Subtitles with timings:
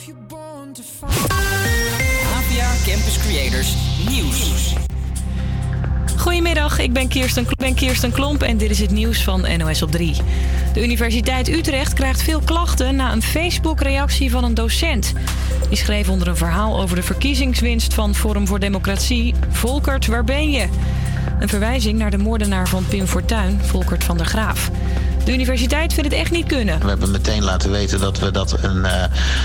[0.00, 0.72] APA
[2.84, 3.74] Campus Creators
[4.08, 4.74] Nieuws.
[6.16, 9.90] Goedemiddag, ik ben Kirsten, ben Kirsten Klomp en dit is het nieuws van NOS op
[9.90, 10.16] 3.
[10.72, 15.12] De Universiteit Utrecht krijgt veel klachten na een Facebook-reactie van een docent.
[15.68, 19.34] Die schreef onder een verhaal over de verkiezingswinst van Forum voor Democratie...
[19.50, 20.68] Volkert, waar ben je?
[21.40, 24.70] Een verwijzing naar de moordenaar van Pim Fortuyn, Volkert van der Graaf.
[25.24, 26.80] De universiteit vindt het echt niet kunnen.
[26.80, 29.04] We hebben meteen laten weten dat we dat een, uh,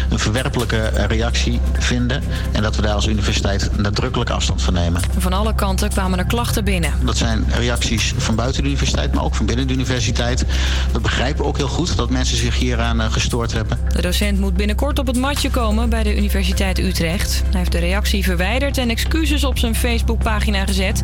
[0.10, 2.24] een verwerpelijke reactie vinden.
[2.52, 5.02] En dat we daar als universiteit nadrukkelijk afstand van nemen.
[5.18, 6.94] Van alle kanten kwamen er klachten binnen.
[7.04, 10.46] Dat zijn reacties van buiten de universiteit, maar ook van binnen de universiteit.
[10.92, 13.80] We begrijpen ook heel goed dat mensen zich hieraan uh, gestoord hebben.
[13.96, 17.44] De docent moet binnenkort op het matje komen bij de Universiteit Utrecht.
[17.50, 21.02] Hij heeft de reactie verwijderd en excuses op zijn Facebookpagina gezet.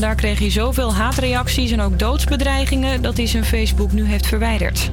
[0.00, 4.90] Daar kreeg hij zoveel haatreacties en ook doodsbedreigingen dat hij zijn Facebook nu heeft verwijderd.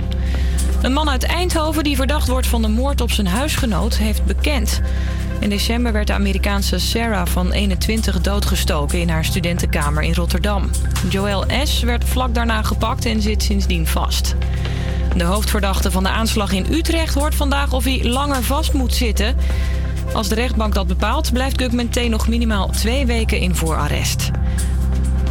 [0.81, 4.81] Een man uit Eindhoven die verdacht wordt van de moord op zijn huisgenoot heeft bekend.
[5.39, 10.69] In december werd de Amerikaanse Sarah van 21 doodgestoken in haar studentenkamer in Rotterdam.
[11.09, 11.81] Joël S.
[11.81, 14.35] werd vlak daarna gepakt en zit sindsdien vast.
[15.15, 19.35] De hoofdverdachte van de aanslag in Utrecht hoort vandaag of hij langer vast moet zitten.
[20.13, 22.09] Als de rechtbank dat bepaalt, blijft Gugman T.
[22.09, 24.31] nog minimaal twee weken in voorarrest.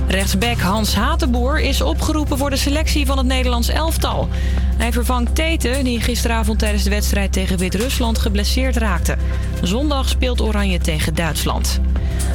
[0.09, 4.29] Rechtsback Hans Hatenboer is opgeroepen voor de selectie van het Nederlands elftal.
[4.77, 9.17] Hij vervangt Tete, die gisteravond tijdens de wedstrijd tegen Wit-Rusland geblesseerd raakte.
[9.63, 11.81] Zondag speelt Oranje tegen Duitsland.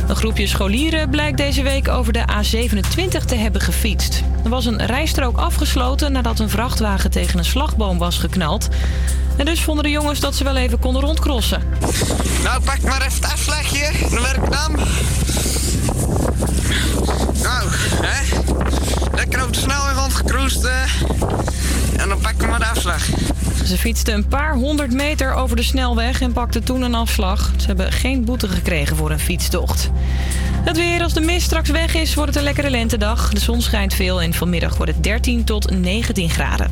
[0.07, 4.23] Een groepje scholieren blijkt deze week over de A27 te hebben gefietst.
[4.43, 8.67] Er was een rijstrook afgesloten nadat een vrachtwagen tegen een slagboom was geknald.
[9.37, 11.63] En dus vonden de jongens dat ze wel even konden rondcrossen.
[12.43, 14.09] Nou, pak maar even het afslagje.
[14.09, 14.79] Dan werk dan.
[17.43, 17.69] Nou,
[18.01, 18.37] hè?
[19.15, 20.63] Lekker op de snelweg rondgecruised.
[20.63, 23.05] Uh, en dan pakken we maar de afslag.
[23.65, 27.51] Ze fietsten een paar honderd meter over de snelweg en pakten toen een afslag.
[27.57, 29.89] Ze hebben geen boete gekregen voor een fietstocht.
[30.63, 33.29] Het weer, als de mist straks weg is, wordt het een lekkere lentedag.
[33.29, 36.71] De zon schijnt veel en vanmiddag wordt het 13 tot 19 graden.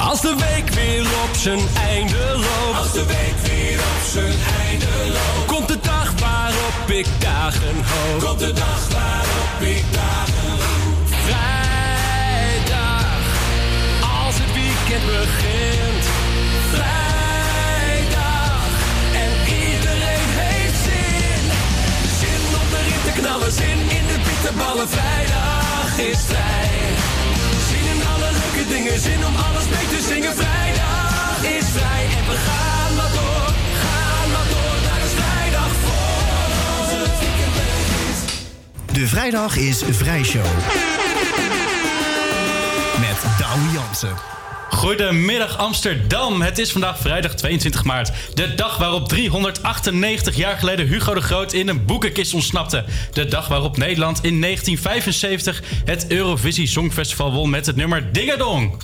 [0.00, 2.78] Als de week weer op zijn einde loopt.
[2.78, 4.34] Als de week weer op zijn
[4.68, 5.46] einde loopt.
[5.46, 5.99] Komt de dag
[6.70, 8.20] waarop ik dagen hoop.
[8.24, 11.08] Komt de dag waarop ik dagen hoop.
[11.26, 13.04] Vrijdag,
[14.24, 16.04] als het weekend begint.
[16.74, 18.62] Vrijdag,
[19.22, 19.32] en
[19.62, 21.42] iedereen heeft zin.
[22.20, 24.88] Zin om de rit te knallen, zin in de bitterballen.
[24.88, 26.70] Vrijdag is vrij.
[27.68, 30.34] Zin in alle leuke dingen, zin om alles mee te zingen.
[30.34, 33.29] Vrijdag is vrij en we gaan maar door.
[38.92, 40.44] De vrijdag is Vrijshow.
[43.00, 44.14] Met Douwe Jansen.
[44.70, 46.42] Goedemiddag Amsterdam.
[46.42, 48.12] Het is vandaag vrijdag 22 maart.
[48.34, 52.84] De dag waarop 398 jaar geleden Hugo de Groot in een boekenkist ontsnapte.
[53.12, 58.76] De dag waarop Nederland in 1975 het Eurovisie Songfestival won met het nummer Dingadong.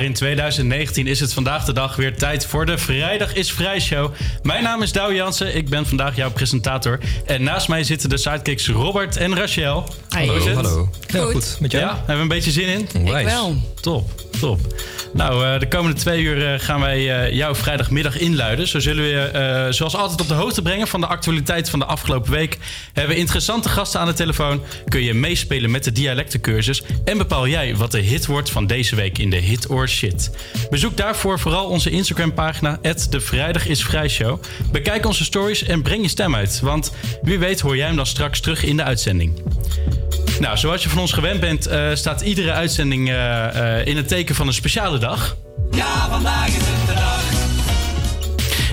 [0.00, 3.80] Maar in 2019 is het vandaag de dag weer tijd voor de Vrijdag is Vrij
[3.80, 4.12] Show.
[4.42, 6.98] Mijn naam is Douwe Jansen, ik ben vandaag jouw presentator.
[7.26, 9.88] En naast mij zitten de sidekicks Robert en Rachel.
[10.08, 10.54] Hoe is het?
[10.54, 10.88] hallo.
[11.06, 11.56] Ja, goed.
[11.60, 11.84] Met jou?
[11.84, 12.88] Ja, hebben we een beetje zin in?
[12.96, 13.24] Onwijs.
[13.24, 13.56] wel.
[13.80, 14.10] Top,
[14.40, 14.60] top.
[15.12, 18.68] Nou, eh, de komende twee uur eh, gaan wij eh, jouw vrijdagmiddag inluiden.
[18.68, 21.84] Zo zullen we je zoals altijd op de hoogte brengen van de actualiteit van de
[21.84, 22.58] afgelopen week.
[22.92, 24.62] Hebben we interessante gasten aan de telefoon.
[24.88, 26.82] Kun je meespelen met de dialectencursus.
[27.04, 30.30] En bepaal jij wat de hit wordt van deze week in de Hit or Shit.
[30.70, 32.78] Bezoek daarvoor vooral onze Instagram pagina,
[33.10, 34.42] de Vrijdag is Vrij Show.
[34.72, 36.60] Bekijk onze stories en breng je stem uit.
[36.60, 36.92] Want
[37.22, 39.42] wie weet hoor jij hem dan straks terug in de uitzending.
[40.40, 44.08] Nou, zoals je van ons gewend bent, eh, staat iedere uitzending eh, eh, in het
[44.08, 45.36] teken van een speciale dag.
[45.70, 47.22] Ja, vandaag is het de dag.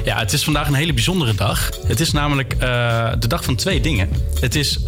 [0.05, 1.69] Ja, het is vandaag een hele bijzondere dag.
[1.87, 2.59] Het is namelijk
[3.19, 4.09] de dag van twee dingen.
[4.39, 4.79] Het is,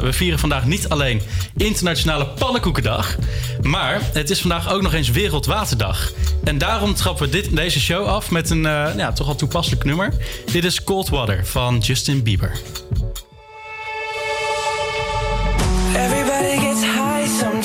[0.00, 1.22] we vieren vandaag niet alleen
[1.56, 3.16] Internationale Pannenkoekendag,
[3.62, 6.12] maar het is vandaag ook nog eens Wereldwaterdag.
[6.44, 8.62] En daarom trappen we dit, deze show af met een
[8.96, 10.12] ja, toch al toepasselijk nummer.
[10.52, 12.52] Dit is Cold Water van Justin Bieber.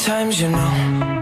[0.04, 1.13] Sometimes, you know.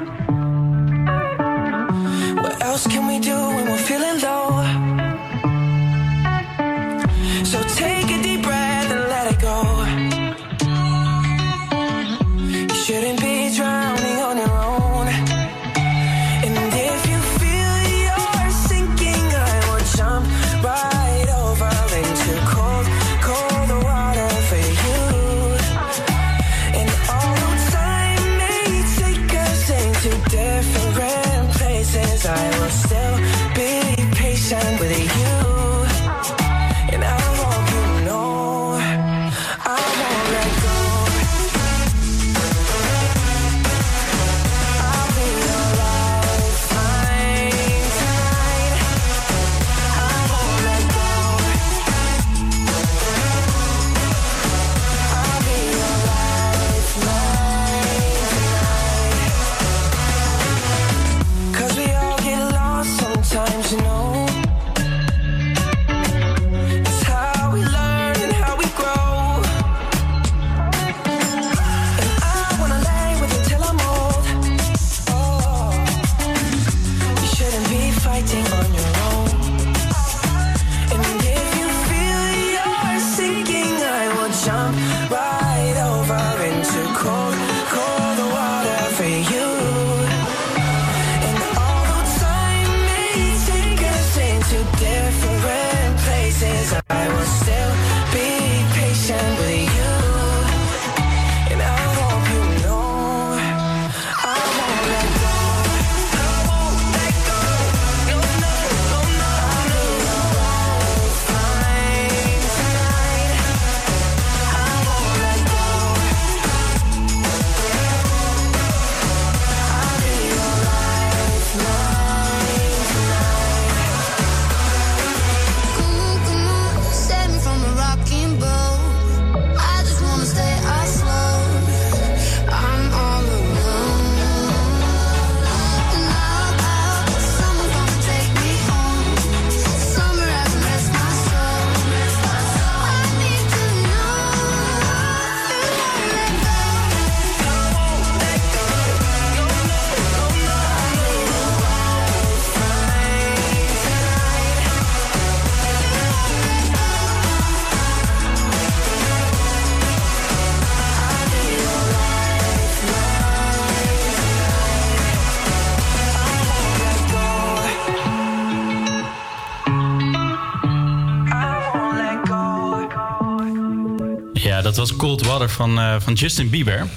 [175.01, 176.87] Cold Water van, eh, van Justin Bieber.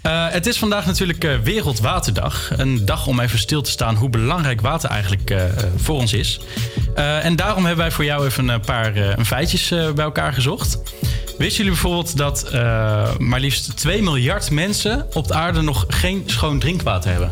[0.00, 2.50] Eh, het is vandaag natuurlijk eh, Wereldwaterdag.
[2.56, 5.34] Een dag om even stil te staan hoe belangrijk water eigenlijk
[5.76, 6.40] voor ons is.
[6.94, 10.78] En daarom hebben wij voor jou even een paar een feitjes bij elkaar gezocht.
[11.38, 12.52] Wisten jullie bijvoorbeeld dat
[13.18, 17.30] maar liefst 2 miljard mensen op de aarde nog geen schoon drinkwater hebben?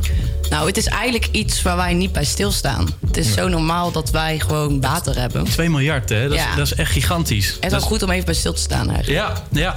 [0.50, 2.88] Nou, het is eigenlijk iets waar wij niet bij stilstaan.
[3.06, 5.44] Het is zo normaal dat wij gewoon water hebben.
[5.44, 6.28] 2 miljard, hè?
[6.28, 6.50] Dat, Ja.
[6.50, 7.48] is, dat is echt gigantisch.
[7.54, 9.18] Het is wel goed om even bij stil te staan eigenlijk.
[9.18, 9.74] Ja, ja.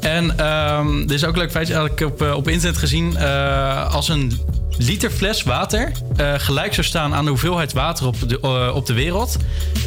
[0.00, 3.16] En ehm er is ook een leuk feitje eigenlijk op, eh, op internet gezien.
[3.16, 4.40] Eh, als een
[4.76, 8.92] liter fles water eh, gelijk zou staan aan de hoeveelheid water op de, op de
[8.92, 9.36] wereld...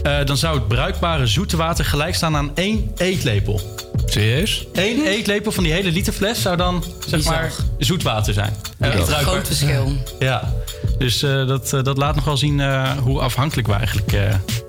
[0.04, 3.62] eh, dan zou het bruikbare zoete water gelijk staan aan één eetlepel.
[4.06, 4.68] Serieus?
[4.74, 8.56] Eén eetlepel van die hele liter fles zou dan zeg maar zoet water zijn.
[8.80, 9.94] Een groot verschil.
[10.20, 10.54] Ja,
[10.98, 14.12] dus eh, dat, eh, dat laat nog wel zien eh, hoe afhankelijk we eigenlijk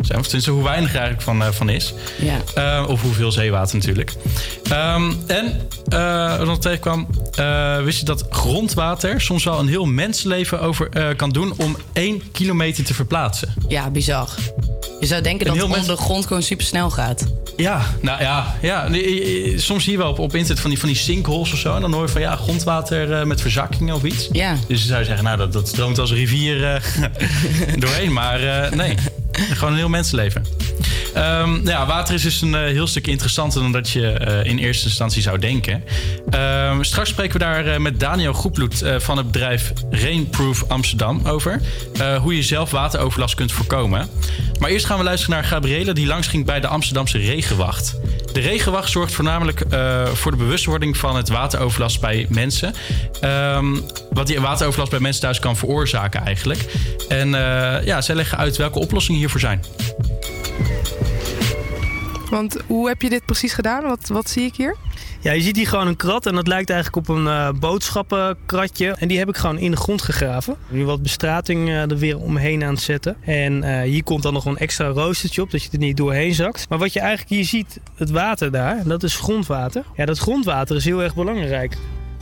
[0.00, 0.18] zijn.
[0.18, 1.94] Of tenminste hoe weinig er eigenlijk van, van is.
[2.18, 2.84] Ja.
[2.84, 4.12] Of hoeveel zeewater natuurlijk.
[4.70, 5.68] Ehm, en
[6.36, 7.06] wat nog tegenkwam,
[7.84, 12.84] wist je dat grondwater soms wel een heel mensenleven over kan doen om één kilometer
[12.84, 13.54] te verplaatsen?
[13.68, 14.28] Ja, bizar.
[15.04, 17.24] Je zou denken dat het onder de grond gewoon super snel gaat.
[17.56, 18.88] Ja, nou ja, ja.
[19.56, 21.74] soms zie je wel op, op internet van die, van die sinkholes of zo.
[21.74, 24.28] En dan hoor je van ja, grondwater eh, met verzakkingen of iets.
[24.32, 24.56] Ja.
[24.66, 26.80] Dus dan zou je zeggen, nou, dat, dat stroomt als rivier eh,
[27.82, 28.12] doorheen.
[28.12, 28.94] Maar eh, nee,
[29.56, 30.44] gewoon een heel mensenleven.
[31.14, 34.58] Ehm, ja, water is dus een eh, heel stuk interessanter dan dat je eh, in
[34.58, 35.84] eerste instantie zou denken.
[36.30, 41.60] Ehm, straks spreken we daar eh, met Daniel Groeploet van het bedrijf Rainproof Amsterdam over.
[42.20, 44.08] Hoe je zelf wateroverlast kunt voorkomen.
[44.60, 47.96] Maar eerst gaan we luisteren naar Gabriele die langs ging bij de Amsterdamse Regenwacht.
[48.32, 49.64] De Regenwacht zorgt voornamelijk
[50.12, 52.74] voor de bewustwording van het wateroverlast bij mensen.
[53.20, 53.76] Ehm,
[54.10, 56.64] wat die wateroverlast bij mensen thuis kan veroorzaken eigenlijk.
[57.08, 57.28] En
[57.84, 59.60] ja, zij leggen uit welke oplossingen hiervoor zijn.
[62.30, 63.82] Want hoe heb je dit precies gedaan?
[63.82, 64.76] Wat, wat zie ik hier?
[65.20, 68.96] Ja, je ziet hier gewoon een krat en dat lijkt eigenlijk op een eh, boodschappenkratje.
[68.98, 70.56] En die heb ik gewoon in de grond gegraven.
[70.68, 73.16] Nu wat bestrating eh, er weer omheen aan het zetten.
[73.20, 76.34] En eh, hier komt dan nog een extra roostertje op, dat je er niet doorheen
[76.34, 76.68] zakt.
[76.68, 79.84] Maar wat je eigenlijk hier ziet, het water daar, dat is grondwater.
[79.96, 81.76] Ja, dat grondwater is heel erg belangrijk.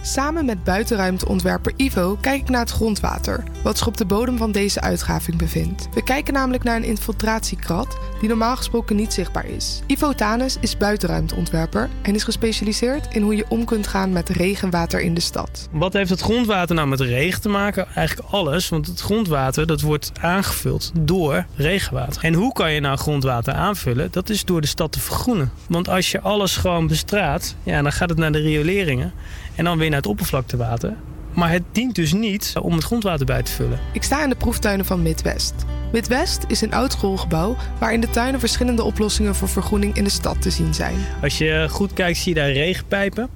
[0.05, 4.53] Samen met buitenruimteontwerper Ivo kijk ik naar het grondwater, wat zich op de bodem van
[4.53, 5.89] deze uitgraving bevindt.
[5.95, 9.81] We kijken namelijk naar een infiltratiekrat die normaal gesproken niet zichtbaar is.
[9.87, 15.01] Ivo Tanes is buitenruimteontwerper en is gespecialiseerd in hoe je om kunt gaan met regenwater
[15.01, 15.69] in de stad.
[15.73, 17.87] Wat heeft het grondwater nou met regen te maken?
[17.95, 22.25] Eigenlijk alles, want het grondwater dat wordt aangevuld door regenwater.
[22.25, 24.09] En hoe kan je nou grondwater aanvullen?
[24.11, 25.53] Dat is door de stad te vergroenen.
[25.69, 29.13] Want als je alles gewoon bestraat, ja, dan gaat het naar de rioleringen
[29.55, 30.95] en dan weer naar het oppervlaktewater.
[31.35, 33.79] Maar het dient dus niet om het grondwater bij te vullen.
[33.93, 35.55] Ik sta in de proeftuinen van Midwest.
[35.93, 40.11] Midwest is een oud schoolgebouw waar in de tuinen verschillende oplossingen voor vergroening in de
[40.11, 40.97] stad te zien zijn.
[41.23, 43.29] Als je goed kijkt, zie je daar regenpijpen.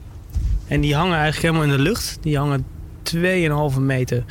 [0.68, 2.18] En die hangen eigenlijk helemaal in de lucht.
[2.20, 2.66] Die hangen
[3.74, 4.24] 2,5 meter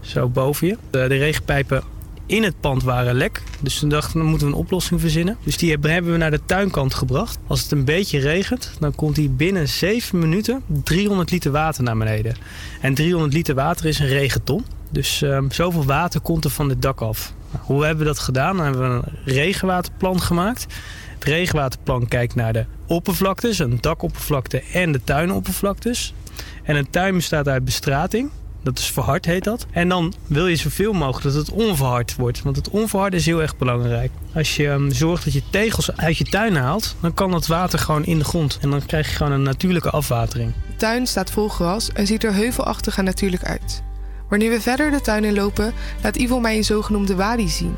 [0.00, 0.76] zo boven je.
[0.90, 1.82] De, de regenpijpen
[2.30, 3.42] in het pand waren lek.
[3.60, 5.36] Dus toen dachten we, dan moeten we een oplossing verzinnen.
[5.44, 7.38] Dus die hebben we naar de tuinkant gebracht.
[7.46, 11.96] Als het een beetje regent, dan komt hier binnen 7 minuten 300 liter water naar
[11.96, 12.36] beneden.
[12.80, 14.64] En 300 liter water is een regenton.
[14.90, 17.32] Dus ehm, zoveel water komt er van het dak af.
[17.50, 18.56] Nou, hoe hebben we dat gedaan?
[18.56, 20.66] Dan hebben we een regenwaterplan gemaakt.
[21.14, 26.14] Het regenwaterplan kijkt naar de oppervlaktes, een dakoppervlakte en de tuinoppervlaktes.
[26.62, 28.30] En een tuin bestaat uit bestrating.
[28.62, 29.66] Dat is verhard, heet dat.
[29.70, 32.42] En dan wil je zoveel mogelijk dat het onverhard wordt.
[32.42, 34.10] Want het onverhard is heel erg belangrijk.
[34.34, 37.78] Als je ehm, zorgt dat je tegels uit je tuin haalt, dan kan dat water
[37.78, 38.58] gewoon in de grond.
[38.60, 40.52] En dan krijg je gewoon een natuurlijke afwatering.
[40.66, 43.82] De tuin staat vol gras en ziet er heuvelachtig en natuurlijk uit.
[44.28, 47.74] Wanneer we verder de tuin in lopen, laat Ivo mij een zogenoemde wadi zien.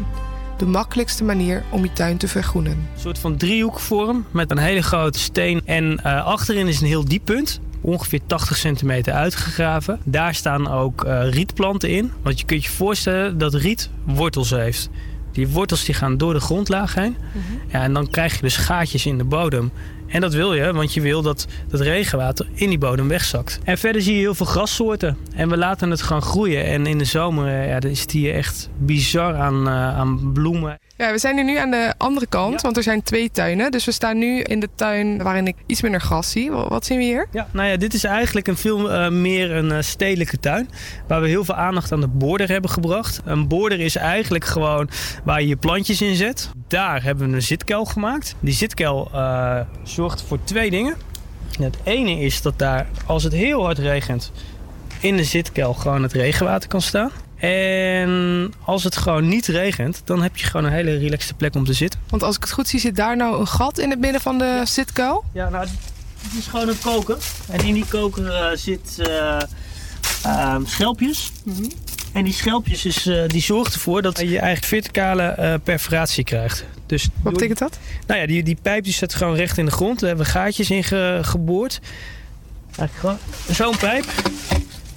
[0.57, 2.73] De makkelijkste manier om je tuin te vergroenen.
[2.73, 5.63] Een soort van driehoekvorm met een hele grote steen.
[5.65, 7.61] En eh, achterin is een heel diep punt.
[7.83, 9.99] Ongeveer 80 centimeter uitgegraven.
[10.05, 12.13] Daar staan ook eh, rietplanten in.
[12.23, 14.89] Want je kunt je voorstellen dat riet wortels heeft.
[15.33, 17.17] Die wortels die gaan door de grondlaag heen.
[17.69, 19.73] Ja, en dan krijg je dus gaatjes in de bodem.
[20.13, 23.61] En dat wil je, want je wil dat dat regenwater in die bodem wegzakt.
[23.65, 25.17] En verder zie je heel veel grassoorten.
[25.35, 26.65] En we laten het gewoon groeien.
[26.65, 30.79] En in de zomer eh, ja, is het hier echt bizar aan, eh, aan bloemen.
[30.97, 33.71] Ja, we zijn hier nu aan de andere kant, want er zijn twee tuinen.
[33.71, 36.51] Dus we staan nu in de tuin waarin ik iets minder gras zie.
[36.51, 37.27] Wa- Wat zien we hier?
[37.33, 40.69] Ja, nou ja, dit is eigenlijk een veel eh, meer een eh, stedelijke tuin.
[41.07, 43.21] Waar we heel veel aandacht aan de border hebben gebracht.
[43.25, 44.89] Een border is eigenlijk gewoon
[45.25, 46.51] waar je je plantjes in zet.
[46.69, 48.35] Daar hebben we een zitkuil gemaakt.
[48.41, 50.95] Die zitkuil eh, zorgt voor twee dingen.
[51.59, 54.33] En het ene is dat daar, als het heel hard regent,
[55.01, 57.11] in de zitkuil gewoon het regenwater kan staan.
[57.43, 61.65] En als het gewoon niet regent, dan heb je gewoon een hele relaxte plek om
[61.65, 62.01] te zitten.
[62.09, 64.39] Want als ik het goed zie, zit daar nou een gat in het midden van
[64.39, 65.25] de zitkuil.
[65.33, 65.67] Ja, nou,
[66.23, 67.17] Het is gewoon een koker.
[67.51, 69.41] En in die koker eh, zit eh,
[70.23, 71.33] ehm, schelpjes.
[72.13, 76.65] En die schelpjes is, eh, die zorgt ervoor dat je eigenlijk verticale perforatie krijgt.
[76.87, 77.79] Dus Wat betekent dat?
[78.07, 79.99] Nou ja, die, die pijp die zit gewoon recht in de grond.
[80.01, 81.81] Daar hebben we gaatjes in ge- geboord.
[82.77, 83.19] Eigenlijk gewoon
[83.57, 84.05] zo'n pijp.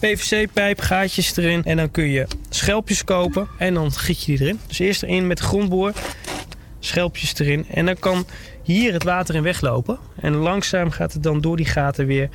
[0.05, 1.63] PVC-pijp, gaatjes erin.
[1.63, 4.59] En dan kun je schelpjes kopen en dan giet je die erin.
[4.67, 5.93] Dus eerst erin met grondboor,
[6.79, 7.65] schelpjes erin.
[7.69, 8.25] En dan kan
[8.63, 9.99] hier het water in weglopen.
[10.19, 12.29] En langzaam gaat het dan door die gaten weer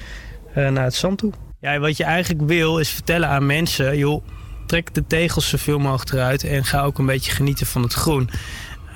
[0.55, 1.33] eh, naar het zand toe.
[1.61, 3.99] Ja, wat je eigenlijk wil is vertellen aan mensen...
[3.99, 4.25] joh,
[4.67, 6.45] trek de tegels zoveel mogelijk eruit...
[6.45, 8.31] en ga ook een beetje genieten van het groen.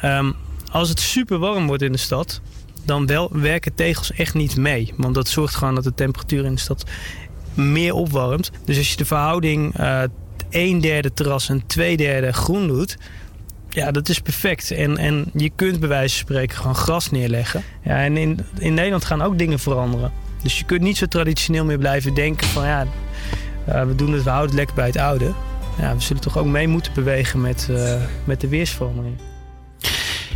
[0.01, 0.33] Ehm,
[0.71, 2.41] als het super warm wordt in de stad...
[2.85, 4.93] dan wel, werken tegels echt niet mee.
[4.97, 6.85] Want dat zorgt gewoon dat de temperatuur in de stad
[7.55, 8.51] meer opwarmt.
[8.65, 10.03] Dus als je de verhouding eh
[10.55, 12.97] een derde terras en twee derde groen doet...
[13.69, 14.71] Ja, dat is perfect.
[14.71, 17.63] En, en je kunt bij wijze van spreken gewoon gras neerleggen.
[17.83, 20.13] Ja, en in, in Nederland gaan ook dingen veranderen.
[20.43, 22.87] Dus je kunt niet zo traditioneel meer blijven denken van ja,
[23.67, 25.33] eh, we doen het, we houden lekker bij het oude.
[25.79, 27.95] Ja, we zullen toch ook mee moeten bewegen met, eh,
[28.25, 29.17] met de weersverandering.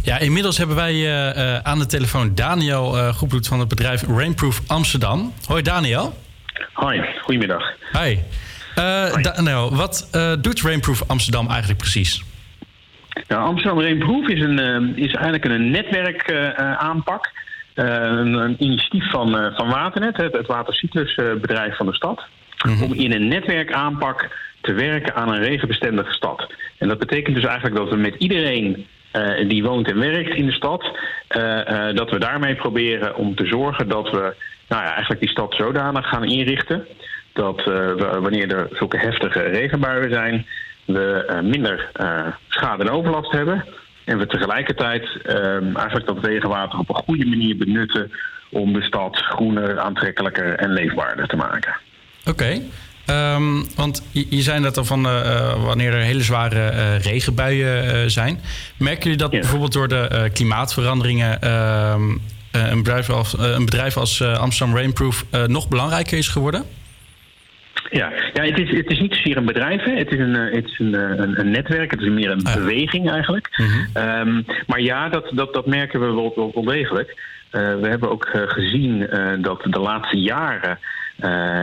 [0.03, 5.33] Ja, inmiddels hebben wij aan de telefoon Daniel uh, van het bedrijf Rainproof Amsterdam.
[5.47, 6.15] Hoi Daniel.
[6.73, 7.63] Hoi, goedemiddag.
[7.93, 8.19] Hi.
[8.79, 12.23] Uh, Daniel, wat uh, doet Rainproof Amsterdam eigenlijk precies?
[13.29, 17.31] Nou, Amsterdam Rainproof is, een, uh, is eigenlijk een netwerkaanpak.
[17.75, 22.25] Een, een, initiatief van, van Waternet, het, het watercyclusbedrijf van de stad.
[22.67, 22.83] Mm -hmm.
[22.83, 24.29] Om in een netwerkaanpak
[24.61, 26.53] te werken aan een regenbestendige stad.
[26.79, 30.47] En dat betekent dus eigenlijk dat we met iedereen uh, die woont en werkt in
[30.47, 30.85] de stad,
[31.37, 34.35] uh, uh, dat we daarmee proberen om te zorgen dat we
[34.69, 36.87] nou ja, eigenlijk die stad zodanig gaan inrichten
[37.33, 40.47] dat we, wanneer er zulke heftige regenbuien zijn,
[40.85, 41.91] we minder
[42.49, 43.65] schade en overlast hebben.
[44.05, 45.09] En we tegelijkertijd
[45.75, 48.13] eigenlijk dat regenwater op een goede manier benutten
[48.51, 51.77] om de stad groener, aantrekkelijker en leefbaarder te maken.
[52.21, 52.31] Oké.
[52.31, 52.63] Okay.
[53.35, 57.85] Um, want je, je zei net al van uh, wanneer er hele zware uh, regenbuien
[57.85, 58.41] uh, zijn.
[58.79, 59.39] Merken jullie dat ja.
[59.39, 62.17] bijvoorbeeld door de klimaatveranderingen ehm,
[62.53, 66.65] een bedrijf als, een bedrijf als Amsterdam Rainproof nog belangrijker is geworden?
[67.91, 69.93] Ja, ja het, is, het is niet zozeer een bedrijf, hè.
[69.93, 73.11] Het, is een, het is een, een, een netwerk, het is meer een ah, beweging
[73.11, 73.49] eigenlijk.
[73.57, 74.29] Mm -hmm.
[74.29, 77.23] um, maar ja, dat, dat, dat merken we wel, wel, wel degelijk.
[77.51, 79.09] we hebben ook gezien
[79.41, 80.79] dat de laatste jaren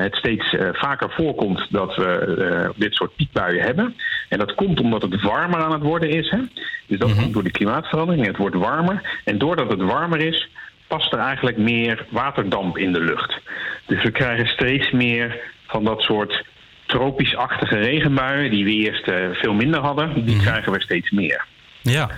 [0.02, 3.96] het steeds vaker voorkomt dat we dit soort piekbuien hebben.
[4.30, 6.30] En dat komt omdat het warmer aan het worden is.
[6.30, 6.40] Hè?
[6.88, 7.22] Dus dat mm -hmm.
[7.22, 8.26] komt door de klimaatverandering.
[8.26, 9.20] Het wordt warmer.
[9.24, 10.50] En doordat het warmer is,
[10.88, 13.40] past er eigenlijk meer waterdamp in de lucht.
[13.86, 16.46] Dus we krijgen steeds meer van dat soort
[16.86, 18.52] tropisch-achtige regenbuien...
[18.52, 19.12] die we eerst
[19.42, 20.40] veel minder hadden, die mm -hmm.
[20.40, 21.46] krijgen we steeds meer.
[21.82, 22.10] Ja,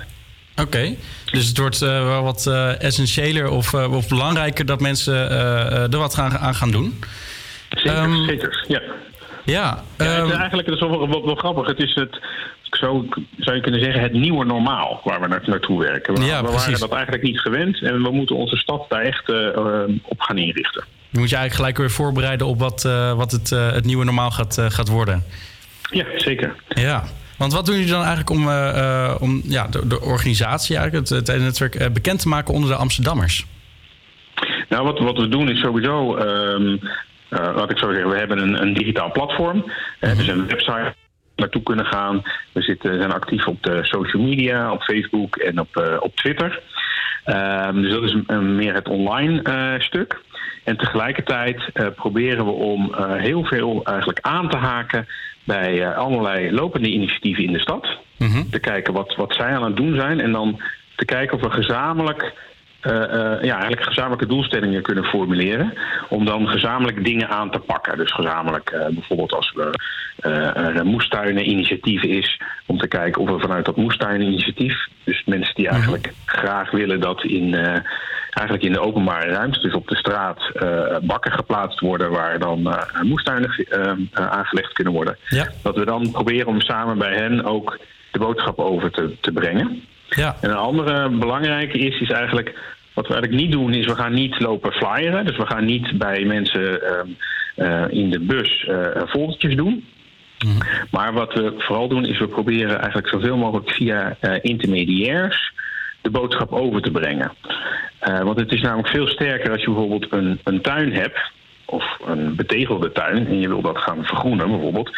[0.51, 0.97] Oké, okay.
[1.31, 5.29] dus het wordt uh, wel wat uh, essentiëler of, of, belangrijker dat mensen
[5.91, 6.99] er wat gaan, aan gaan doen.
[7.69, 8.81] Zeker, um, zeker, ja.
[9.47, 11.67] Ja, um, ja het is eigenlijk het is wel, wel, wel, grappig.
[11.67, 12.19] Het is het,
[12.77, 13.05] zo
[13.37, 16.13] zou je kunnen zeggen, het nieuwe normaal waar we naartoe werken.
[16.13, 19.29] We, ja, we waren dat eigenlijk niet gewend en we moeten onze stad daar echt
[20.03, 20.83] op gaan inrichten.
[21.09, 22.83] Je moet je eigenlijk gelijk weer voorbereiden op wat,
[23.15, 25.23] wat het, het nieuwe normaal gaat, gaat worden.
[25.91, 26.55] Ja, zeker.
[26.67, 27.03] Ja.
[27.37, 28.41] Want wat doen jullie dan eigenlijk om,
[29.19, 33.45] om ja, de, de, organisatie, eigenlijk, het, het netwerk, bekend te maken onder de Amsterdammers?
[34.69, 36.79] Nou, wat, wat we doen is sowieso, um,
[37.29, 39.71] laat ik zo zeggen, we hebben een, een digitaal platform.
[39.99, 40.17] -hmm.
[40.17, 40.93] dus een website
[41.37, 42.23] naartoe kunnen gaan.
[42.51, 46.61] We zitten, zijn actief op de social media, op Facebook en op, op Twitter.
[47.25, 49.41] Um, dus dat is een, meer het online
[49.79, 50.21] stuk.
[50.63, 55.07] En tegelijkertijd proberen we om heel veel eigenlijk aan te haken
[55.43, 57.97] bij allerlei lopende initiatieven in de stad.
[58.17, 58.49] Mm -hmm.
[58.49, 60.19] Te kijken wat, wat zij aan het doen zijn.
[60.19, 60.61] En dan
[60.95, 62.33] te kijken of we gezamenlijk,
[62.83, 65.73] uh, uh, ja, eigenlijk gezamenlijke doelstellingen kunnen formuleren.
[66.09, 67.97] Om dan gezamenlijk dingen aan te pakken.
[67.97, 69.79] Dus gezamenlijk bijvoorbeeld als we,
[70.21, 72.41] er een moestuinen-initiatief is.
[72.65, 74.87] Om te kijken of we vanuit dat moestuinen-initiatief.
[75.03, 76.39] Dus mensen die eigenlijk mm -hmm.
[76.39, 77.53] graag willen dat in
[78.31, 80.51] eigenlijk in de openbare ruimte, dus op de straat,
[81.01, 83.51] bakken geplaatst worden waar dan moestuinen
[84.13, 85.17] aangelegd kunnen worden.
[85.27, 85.47] Ja.
[85.63, 87.79] Dat we dan proberen om samen bij hen ook
[88.11, 89.83] de boodschap over te, te brengen.
[90.09, 90.35] Ja.
[90.41, 92.59] En een andere belangrijke is, is eigenlijk,
[92.93, 95.25] wat we eigenlijk niet doen, is we gaan niet lopen flyeren.
[95.25, 96.81] Dus we gaan niet bij mensen
[97.89, 98.69] in de bus
[99.07, 99.85] foldertjes doen.
[100.45, 100.57] Mm.
[100.91, 105.53] Maar wat we vooral doen, is we proberen eigenlijk zoveel mogelijk via intermediairs
[106.01, 107.31] de boodschap over te brengen.
[108.07, 111.31] Uh, want het is namelijk veel sterker als je bijvoorbeeld een, een tuin hebt,
[111.65, 114.97] of een betegelde tuin, en je wil dat gaan vergroenen bijvoorbeeld.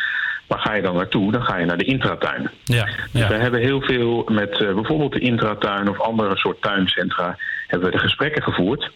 [0.49, 1.31] Waar ga je dan naartoe?
[1.31, 2.49] Dan ga je naar de intratuin.
[2.63, 7.37] Ja, dus we hebben heel veel met uh, bijvoorbeeld de intratuin of andere soort tuincentra
[7.67, 8.91] hebben we de gesprekken gevoerd.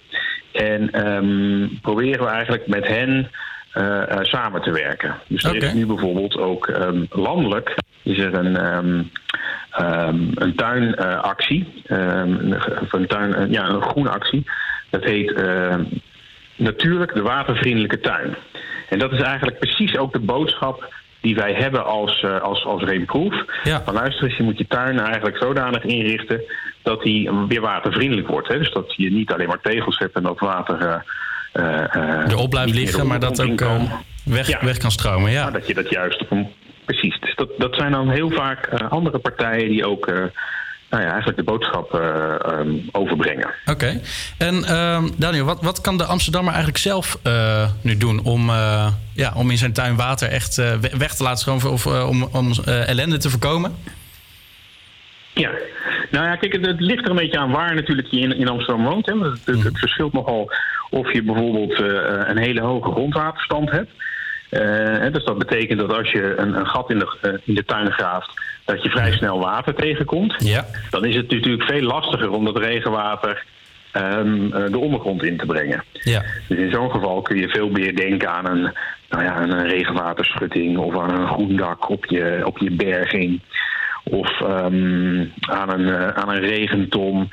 [0.52, 3.30] En ehm, proberen we eigenlijk met hen
[3.74, 5.16] eh, eh, samen te werken.
[5.28, 9.04] Dus er is nu bijvoorbeeld ook ehm, landelijk is er een, ehm,
[9.72, 11.82] ehm, een tuinactie.
[11.86, 14.44] een, of een, tuin, eh, ja, een groene actie.
[14.90, 15.44] Dat heet
[16.56, 18.36] natuurlijk de watervriendelijke tuin.
[18.90, 22.84] En dat is eigenlijk precies ook de boodschap die wij hebben als, eh, als, als.
[23.86, 26.42] Van luister eens, je moet je tuin eigenlijk zodanig inrichten
[26.82, 28.48] dat die weer watervriendelijk wordt.
[28.48, 28.58] Hè?
[28.58, 31.04] Dus dat je niet alleen maar tegels hebt en dat water...
[31.52, 33.64] eh, Erop blijft liggen, maar dat ook
[34.26, 35.32] weg, weg kan stromen.
[35.32, 35.44] Ja.
[35.44, 36.48] Maar dat je dat juist op een...
[36.86, 37.20] Precies.
[37.20, 40.12] Dus dat, dat zijn dan heel vaak andere partijen die ook...
[40.94, 43.50] nou ja, eigenlijk de boodschap eh, ehm, overbrengen.
[43.66, 44.02] Oké.
[44.38, 48.88] En ehm, Daniel, wat, wat kan de Amsterdammer eigenlijk zelf eh, nu doen om, eh,
[49.14, 52.52] ja, om in zijn tuin water echt we- weg te laten stromen of om, om
[52.66, 53.76] ellende te voorkomen?
[55.34, 55.50] Ja,
[56.12, 58.48] nou ja, kijk, het, het ligt er een beetje aan waar natuurlijk je in, in
[58.48, 59.06] Amsterdam woont.
[59.06, 59.18] Hè.
[59.18, 60.52] Het, het, het verschilt nogal
[60.90, 61.80] of je bijvoorbeeld
[62.28, 63.92] een hele hoge grondwaterstand hebt.
[64.54, 67.66] Eh, dus dat betekent dat als je een, een gat in de, eh, in de
[67.66, 68.32] tuin graaft,
[68.66, 70.36] dat je vrij snel water tegenkomt.
[70.38, 70.66] Ja.
[70.90, 73.44] Dan is het natuurlijk veel lastiger om dat regenwater
[73.92, 75.84] ehm, eh, de ondergrond in te brengen.
[75.92, 76.24] Ja.
[76.48, 78.72] Dus in zo'n geval kun je veel meer denken aan een,
[79.10, 83.42] nou ja, een regenwaterschutting of aan een groen dak op je, op je berging.
[84.04, 87.30] Of ehm, aan, een, aan een regenton.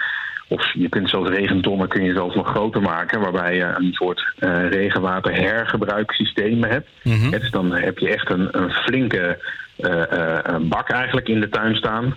[0.50, 4.32] Of je kunt zelfs regentonnen kun je zelfs nog groter maken, waarbij je een soort
[4.38, 6.88] eh regenwaterhergebruiksysteem hebt.
[7.30, 9.38] Dus dan heb je echt een, een flinke
[9.76, 12.16] eh, eh, bak eigenlijk in de tuin staan.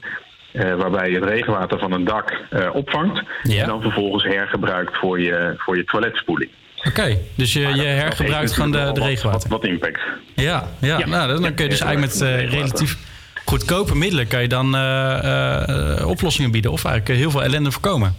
[0.53, 2.41] waarbij je het regenwater van een dak
[2.71, 3.23] opvangt.
[3.43, 6.51] En dan vervolgens hergebruikt voor je, voor je toiletspoeling.
[6.87, 9.49] Oké, dus je, je hergebruikt gewoon de, de regenwater.
[9.49, 9.99] Wat, wat impact.
[10.35, 11.05] Ja, ja, Ja.
[11.05, 12.97] Nou, dan, kun je dus eigenlijk met relatief
[13.45, 17.71] goedkope middelen kan je dan eh, eh, eh, oplossingen bieden of eigenlijk heel veel ellende
[17.71, 18.15] voorkomen.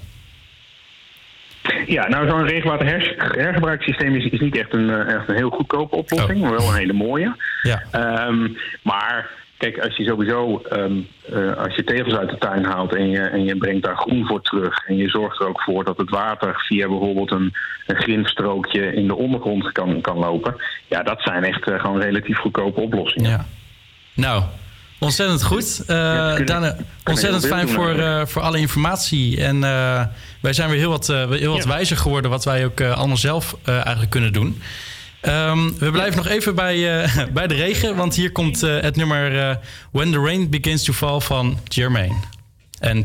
[1.86, 6.40] Ja, nou zo'n regenwaterhergebruikssysteem is, is niet echt een, eh, echt een heel goedkope oplossing,
[6.40, 7.36] maar wel een hele mooie.
[7.62, 7.82] Ja.
[7.90, 8.48] Ehm,
[8.82, 10.92] maar kijk, als je sowieso ehm,
[11.32, 14.26] eh, als je tegels uit de tuin haalt en je, en je brengt daar groen
[14.26, 17.54] voor terug en je zorgt er ook voor dat het water via bijvoorbeeld een,
[17.86, 20.56] een grindstrookje in de ondergrond kan, kan lopen.
[20.88, 23.30] Ja, dat zijn echt eh, gewoon relatief goedkope oplossingen.
[23.30, 23.44] Ja.
[24.14, 24.42] Nou,
[24.98, 25.82] ontzettend goed.
[25.86, 25.96] Eh
[26.46, 29.40] Daan, ontzettend heel fijn doen voor, eh, voor alle informatie.
[29.44, 30.02] En eh,
[30.40, 31.68] wij zijn weer heel wat, eh, heel wat Ja.
[31.68, 34.62] wijzer geworden wat wij ook eh, allemaal zelf eh, eigenlijk kunnen doen.
[35.20, 38.96] Ehm, we blijven nog even bij, eh, bij de regen, want hier komt eh, het
[38.96, 39.56] nummer eh,
[39.92, 42.14] When the Rain Begins to Fall van Jermaine.
[42.80, 43.04] En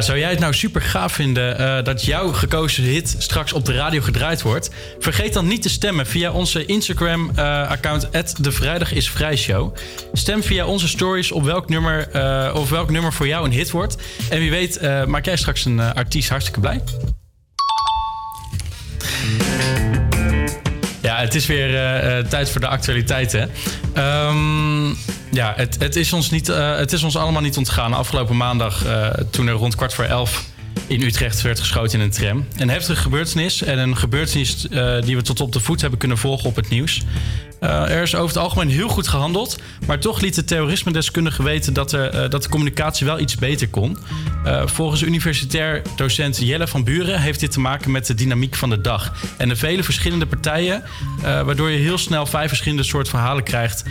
[0.00, 3.72] Zou jij het nou super gaaf vinden eh, dat jouw gekozen hit straks op de
[3.72, 4.70] radio gedraaid wordt?
[4.98, 8.08] Vergeet dan niet te stemmen via onze Instagram-account
[8.40, 9.12] de Vrijdag is.
[10.12, 13.70] Stem via onze stories op welk nummer, eh, of welk nummer voor jou een hit
[13.70, 13.96] wordt.
[14.30, 16.80] En wie weet eh, maak jij straks een eh, artiest hartstikke blij.
[21.08, 23.50] Ja, het is weer eh, eh, tijd voor de actualiteiten.
[23.94, 24.88] Ehm,
[25.30, 27.94] ja, het, het, is ons niet, eh, het is ons allemaal niet ontgaan.
[27.94, 30.44] Afgelopen maandag, eh, toen er rond kwart voor elf
[30.86, 32.46] in Utrecht werd geschoten in een tram.
[32.56, 36.18] Een heftige gebeurtenis en een gebeurtenis eh, die we tot op de voet hebben kunnen
[36.18, 37.02] volgen op het nieuws.
[37.60, 41.92] Er is over het algemeen heel goed gehandeld, maar toch liet de terrorisme-deskundige weten dat,
[41.92, 43.98] er, dat de communicatie wel iets beter kon.
[44.64, 48.80] Volgens universitair docent Jelle van Buren heeft dit te maken met de dynamiek van de
[48.80, 50.82] dag en de vele verschillende partijen,
[51.22, 53.84] waardoor je heel snel vijf verschillende soorten verhalen krijgt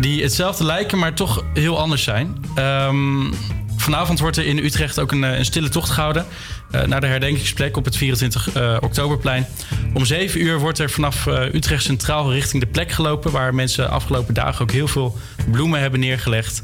[0.00, 2.36] die hetzelfde lijken, maar toch heel anders zijn.
[2.54, 3.32] Ehm,
[3.76, 6.26] vanavond wordt er in Utrecht ook een, eh, een stille tocht gehouden
[6.70, 9.46] eh, naar de herdenkingsplek op het 24 eh, oktoberplein.
[9.94, 13.30] Om 7 uur wordt er vanaf Utrecht Centraal richting de plek gelopen...
[13.30, 15.16] waar mensen afgelopen dagen ook heel veel
[15.50, 16.62] bloemen hebben neergelegd.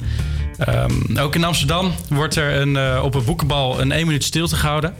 [0.59, 4.95] Ehm, ook in Amsterdam wordt er een, op een boekenbal een 1 minuut stilte gehouden.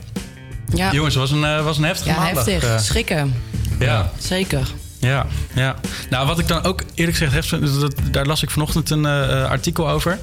[0.73, 0.91] Ja.
[0.91, 2.45] Jongens, het was een, was een heftige Ja, maandag.
[2.45, 2.69] heftig.
[2.69, 2.77] eh.
[2.77, 3.33] Schrikken.
[3.79, 4.11] ja.
[4.19, 4.67] Zeker.
[5.03, 5.75] Ja, ja.
[6.09, 9.41] Nou, wat ik dan ook eerlijk gezegd heb, dat, daar las ik vanochtend een eh,
[9.43, 10.19] eh, artikel over.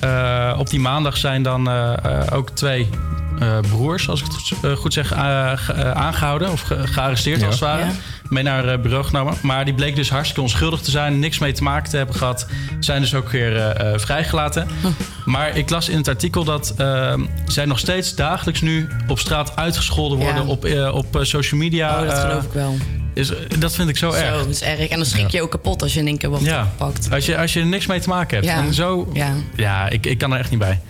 [0.00, 1.68] Eh, op die maandag zijn dan
[2.32, 2.88] ook twee
[3.40, 4.26] eh, broers, als ik
[4.62, 7.46] het goed, zeg, eh, ge- eh, aangehouden of ge- gearresteerd Ja.
[7.46, 7.84] als het ware.
[7.84, 7.90] Ja.
[8.28, 9.34] Mee naar het bureau genomen.
[9.42, 12.46] Maar die bleek dus hartstikke onschuldig te zijn, niks mee te maken te hebben gehad.
[12.80, 14.68] Zijn dus ook weer eh, eh, vrijgelaten.
[15.24, 17.14] Maar ik las in het artikel dat eh,
[17.46, 20.24] zij nog steeds dagelijks nu op straat uitgescholden Ja.
[20.24, 22.00] worden op, eh, op eh, social media.
[22.00, 22.76] Oh, dat geloof ik wel.
[23.20, 24.42] Is, dat vind ik zo, erg.
[24.42, 24.88] Zo, is erg.
[24.88, 26.72] En dan schrik je ook kapot als je in één keer wordt Ja,
[27.10, 28.48] als je, als je er niks mee te maken hebt.
[28.48, 28.56] Ja.
[28.56, 29.34] En zo, Ja.
[29.56, 30.80] ja, ik, ik kan er echt niet bij.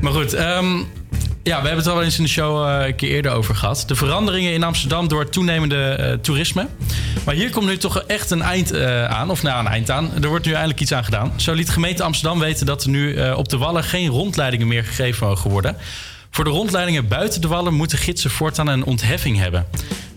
[0.00, 0.78] Maar goed, ehm,
[1.46, 3.84] ja, we hebben het al eens in de show eh, een keer eerder over gehad.
[3.86, 6.66] De veranderingen in Amsterdam door het toenemende eh, toerisme.
[7.24, 9.30] Maar hier komt nu toch echt een eind eh, aan.
[9.30, 10.10] Of nou, een eind aan.
[10.22, 11.32] Er wordt nu eindelijk iets aan gedaan.
[11.36, 14.84] Zo liet de gemeente Amsterdam weten dat er nu op de Wallen geen rondleidingen meer
[14.84, 15.76] gegeven mogen worden.
[16.30, 19.66] Voor de rondleidingen buiten de Wallen moeten gidsen voortaan een ontheffing hebben.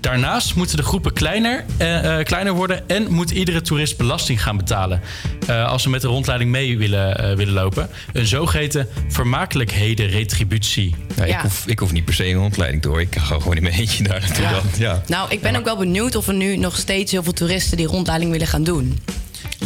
[0.02, 4.58] Daarnaast moeten de groepen kleiner, eh, eh, kleiner worden en moet iedere toerist belasting gaan
[4.58, 5.02] betalen
[5.48, 7.90] eh, als ze met de rondleiding mee willen, eh, willen lopen.
[8.14, 10.96] Een zogeheten vermakelijkheden-retributie.
[11.16, 13.02] Ja, ik, hoef, ik hoef niet per se een rondleiding horen.
[13.02, 14.52] Ik ga gewoon in mijn eentje daar naartoe Ja.
[14.52, 14.62] dan.
[14.78, 15.02] Ja.
[15.08, 17.88] Nou, ik ben ook wel benieuwd of er nu nog steeds heel veel toeristen die
[17.88, 19.00] rondleiding willen gaan doen.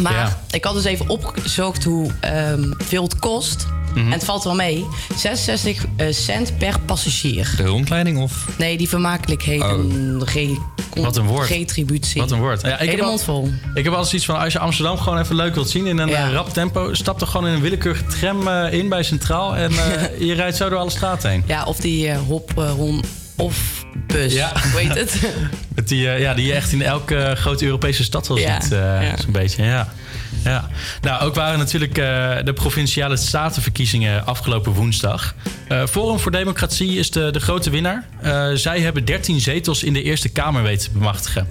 [0.02, 0.40] Maar Ja.
[0.52, 3.66] ik had dus even opgezocht hoe ehm, veel het kost.
[3.96, 4.06] Mhm.
[4.06, 4.86] En het valt wel mee.
[5.18, 7.54] 66 eh, cent per passagier.
[7.58, 8.46] De rondleiding of?
[8.58, 10.24] Nee, die vermakelijkheden.
[10.26, 10.58] Re-
[10.98, 11.04] Oh.
[11.04, 11.50] Wat een woord.
[11.50, 12.22] Retributie.
[12.22, 12.62] Wat een woord.
[12.62, 13.50] Ja, ik Hele heb al- mond vol.
[13.74, 16.08] Ik heb altijd iets van, als je Amsterdam gewoon even leuk wilt zien in een
[16.10, 16.26] Ja.
[16.28, 19.72] eh, rap tempo, stap er gewoon in een willekeurige tram eh, in bij Centraal en
[20.28, 21.44] je rijdt zo door alle straten heen.
[21.48, 23.04] Ja, of die hop, eh, ron
[23.36, 24.34] of bus.
[24.34, 24.52] Ja.
[24.72, 25.20] Hoe heet het?
[25.90, 28.72] Die, ja, die je echt in elke grote Europese stad wel Ja, ziet.
[28.72, 29.18] ja.
[29.22, 29.94] Zo'n beetje, ja.
[30.44, 30.70] Ja.
[31.02, 35.36] Nou, ook waren natuurlijk eh, de provinciale statenverkiezingen afgelopen woensdag.
[35.68, 38.08] Eh, Forum voor Democratie is de, de grote winnaar.
[38.22, 41.48] Eh, zij hebben 13 zetels in de Eerste Kamer weten te bemachtigen.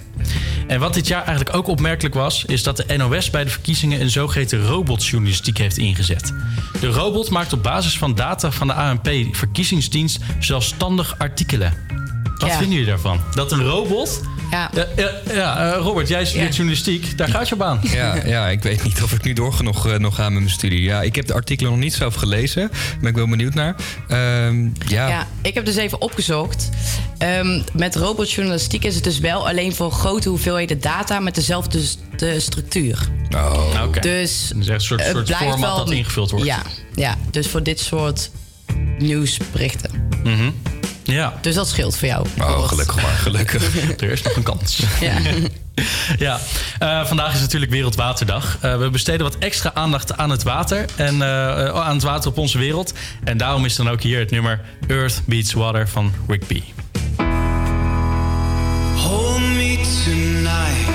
[0.67, 4.01] En wat dit jaar eigenlijk ook opmerkelijk was, is dat de NOS bij de verkiezingen
[4.01, 6.33] een zogeheten robotjournalistiek heeft ingezet.
[6.79, 11.73] De robot maakt op basis van data van de ANP verkiezingsdienst zelfstandig artikelen.
[12.37, 12.57] Wat Ja.
[12.57, 13.19] vinden jullie daarvan?
[13.35, 14.21] Dat een robot
[14.53, 14.69] Ja.
[14.73, 17.17] ja, ja, ja, eh, Robert, jij studeert journalistiek.
[17.17, 17.79] Daar gaat je op aan.
[17.81, 20.49] Ja, ja, ik weet niet of ik nu door genoeg eh, nog ga met mijn
[20.53, 20.81] studie.
[20.81, 22.69] Ja, ik heb de artikelen nog niet zelf gelezen.
[22.71, 23.75] Daar ben ik wel benieuwd naar.
[24.07, 25.07] Ehm, ja.
[25.07, 26.69] Ja, ik heb dus even opgezocht.
[27.17, 31.81] Ehm, met robotjournalistiek is het dus wel alleen voor grote hoeveelheden data met dezelfde
[32.15, 32.99] de structuur.
[33.35, 33.99] Oh, oké.
[33.99, 36.45] Dus Dus echt een soort, het soort blijft format wel- dat ingevuld wordt.
[36.45, 36.61] Ja,
[36.95, 38.31] ja, dus voor dit soort
[38.97, 40.07] nieuwsberichten.
[40.23, 40.49] Mhm.
[41.03, 41.33] Ja.
[41.41, 42.27] Dus dat scheelt voor jou.
[42.39, 43.75] Oh, gelukkig maar, gelukkig.
[44.01, 44.79] er is nog een kans.
[44.99, 45.13] Ja.
[46.17, 46.39] Ja,
[46.79, 48.57] eh, vandaag is natuurlijk Wereldwaterdag.
[48.61, 52.29] Eh, we besteden wat extra aandacht aan het water en eh, eh, aan het water
[52.29, 52.93] op onze wereld.
[53.23, 56.63] En daarom is dan ook hier het nummer Earth Beats Water van Rigby.
[58.95, 60.89] Hold me tonight.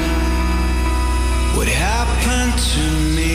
[1.55, 2.81] What happened to
[3.14, 3.28] me?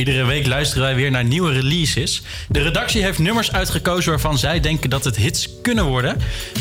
[0.00, 2.22] Iedere week luisteren wij weer naar nieuwe releases.
[2.48, 6.16] De redactie heeft nummers uitgekozen waarvan zij denken dat het hits kunnen worden.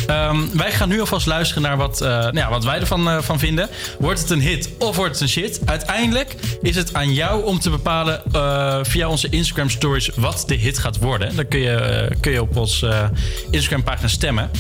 [0.08, 3.22] Ehm, wij gaan nu alvast luisteren naar wat, eh, nou ja, wat wij ervan eh,
[3.22, 3.70] van vinden.
[4.00, 5.62] Wordt het een hit of wordt het een shit?
[5.66, 10.56] Uiteindelijk is het aan jou om te bepalen eh, via onze Instagram stories wat de
[10.56, 11.36] hit gaat worden.
[11.36, 13.12] Dan kun je, kun je op onze
[13.52, 14.52] Instagram pagina stemmen.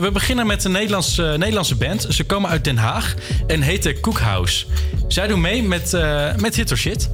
[0.00, 2.06] We beginnen met een Nederlandse, Nederlandse band.
[2.08, 3.14] Ze komen uit Den Haag
[3.46, 4.66] en heten Cookhouse.
[5.08, 5.96] Zij doen mee met,
[6.36, 7.10] met hit or shit.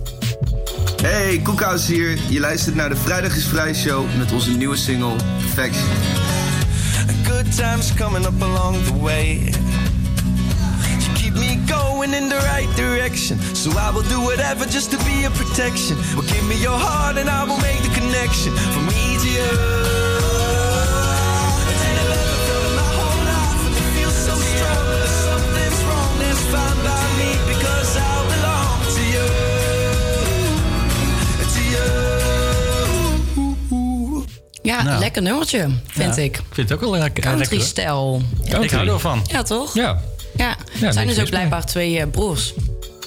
[1.09, 2.19] Hey, Koekhuis hier.
[2.29, 5.89] Je luistert naar de Vrijdag is Vrij show met onze nieuwe single Perfection.
[7.25, 9.53] Good times coming up along the way.
[10.99, 13.39] You keep me going in the right direction.
[13.53, 15.97] So I will do whatever just to be a protection.
[16.15, 20.06] Well, give me your heart and I will make the connection from me to you.
[34.67, 34.99] Ja, Nou.
[34.99, 36.37] lekker nummertje, vind Ja, ik.
[36.37, 37.23] Ik vind het ook wel lekker.
[37.23, 38.23] Country-stijl.
[38.45, 39.25] Ik hou er wel van.
[39.27, 39.75] Ja, toch?
[39.75, 40.01] Ja.
[40.37, 42.55] Ja, Ja, er zijn dus ook blijkbaar twee eh, broers.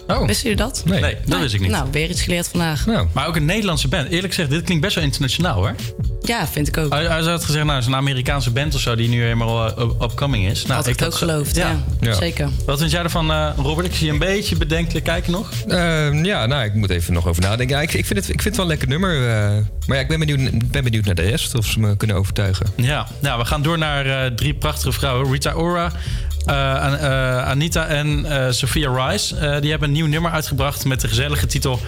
[0.08, 0.26] Oh.
[0.26, 0.82] Wisten jullie dat?
[0.86, 1.69] Nee, dat wist ik niet.
[1.72, 2.86] Nou, weer iets geleerd vandaag.
[3.13, 4.10] Maar ook een Nederlandse band.
[4.10, 5.76] Eerlijk gezegd, dit klinkt best wel internationaal hoor.
[6.30, 6.94] Ja, vind ik ook.
[6.94, 9.68] Hij, hij had gezegd, nou, het is een Amerikaanse band of zo die nu helemaal
[9.68, 10.62] uh, up- upcoming is.
[10.65, 11.76] Nou, Had ik ook geloofd, ja.
[12.20, 12.50] Zeker.
[12.65, 13.88] Wat vind jij ervan, eh, Robert?
[13.88, 15.50] Ik zie je een beetje bedenkelijk kijken nog.
[15.68, 17.76] Ehm, ja, nou, ik moet even nog over nadenken.
[17.76, 19.15] Ja, ik, ik, vind het, ik vind het wel een lekker nummer.
[19.30, 22.15] eh, maar ja, ik ben benieuwd, ben benieuwd naar de rest, of ze me kunnen
[22.18, 22.65] overtuigen.
[22.76, 25.32] Ja, nou, we gaan door naar eh, drie prachtige vrouwen.
[25.32, 25.92] Rita Ora,
[26.46, 29.36] eh, An- eh, Anita en eh, Sophia Rice.
[29.36, 31.80] Eh, die hebben een nieuw nummer uitgebracht met de gezellige titel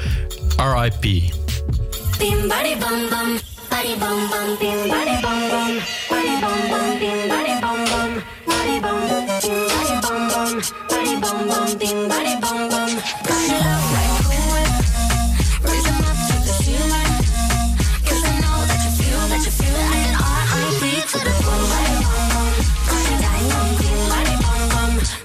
[0.58, 1.02] R.I.P.
[1.02, 3.40] Bim body bum bum,
[3.72, 5.72] Body boom boom body boom boom,
[6.10, 7.00] body boom boom
[7.30, 8.12] body boom boom,
[8.46, 10.52] body boom boom
[10.90, 12.92] body boom boom, body boom boom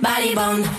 [0.02, 0.74] body boom boom.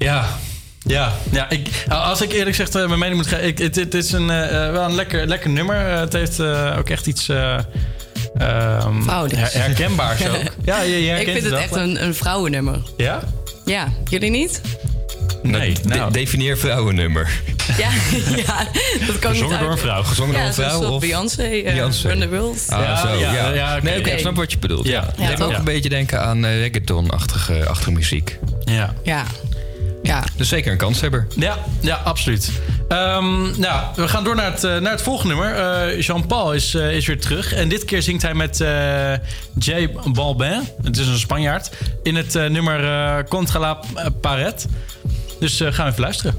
[0.00, 0.43] Yeah.
[0.86, 3.46] Ja, ja ik, als ik eerlijk gezegd eh, mijn mening moet geven...
[3.46, 5.76] ik- Het, het is een, eh, eh, wel een lekker, lekker nummer.
[5.76, 7.28] Het heeft eh, ook echt iets...
[7.28, 7.58] eh,
[8.36, 10.36] ehm, her- herkenbaars ook.
[10.64, 12.82] Ja, je, je herkent ik vind het echt een, een vrouwennummer.
[12.96, 13.20] Ja?
[13.64, 14.60] Ja, jullie niet?
[15.42, 17.30] Nee, De- definieer vrouwennummer.
[17.78, 17.88] Ja,
[18.46, 18.66] ja
[19.06, 20.02] dat kan Gezongen niet door een vrouw.
[20.02, 22.08] Gezongen ja, door een vrouw of- Beyoncé, eh, Beyoncé.
[22.08, 22.58] Run the World.
[22.68, 23.08] Ah, Ja, zo.
[23.18, 24.86] ja, Ja, nee, ik snap wat je bedoelt.
[24.86, 25.12] Ja.
[25.18, 28.38] Ja, ook een beetje denken aan eh, reggaeton-achtige achtige muziek.
[28.64, 28.94] Ja.
[29.02, 29.24] Ja.
[30.04, 30.24] Ja.
[30.36, 31.26] Dus zeker een kanshebber.
[31.36, 32.50] Ja, ja absoluut.
[32.88, 35.54] Ehm, nou, we gaan door naar het, eh, naar het volgende nummer.
[35.54, 37.52] Eh, Jean-Paul is, eh, is weer terug.
[37.52, 39.12] En dit keer zingt hij met eh
[39.58, 40.68] Jay Balbin.
[40.82, 41.70] Het is een Spanjaard.
[42.02, 43.80] In het nummer eh Contra la
[44.20, 44.66] Paret.
[45.40, 46.34] Dus eh, gaan we even luisteren.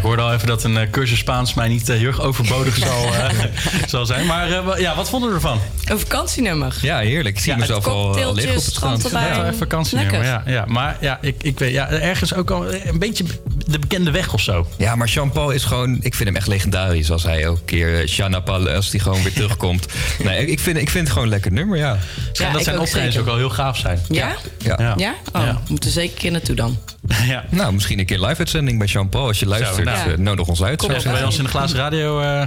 [0.00, 2.76] Ik hoorde al even dat een eh, cursus Spaans mij niet eh, heel erg overbodig
[2.86, 3.30] zal, eh,
[3.86, 4.26] zal zijn.
[4.26, 5.60] Maar ja, wat vonden we ervan?
[5.84, 6.78] Een vakantienummer.
[6.82, 7.36] Ja, heerlijk.
[7.36, 9.10] Ik zie mezelf al, al liggen op het strand.
[9.10, 10.64] Ja, een vakantienummer, ja, ja.
[10.66, 13.24] Maar ja, ik, ik weet, ja, ergens ook al een beetje
[13.70, 14.66] de bekende weg of zo.
[14.76, 15.96] Ja, maar Jean-Paul is gewoon...
[16.00, 18.08] Ik vind hem echt legendarisch als hij elke keer...
[18.08, 19.86] Shana Paul, als hij gewoon weer terugkomt.
[20.24, 21.98] Nee, ik- vind, ik vind het gewoon een lekker nummer, ja.
[22.32, 24.00] Schijnt dat zijn ook optredens ook al heel gaaf zijn.
[24.08, 24.36] Ja?
[24.58, 24.76] Ja.
[24.78, 24.94] Ja.
[24.96, 25.14] Ja?
[25.32, 25.52] Oh, Ja.
[25.54, 26.78] we moeten zeker een keer naartoe dan.
[27.26, 27.44] ja.
[27.50, 29.26] Nou, misschien een keer live-uitzending bij Jean-Paul.
[29.26, 30.10] Als je luistert, nou.
[30.12, 30.78] eh, nodig ons uit.
[30.78, 32.20] Kom Bij ons in de glazen radio.
[32.20, 32.42] eh.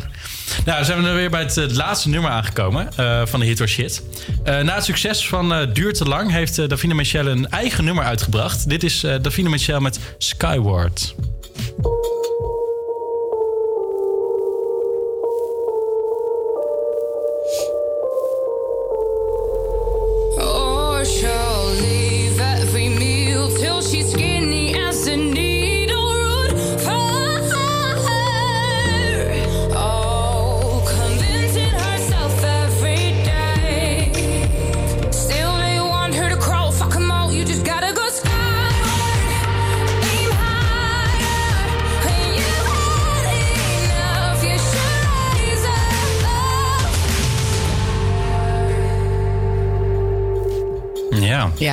[0.65, 3.45] Nou, dan zijn we er weer bij het, eh, laatste nummer aangekomen eh, van de
[3.45, 4.03] Hit or Shit.
[4.43, 8.69] Eh, na het succes van Duurt te lang heeft Davina Michel een eigen nummer uitgebracht.
[8.69, 11.15] Dit is Davina Michel met Skyward.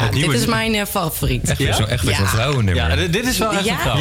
[0.00, 1.48] Ja, Ja, dit nieuwe- is mijn eh, favoriet.
[1.48, 2.98] Echt weer zo'n echt weer zo'n vrouwennummer.
[3.00, 3.98] Ja, dit is wel echt ja, een vrouw.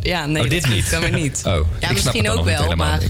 [0.00, 0.88] ja, nee, Oh, dit niet?
[0.88, 1.42] kan maar niet.
[1.46, 3.00] Oh, ik ja, snap misschien ook wel, helemaal, maar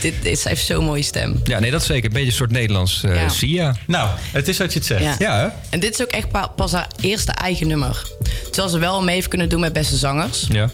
[0.00, 1.40] dit is, heeft zo'n mooie stem.
[1.44, 2.04] Ja, nee, dat is zeker.
[2.04, 3.28] Een beetje een soort Nederlands eh Ja.
[3.28, 3.76] Sia.
[3.86, 5.18] Nou, het is wat je het zegt.
[5.18, 5.38] Ja.
[5.40, 5.48] hè?
[5.70, 8.02] En dit is ook echt pa- pas haar eerste eigen nummer.
[8.44, 10.46] Terwijl ze wel mee heeft kunnen doen met beste zangers.
[10.48, 10.70] Ja.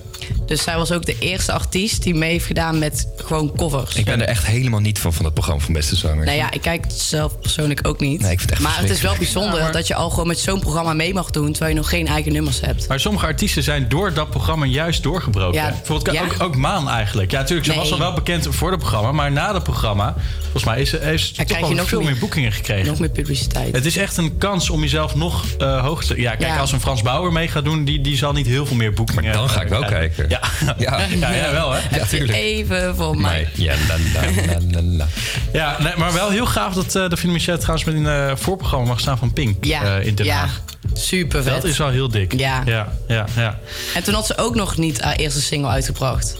[0.46, 3.94] Dus zij was ook de eerste artiest die mee heeft gedaan met gewoon covers.
[3.94, 6.26] Ik ben er echt helemaal niet van, van het programma van Beste Zangers.
[6.26, 8.20] Nou ja, ik kijk het zelf persoonlijk ook niet.
[8.20, 10.10] Nee, ik vind het echt maar het is wel bijzonder Ja, maar- dat je al
[10.10, 11.50] gewoon met zo'n programma mee mag doen...
[11.52, 12.88] terwijl je nog geen eigen nummers hebt.
[12.88, 15.60] Maar sommige artiesten zijn door dat programma juist doorgebroken.
[15.60, 15.70] Ja.
[15.70, 16.22] Bijvoorbeeld Ja.
[16.24, 17.30] ook, ook Maan eigenlijk.
[17.30, 17.80] Ja, natuurlijk, ze Nee.
[17.80, 19.12] was al wel bekend voor het programma.
[19.12, 22.18] Maar na het programma, volgens mij, is, ze- heeft ze toch wel veel meer- meer
[22.18, 22.86] boekingen gekregen.
[22.86, 23.74] Nog meer publiciteit.
[23.74, 26.20] Het is echt een kans om jezelf nog eh hoger te...
[26.20, 26.56] Ja, kijk, Ja.
[26.58, 27.84] als een Frans Bauer mee gaat doen...
[27.84, 29.24] die, die zal niet heel veel meer boekingen...
[29.24, 30.14] Maar dan ga ik wel krijgen.
[30.14, 30.35] kijken.
[30.78, 30.98] Ja.
[31.18, 31.30] Ja.
[31.32, 31.96] ja, wel, hè?
[31.98, 32.38] Ja, tuurlijk.
[32.38, 33.48] Even voor mij.
[33.56, 33.66] Nee.
[33.66, 35.06] Ja, la, la, la, la, la.
[35.52, 38.86] Ja, nee, maar wel heel gaaf dat uh, Davine Michel trouwens met een eh, voorprogramma
[38.86, 40.34] mag staan van Pink Ja, eh, in Den ja.
[40.36, 40.60] Haag.
[40.92, 41.52] Super vet.
[41.54, 42.38] Dat is wel heel dik.
[42.38, 42.62] Ja.
[42.66, 43.24] ja, ja.
[43.36, 43.58] ja.
[43.94, 46.36] En toen had ze ook nog niet haar eerste single uitgebracht.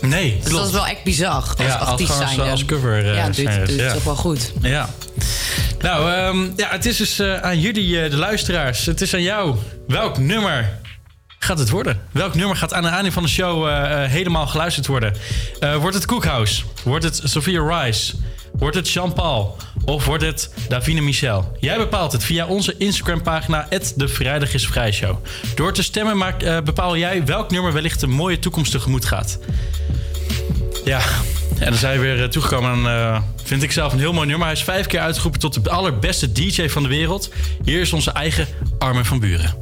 [0.00, 0.56] Nee, Dus klopt.
[0.56, 3.78] dat is wel echt bizar als Ja, artiest gewoon als- cover, eh, ja, doet, doet
[3.78, 3.84] ja.
[3.84, 4.52] het ook wel goed.
[4.62, 4.88] Ja.
[5.80, 8.86] Nou, ehm, ja, het is dus eh, aan jullie, eh, de luisteraars.
[8.86, 9.56] Het is aan jou.
[9.86, 10.78] Welk nummer
[11.44, 12.00] gaat het worden?
[12.12, 15.14] Welk nummer gaat aan de aanleiding van de show eh, eh, helemaal geluisterd worden?
[15.60, 16.62] Eh, wordt het Cookhouse?
[16.84, 18.14] Wordt het Sophia Rice?
[18.52, 19.56] Wordt het Jean-Paul?
[19.84, 21.56] Of wordt het Davine Michel?
[21.60, 23.68] Jij bepaalt het via onze Instagram-pagina...
[23.96, 25.16] de Vrijdag is Vrij Show.
[25.54, 26.34] Door te stemmen
[26.64, 29.38] bepaal jij welk nummer wellicht een mooie toekomst tegemoet gaat.
[30.84, 31.00] Ja,
[31.58, 34.46] en dan zijn we weer toegekomen aan, vind ik zelf, een heel mooi nummer.
[34.46, 37.30] Hij is vijf keer uitgeroepen tot de allerbeste DJ van de wereld.
[37.64, 38.46] Hier is onze eigen
[38.78, 39.54] Armin van Buren.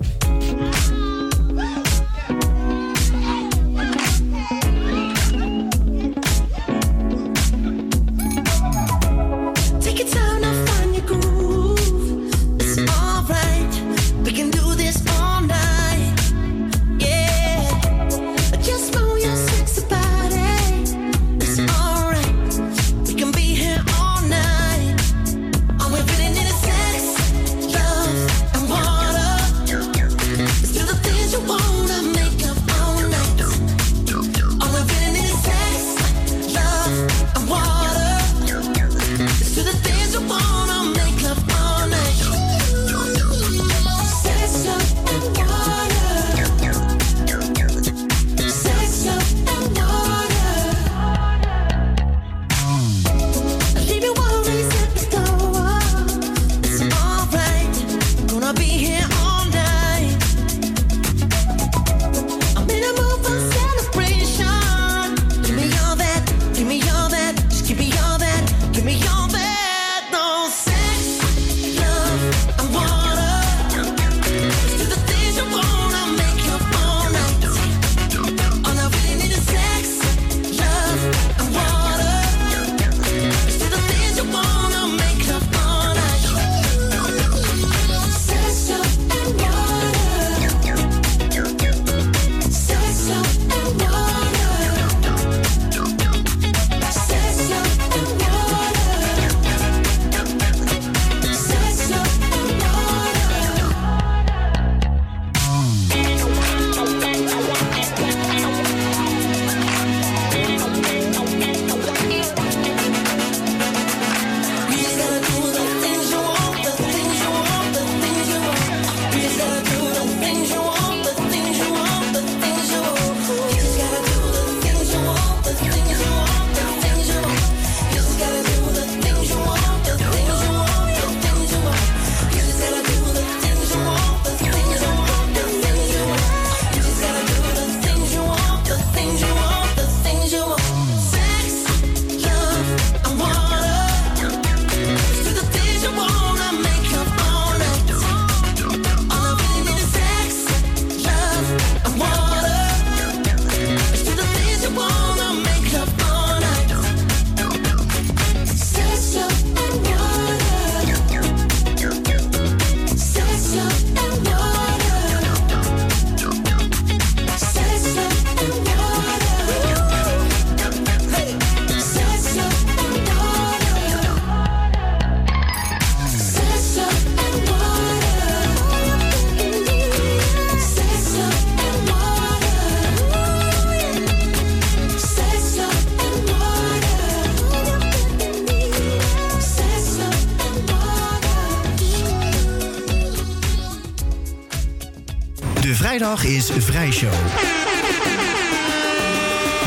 [196.24, 197.12] Is Vrijshow.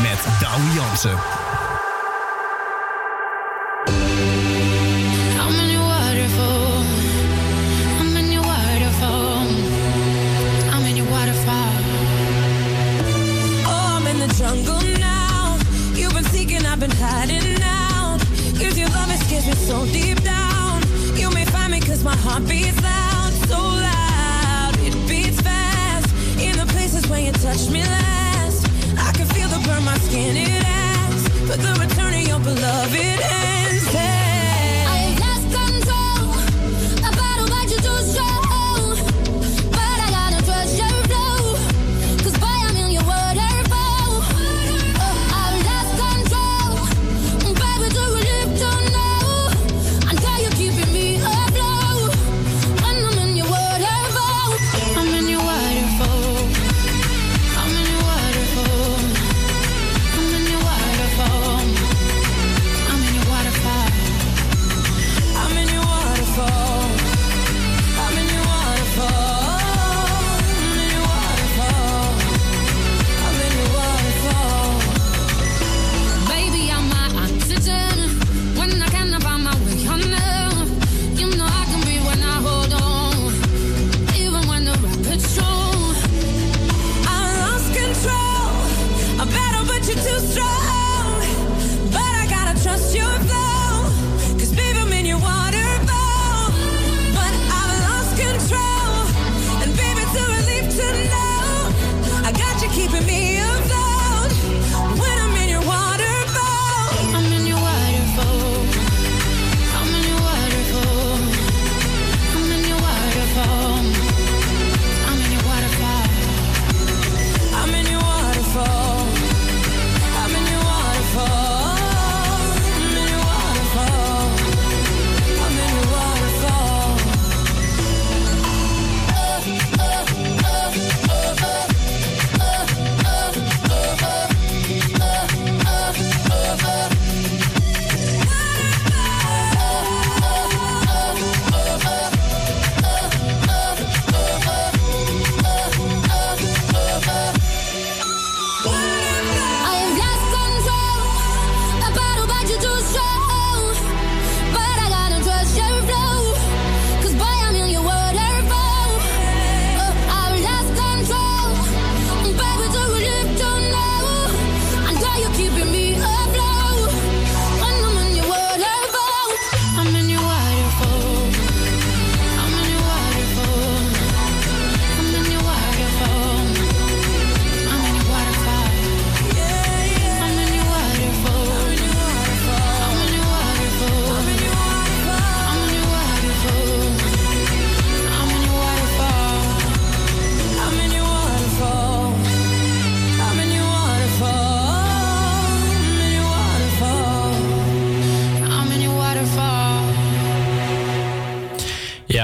[0.02, 1.35] Met Douwe Jansen.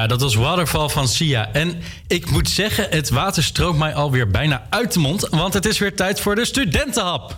[0.03, 1.49] Ja, dat was Waterfall van Sia.
[1.53, 5.29] En ik moet zeggen, het water stroomt mij alweer bijna uit de mond.
[5.31, 7.37] Want het is weer tijd voor de studentenhap.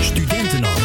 [0.00, 0.80] Studentenhap.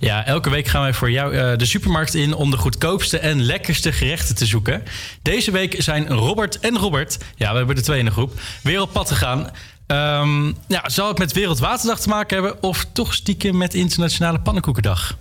[0.00, 3.42] Ja, elke week gaan wij voor jou eh, de supermarkt in om de goedkoopste en
[3.42, 4.82] lekkerste gerechten te zoeken.
[5.22, 8.80] Deze week zijn Robert en Robert, ja, we hebben de twee in de groep, weer
[8.80, 9.50] op pad gegaan.
[9.86, 15.16] Ehm, ja, zal het met Wereldwaterdag te maken hebben of toch stiekem met Internationale Pannenkoekendag?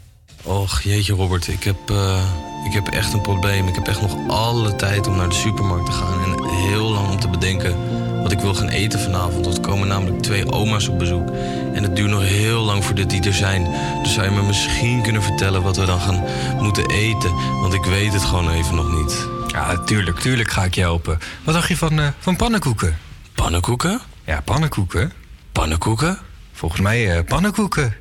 [0.45, 2.23] Och, jeetje Robert, ik heb, eh,
[2.65, 3.67] ik heb echt een probleem.
[3.67, 6.23] Ik heb echt nog alle tijd om naar de supermarkt te gaan.
[6.23, 7.75] En heel lang om te bedenken
[8.21, 9.45] wat ik wil gaan eten vanavond.
[9.45, 11.29] Want er komen namelijk twee oma's op bezoek.
[11.73, 13.63] En het duurt nog heel lang voordat die er zijn.
[14.03, 16.23] Dus zou je me misschien kunnen vertellen wat we dan gaan
[16.59, 17.33] moeten eten?
[17.61, 19.27] Want ik weet het gewoon even nog niet.
[19.47, 21.19] Ja, tuurlijk, tuurlijk ga ik je helpen.
[21.43, 22.97] Wat dacht je van, eh, van pannenkoeken?
[23.35, 24.01] Pannenkoeken?
[24.25, 25.11] Ja, pannenkoeken.
[25.51, 26.19] Pannenkoeken?
[26.53, 27.95] Volgens mij eh, pannenkoeken.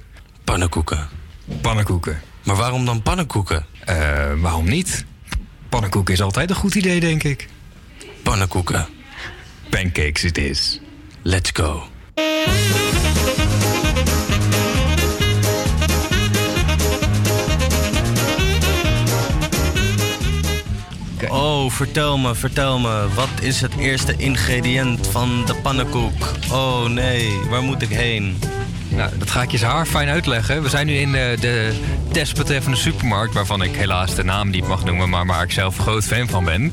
[0.44, 1.08] Pannenkoeken.
[1.60, 2.20] Pannenkoeken.
[2.44, 3.66] Maar waarom dan pannenkoeken?
[3.84, 5.04] Eh, waarom niet?
[5.68, 7.48] Pannenkoeken is altijd een goed idee, denk ik.
[8.22, 8.86] Pannenkoeken.
[9.70, 10.80] Pancakes it is.
[11.22, 11.82] Let's go.
[21.28, 23.08] Oh, vertel me, vertel me.
[23.14, 26.32] Wat is het eerste ingrediënt van de pannenkoek?
[26.52, 28.36] Oh nee, waar moet ik heen?
[28.96, 30.62] Nou, dat ga ik je haar fijn uitleggen.
[30.62, 31.80] We zijn nu in de, de
[32.12, 33.34] desbetreffende supermarkt...
[33.34, 35.08] waarvan ik helaas de naam niet mag noemen...
[35.08, 36.72] maar waar ik zelf groot fan van ben.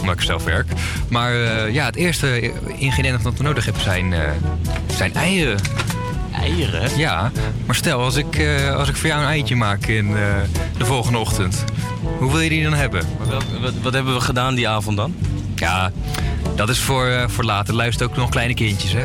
[0.00, 0.66] Omdat ik zelf werk.
[1.08, 4.20] Maar eh, ja, het eerste ingrediënt dat we nodig hebben zijn, eh,
[4.86, 5.58] zijn eieren.
[6.40, 6.98] Eieren?
[6.98, 7.32] Ja,
[7.66, 10.22] maar stel, als ik, eh, als ik voor jou een eitje maak in eh,
[10.78, 11.64] de volgende ochtend...
[12.18, 13.06] hoe wil je die dan hebben?
[13.18, 15.14] Wat, wat, wat hebben we gedaan die avond dan?
[15.54, 15.92] Ja,
[16.54, 17.74] dat is voor, eh, voor later.
[17.74, 19.04] Luister ook nog kleine kindjes, hè.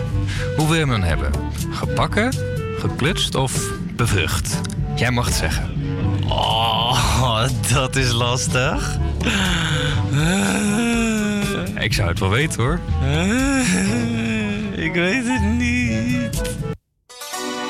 [0.56, 1.32] Hoe wil je hem dan hebben?
[1.72, 2.34] Gebakken,
[2.80, 3.54] geklutst of
[3.96, 4.60] bevrucht?
[4.96, 5.70] Jij mag het zeggen.
[6.28, 8.98] Oh, dat is lastig.
[11.80, 12.80] Ik zou het wel weten, hoor.
[14.86, 16.42] Ik weet het niet.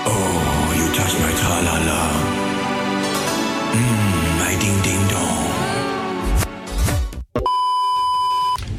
[0.05, 2.28] Oh, you touch my tra-la-la.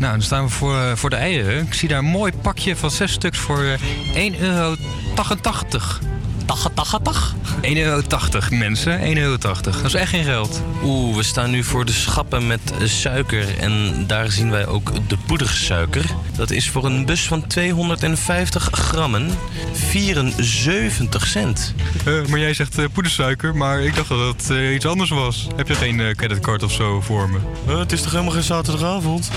[0.01, 1.67] Nou, dan staan we voor, eh, voor de eieren.
[1.67, 3.81] Ik zie daar een mooi pakje van zes stuks voor eh,
[4.15, 4.77] 1,88 euro.
[5.15, 6.01] 88.
[6.47, 7.35] 88?
[7.63, 8.03] 1,80 euro,
[8.51, 9.01] mensen.
[9.01, 9.37] 1,80 euro.
[9.63, 10.63] Dat is echt geen geld.
[10.83, 13.59] Oeh, we staan nu voor de schappen met suiker.
[13.59, 16.05] En daar zien wij ook de poedersuiker.
[16.37, 19.31] Dat is voor een bus van 250 grammen
[19.73, 21.75] 74 cent.
[22.05, 25.47] Eh, maar jij zegt poedersuiker, maar ik dacht dat het iets anders was.
[25.57, 27.39] Heb je geen creditcard of zo voor me?
[27.79, 29.31] het is toch helemaal geen zaterdagavond?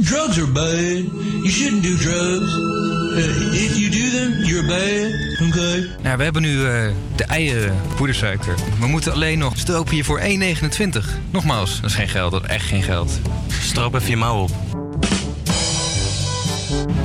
[0.00, 1.04] Drugs are bad.
[1.42, 2.56] You shouldn't do drugs.
[2.56, 5.12] Uh, if you do them, you're bad.
[5.48, 5.90] Okay?
[6.02, 8.54] Nou, we hebben nu eh, de eieren, poedersuiker.
[8.80, 10.24] We moeten alleen nog stroop hier voor 1,29.
[11.30, 13.20] Nogmaals, dat is geen geld, dat is echt geen geld.
[13.62, 14.50] Stroop even je mouw op.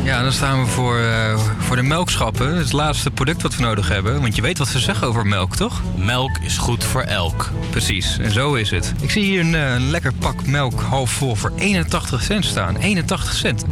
[0.03, 2.57] Ja, dan staan we voor, eh, voor de melkschappen.
[2.57, 4.21] Het laatste product wat we nodig hebben.
[4.21, 5.81] Want je weet wat ze zeggen over melk, toch?
[5.95, 7.49] Melk is goed voor elk.
[7.69, 8.93] Precies, en zo is het.
[9.01, 12.77] Ik zie hier een, eh, een lekker pak melk half vol voor 81 cent staan.
[12.77, 13.65] 81 cent.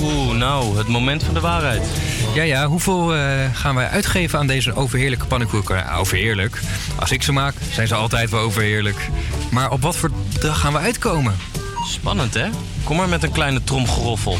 [0.00, 1.82] Oeh, nou, het moment van de waarheid.
[2.34, 5.76] Ja, ja, hoeveel eh, gaan wij uitgeven aan deze overheerlijke pannenkoeken?
[5.76, 6.60] Ja, overheerlijk.
[6.96, 9.08] Als ik ze maak, zijn ze altijd wel overheerlijk.
[9.50, 11.34] Maar op wat voor bedrag gaan we uitkomen?
[11.86, 12.48] Spannend, hè?
[12.84, 14.38] Kom maar met een kleine tromgeroffel.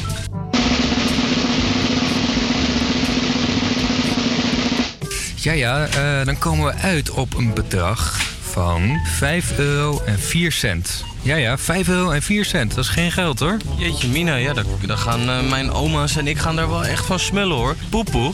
[5.42, 10.52] Ja, ja, eh, dan komen we uit op een bedrag van 5 euro en 4
[10.52, 11.04] cent.
[11.22, 12.74] Ja, ja, 5 euro en 4 cent.
[12.74, 13.56] Dat is geen geld, hoor.
[13.78, 14.52] Jeetje mina, ja,
[14.86, 17.76] dan, gaan eh, mijn oma's en ik gaan daar wel echt van smullen, hoor.
[17.88, 18.32] Poepoe.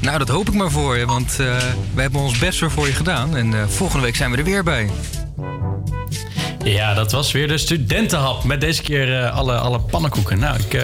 [0.00, 1.56] Nou, dat hoop ik maar voor je, want eh,
[1.94, 3.36] we hebben ons best weer voor je gedaan.
[3.36, 4.90] En eh, volgende week zijn we er weer bij.
[6.64, 8.44] Ja, dat was weer de studentenhap.
[8.44, 10.38] Met deze keer eh, alle, alle pannenkoeken.
[10.38, 10.82] Nou, ik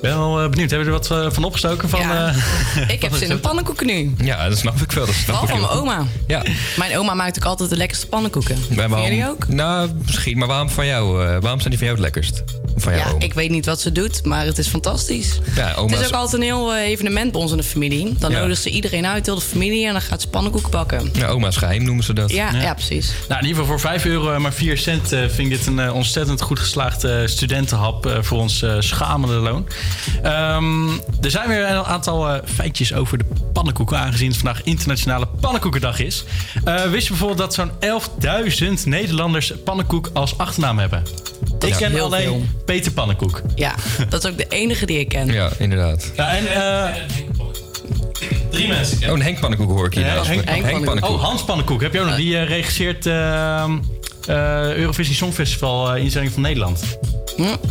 [0.00, 0.70] ben wel eh, benieuwd.
[0.70, 1.88] Hebben we er wat eh, van opgestoken?
[1.88, 2.34] Van, Ja.
[2.76, 4.14] eh, Ik heb zin in pannenkoeken nu.
[4.18, 5.06] Ja, dat snap ik wel.
[5.06, 6.06] Dat snap ik van mijn oma.
[6.26, 6.42] Ja.
[6.76, 8.54] Mijn oma maakt ook altijd de lekkerste pannenkoeken.
[8.58, 9.48] Maar Vinden waarom, jullie ook?
[9.48, 10.38] Nou, misschien.
[10.38, 11.22] Maar waarom van jou?
[11.24, 12.42] eh, waarom zijn die van jou het lekkerst?
[12.76, 13.08] Van jou?
[13.18, 15.38] Ja, ik weet niet wat ze doet, maar het is fantastisch.
[15.54, 18.14] Ja, oma's- Het is ook altijd een heel evenement bij ons in de familie.
[18.18, 18.40] Dan Ja.
[18.40, 21.10] nodigt ze iedereen uit, heel de familie, en dan gaat ze pannenkoeken bakken.
[21.12, 22.30] Ja, oma's geheim noemen ze dat.
[22.30, 22.74] Ja, ja.
[22.74, 23.12] precies.
[23.28, 25.92] Nou, in ieder geval voor 5 euro en maar 4 cent vind ik dit een
[25.92, 29.66] ontzettend goed geslaagd eh, studentenhap voor ons schamele loon.
[30.22, 30.88] Ehm,
[31.20, 36.00] er zijn weer een aantal eh, feitjes over de pannenkoeken, aangezien het vandaag Internationale Pannenkoekendag
[36.00, 36.24] is.
[36.64, 41.02] Eh, wist je bijvoorbeeld dat zo'n 11.000 Nederlanders pannenkoek als achternaam hebben?
[41.58, 42.42] Dat ik ken alleen veel.
[42.64, 43.42] Peter Pannenkoek.
[43.54, 43.74] Ja,
[44.08, 45.26] dat is ook de enige die ik ken.
[45.32, 46.12] Ja, inderdaad.
[46.16, 46.46] Ja, en...
[46.46, 46.94] eh,
[48.50, 48.98] Drie mensen.
[49.10, 50.24] Oh, een Henk Pannenkoek hoor ik hier Ja.
[50.24, 50.44] Henk,
[50.84, 51.08] Pannenkoek.
[51.10, 51.80] Oh, Hans Pannenkoek.
[51.80, 52.16] Heb je ook nog?
[52.16, 53.72] Die regisseert ehm
[54.26, 56.98] eh, Eurovisie Songfestival uh, inzending van Nederland.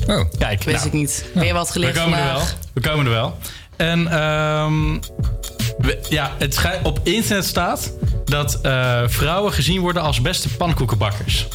[0.08, 0.22] Oh.
[0.38, 1.26] Kijk, Wist nou, ik niet.
[1.34, 2.42] Weer wat geleerd we komen er wel.
[2.74, 3.38] We komen er wel.
[3.76, 4.94] En ehm,
[5.78, 7.92] we- ja, het op internet staat
[8.26, 11.48] dat eh, vrouwen gezien worden als beste pannenkoekenbakkers.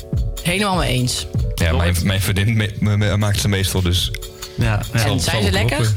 [0.42, 1.26] Helemaal mee eens.
[1.55, 4.11] Ja, mijn, mijn vriendin me- me- me- maakt ze meestal dus.
[4.55, 5.92] Ja, En zijn ze lekker?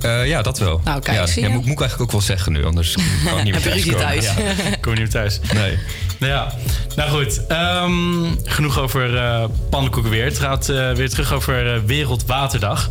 [0.00, 0.80] Eh, ja, dat wel.
[0.84, 1.54] Nou, kijk, ja, zie ja, je.
[1.54, 3.70] moet, moet ik eigenlijk ook wel zeggen nu, anders kan ik niet meer Heb je
[3.70, 4.44] ruzie thuiskomen.
[4.56, 4.56] thuis?
[4.68, 5.40] Ja, kom je niet meer thuis.
[5.54, 5.78] Nee.
[6.18, 6.52] Ja,
[6.96, 7.46] nou goed.
[7.46, 10.24] ehm, genoeg over eh, pannenkoeken weer.
[10.24, 12.90] Het gaat eh, weer terug over eh, Wereldwaterdag.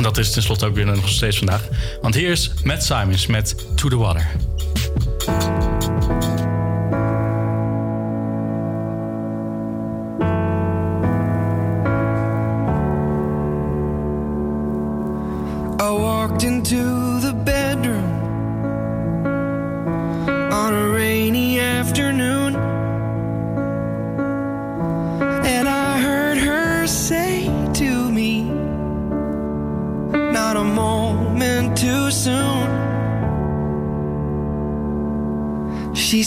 [0.00, 1.68] Dat is tenslotte ook weer nog steeds vandaag.
[2.00, 4.30] Want hier is Matt Simons met To The Water.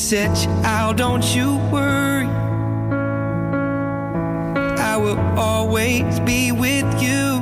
[0.06, 2.28] set you out, don't you worry.
[4.78, 7.40] I will always be with you.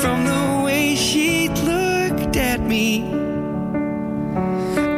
[0.00, 3.04] From the way she looked at me,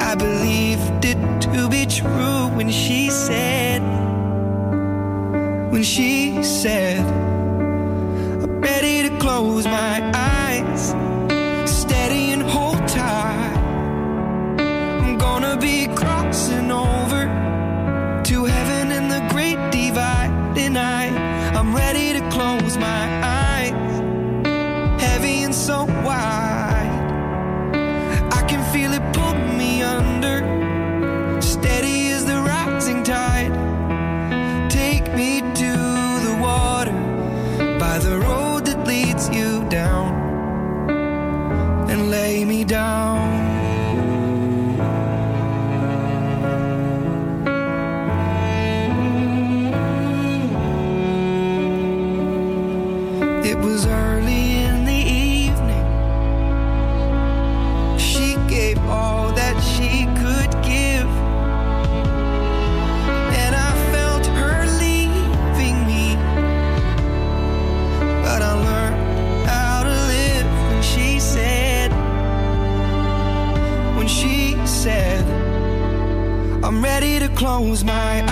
[0.01, 1.19] I believed it
[1.51, 3.83] to be true when she said,
[5.73, 6.22] when she
[20.83, 21.15] tonight.
[21.57, 25.92] I'm ready to close my eyes, heavy and so.
[77.37, 78.32] close my eyes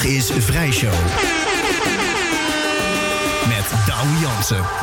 [0.00, 0.94] Is Vrijshow.
[3.48, 4.81] Met Douwe Jansen.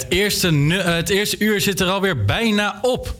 [0.00, 3.14] Het eerste uur zit er alweer bijna op.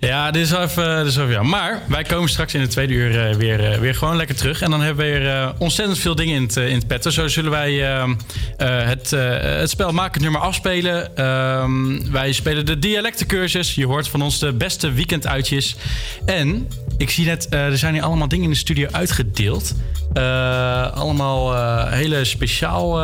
[0.00, 1.50] Ja, dit is even, wel even jammer.
[1.50, 4.62] Maar wij komen straks in het tweede uur eh, weer, eh, weer gewoon lekker terug.
[4.62, 7.10] En dan hebben we weer eh, ontzettend veel dingen in het, eh, in het petto.
[7.10, 11.16] Zo zullen wij eh, eh, het, eh, het spel Maak het nummer afspelen.
[11.16, 13.74] Ehm, wij spelen de dialectencursus.
[13.74, 15.76] Je hoort van ons de beste weekenduitjes.
[16.24, 16.68] En
[16.98, 19.74] ik zie net, eh, er zijn hier allemaal dingen in de studio uitgedeeld.
[20.12, 23.00] Eh, allemaal eh, hele speciaal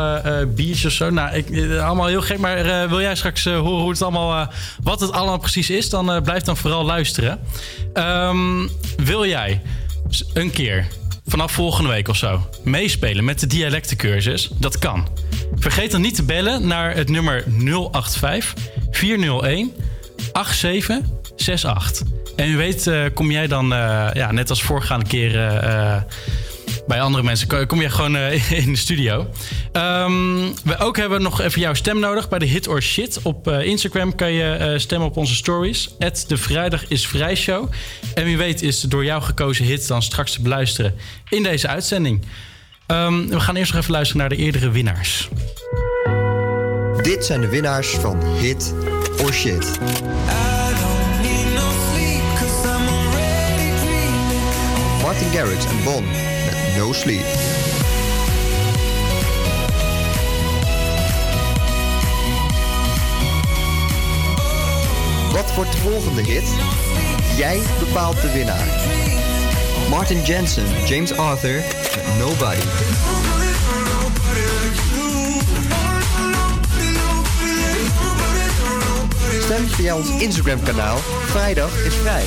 [0.47, 1.09] biertjes of zo.
[1.09, 2.37] Nou, ik, allemaal heel gek.
[2.37, 4.51] Maar wil jij straks horen hoe het allemaal,
[4.83, 5.89] wat het allemaal precies is?
[5.89, 7.39] Dan blijf dan vooral luisteren.
[7.93, 8.67] Ehm,
[8.97, 9.61] wil jij
[10.33, 10.87] een keer
[11.25, 14.49] vanaf volgende week of zo meespelen met de dialectencursus?
[14.57, 15.07] Dat kan.
[15.55, 18.53] Vergeet dan niet te bellen naar het nummer 085
[18.91, 19.73] 401
[20.31, 22.24] 8768.
[22.35, 26.01] En u weet, eh, kom jij dan, eh, ja, net als voorgaande keren eh,
[26.87, 28.17] bij andere mensen, ko- kom jij gewoon
[28.65, 29.27] in de studio.
[29.71, 33.19] Ehm, we ook hebben nog even jouw stem nodig bij de Hit or Shit.
[33.23, 35.89] Op Instagram kan je stemmen op onze stories.
[36.27, 37.71] de Vrijdag is Vrij Show.
[38.13, 40.95] En wie weet is de door jou gekozen hit dan straks te beluisteren
[41.29, 42.25] in deze uitzending.
[42.87, 45.29] Ehm, we gaan eerst nog even luisteren naar de eerdere winnaars.
[47.01, 48.73] Dit zijn de winnaars van Hit
[49.23, 49.79] or Shit.
[55.15, 56.05] Martin Garrix en Bon
[56.77, 57.25] No Sleep.
[65.31, 66.43] Wat wordt de volgende hit?
[67.37, 68.67] Jij bepaalt de winnaar.
[69.89, 71.63] Martin Jensen, James Arthur
[72.19, 72.61] Nobody.
[79.41, 80.97] Stem via ons Instagram kanaal.
[81.25, 82.25] Vrijdag is vrij.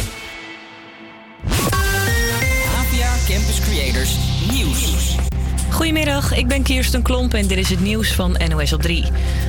[3.60, 4.16] Creators
[4.50, 5.37] Nieuws.
[5.70, 9.04] Goedemiddag, ik ben Kirsten Klomp en dit is het nieuws van NOS op 3.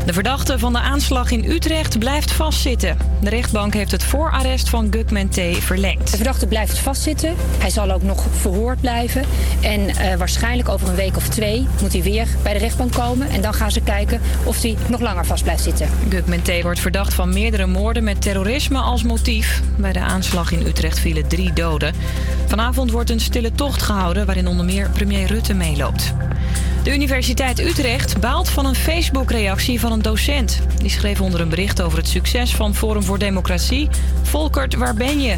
[0.06, 2.98] De verdachte van de aanslag in Utrecht blijft vastzitten.
[3.22, 5.40] De rechtbank heeft het voorarrest van Gugman T.
[5.60, 6.12] verlengd.
[6.12, 7.36] De verdachte blijft vastzitten.
[7.58, 9.24] Hij zal ook nog verhoord blijven.
[9.62, 13.30] En eh, waarschijnlijk over een week of twee moet hij weer bij de rechtbank komen.
[13.30, 15.90] En dan gaan ze kijken of hij nog langer vast blijft zitten.
[16.10, 16.62] Gugman T.
[16.62, 19.62] wordt verdacht van meerdere moorden met terrorisme als motief.
[19.78, 21.94] Bij de aanslag in Utrecht vielen drie doden.
[22.46, 26.09] Vanavond wordt een stille tocht gehouden waarin onder meer premier Rutte meeloopt.
[26.84, 30.62] De Universiteit Utrecht baalt van een Facebook-reactie van een docent.
[30.78, 33.90] Die schreef onder een bericht over het succes van Forum voor Democratie...
[34.22, 35.36] Volkert, waar ben je?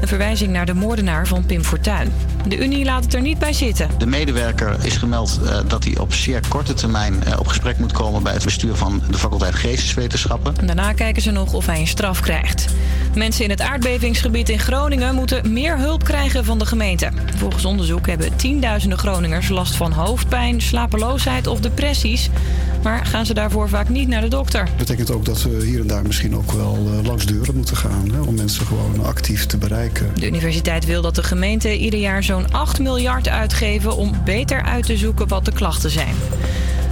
[0.00, 2.12] Een verwijzing naar de moordenaar van Pim Fortuyn.
[2.48, 3.90] De Unie laat het er niet bij zitten.
[3.98, 7.92] De medewerker is gemeld eh, dat hij op zeer korte termijn eh, op gesprek moet
[7.92, 10.66] komen bij het bestuur van de faculteit Geesteswetenschappen.
[10.66, 12.66] Daarna kijken ze nog of hij een straf krijgt.
[13.14, 17.10] Mensen in het aardbevingsgebied in Groningen moeten meer hulp krijgen van de gemeente.
[17.36, 22.30] Volgens onderzoek hebben tienduizenden Groningers last van hoofdpijn, slapeloosheid of depressies.
[22.82, 24.64] Maar gaan ze daarvoor vaak niet naar de dokter.
[24.64, 27.76] Dat betekent ook dat we hier en daar misschien ook wel eh, langs deuren moeten
[27.76, 28.10] gaan.
[28.12, 30.10] Hè, om mensen gewoon actief te bereiken.
[30.14, 34.86] De universiteit wil dat de gemeente ieder jaar zo'n 8 miljard uitgeven om beter uit
[34.86, 36.14] te zoeken wat de klachten zijn.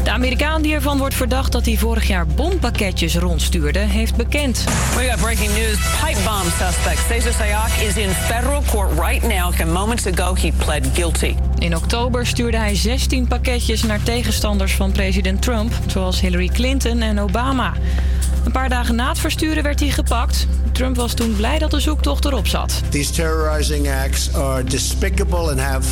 [0.04, 4.64] De Amerikaan die ervan wordt verdacht dat hij vorig jaar bompakketjes rondstuurde, heeft bekend.
[4.96, 5.78] We got breaking news.
[6.04, 9.60] Pipe bomb suspect Cesar Sayak is in federal court right now.
[9.60, 11.34] And moments ago he pled guilty.
[11.58, 17.20] In oktober stuurde hij 16 pakketjes naar tegenstanders van president Trump, zoals Hillary Clinton en
[17.20, 17.72] Obama.
[18.44, 20.46] Een paar dagen na het versturen werd hij gepakt.
[20.72, 22.82] Trump was toen blij dat de zoektocht erop zat.
[22.88, 25.88] These terrorizing acts are despicable and have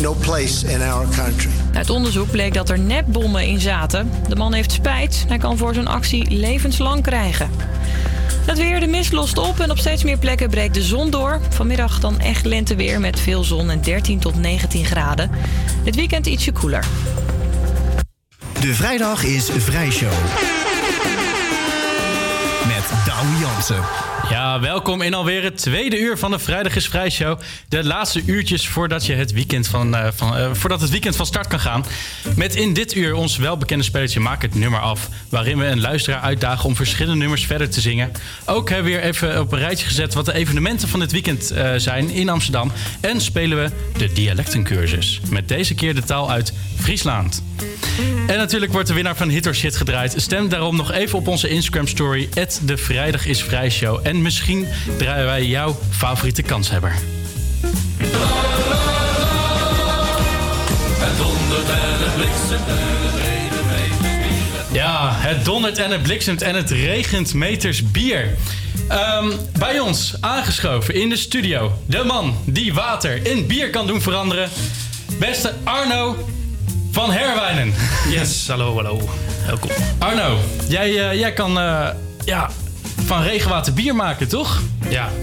[0.00, 1.50] no place in our country.
[1.74, 4.10] Uit onderzoek bleek dat er nepbommen in zaten.
[4.28, 5.24] De man heeft spijt.
[5.28, 7.50] Hij kan voor zijn actie levenslang krijgen.
[8.46, 11.40] Het weer, de mist lost op en op steeds meer plekken breekt de zon door.
[11.48, 15.30] Vanmiddag dan echt lenteweer met veel zon en 13 tot 19 graden.
[15.84, 16.84] Dit weekend ietsje koeler.
[18.60, 20.12] De vrijdag is Vrijshow.
[22.66, 24.19] Met Douwe Jansen.
[24.30, 27.40] Ja, welkom in alweer het tweede uur van de Vrijdag is Vrij Show.
[27.68, 31.26] De laatste uurtjes voordat, je het, weekend van, eh, van, eh, voordat het weekend van
[31.26, 31.84] start kan gaan.
[32.36, 35.08] Met in dit uur ons welbekende spelletje Maak het nummer af.
[35.28, 38.12] Waarin we een luisteraar uitdagen om verschillende nummers verder te zingen.
[38.44, 41.50] Ook hebben we weer even op een rijtje gezet wat de evenementen van dit weekend
[41.50, 42.72] eh, zijn in Amsterdam.
[43.00, 45.20] En spelen we de dialectencursus.
[45.30, 47.42] Met deze keer de taal uit Friesland.
[48.26, 50.14] En natuurlijk wordt de winnaar van Hit or Shit gedraaid.
[50.16, 52.28] Stem daarom nog even op onze Instagram story.
[52.62, 54.06] de Vrijdag is Show.
[54.20, 54.66] En misschien
[54.98, 56.94] draaien wij jouw favoriete kanshebber.
[60.98, 64.66] Het dondert en het bliksemt en het.
[64.72, 68.36] Ja, het dondert en het bliksemt en het regent meters bier.
[68.88, 71.72] Ehm, bij ons aangeschoven in de studio.
[71.86, 74.50] De man die water in bier kan doen veranderen.
[75.18, 76.28] Beste Arno
[76.90, 77.74] van Herwijnen.
[78.08, 79.08] Yes, hallo, hallo.
[79.46, 79.70] Welkom.
[79.98, 81.88] Arno, jij, eh, jij kan eh,
[82.24, 82.50] ja,
[83.10, 84.60] van regenwater bier maken, toch?
[84.88, 85.08] Ja.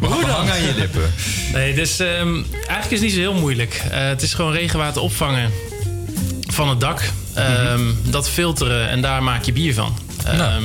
[0.00, 0.30] Hoe dan?
[0.30, 1.12] Hang aan je lippen.
[1.52, 3.82] Nee, dus ehm, eigenlijk is het niet zo heel moeilijk.
[3.90, 5.50] Eh, het is gewoon regenwater opvangen
[6.40, 7.02] van het dak.
[7.34, 9.98] ehm, Dat filteren en daar maak je bier van.
[10.24, 10.62] Ehm,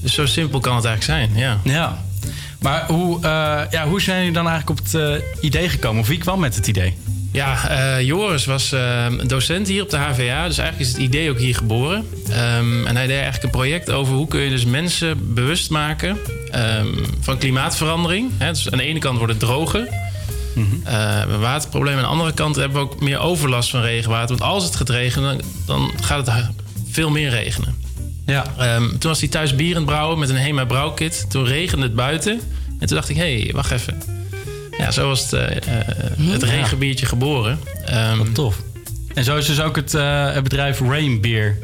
[0.00, 1.58] Dus zo simpel kan het eigenlijk zijn, ja.
[1.64, 2.04] Ja.
[2.58, 6.00] Maar hoe, eh, ja, hoe zijn jullie dan eigenlijk op het eh, idee gekomen?
[6.00, 6.96] Of wie kwam met het idee?
[7.32, 10.46] Ja, eh, Joris was eh, docent hier op de HVA.
[10.46, 12.06] Dus eigenlijk is het idee ook hier geboren.
[12.30, 16.18] Ehm, en hij deed eigenlijk een project over hoe kun je dus mensen bewust maken
[16.50, 16.86] ehm,
[17.20, 18.30] van klimaatverandering.
[18.38, 19.88] Hè, dus aan de ene kant wordt het droger.
[20.84, 21.96] Eh, we hebben een waterprobleem.
[21.96, 24.36] Aan de andere kant hebben we ook meer overlast van regenwater.
[24.36, 26.46] Want als het gaat regenen, dan, dan gaat het
[26.90, 27.74] veel meer regenen.
[28.26, 28.44] Ja.
[28.58, 31.26] Ehm, toen was hij thuis bier aan het brouwen met een Hema brouwkit.
[31.28, 32.40] Toen regende het buiten.
[32.78, 34.17] En toen dacht ik, hé, hey, wacht even.
[34.78, 35.86] Ja, zo was het, eh, eh,
[36.20, 36.46] het Ja.
[36.50, 37.58] regenbiertje geboren.
[37.84, 38.56] Ehm, tof.
[39.14, 41.56] En zo is dus ook het, eh, het bedrijf Rain Beer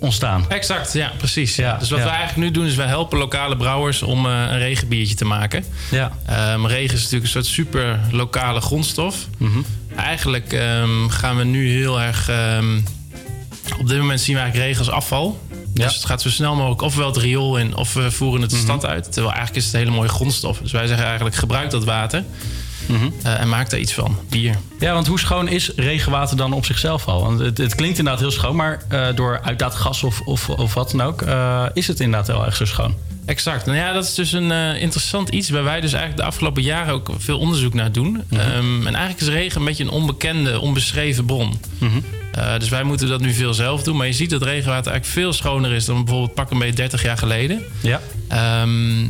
[0.00, 0.44] ontstaan.
[0.50, 1.56] Exact, ja, precies.
[1.56, 1.76] Ja.
[1.78, 2.04] Dus wat ja.
[2.04, 5.64] we eigenlijk nu doen, is we helpen lokale brouwers om een regenbiertje te maken.
[5.90, 6.12] Ja.
[6.26, 9.26] Ehm, regen is natuurlijk een soort super lokale grondstof.
[9.38, 9.58] Mhm.
[9.96, 12.30] Eigenlijk ehm, gaan we nu heel erg.
[13.80, 15.40] op dit moment zien we eigenlijk regen als afval.
[15.84, 18.56] Dus het gaat zo snel mogelijk ofwel het riool in of we voeren het de
[18.56, 18.64] Mhm.
[18.64, 19.04] stad uit.
[19.04, 20.58] Terwijl eigenlijk is het een hele mooie grondstof.
[20.58, 22.24] Dus wij zeggen eigenlijk gebruik dat water
[22.86, 23.08] Mhm.
[23.22, 24.18] eh, en maak daar iets van.
[24.28, 24.54] Bier.
[24.78, 27.22] Ja, want hoe schoon is regenwater dan op zichzelf al?
[27.22, 30.90] Want het, het klinkt inderdaad heel schoon, maar eh, door uitlaatgas of, of, of wat
[30.90, 32.94] dan ook, eh, is het inderdaad heel erg zo schoon.
[33.24, 33.66] Exact.
[33.66, 34.50] Nou ja, dat is dus een
[34.80, 38.22] interessant iets waar wij dus eigenlijk de afgelopen jaren ook veel onderzoek naar doen.
[38.30, 41.60] Ehm, en eigenlijk is regen een beetje een onbekende, onbeschreven bron.
[42.36, 43.96] Eh, dus wij moeten dat nu veel zelf doen.
[43.96, 47.02] Maar je ziet dat regenwater eigenlijk veel schoner is dan bijvoorbeeld pak een beetje 30
[47.02, 47.62] jaar geleden.
[47.82, 48.00] Ja.
[48.28, 49.04] Ehm,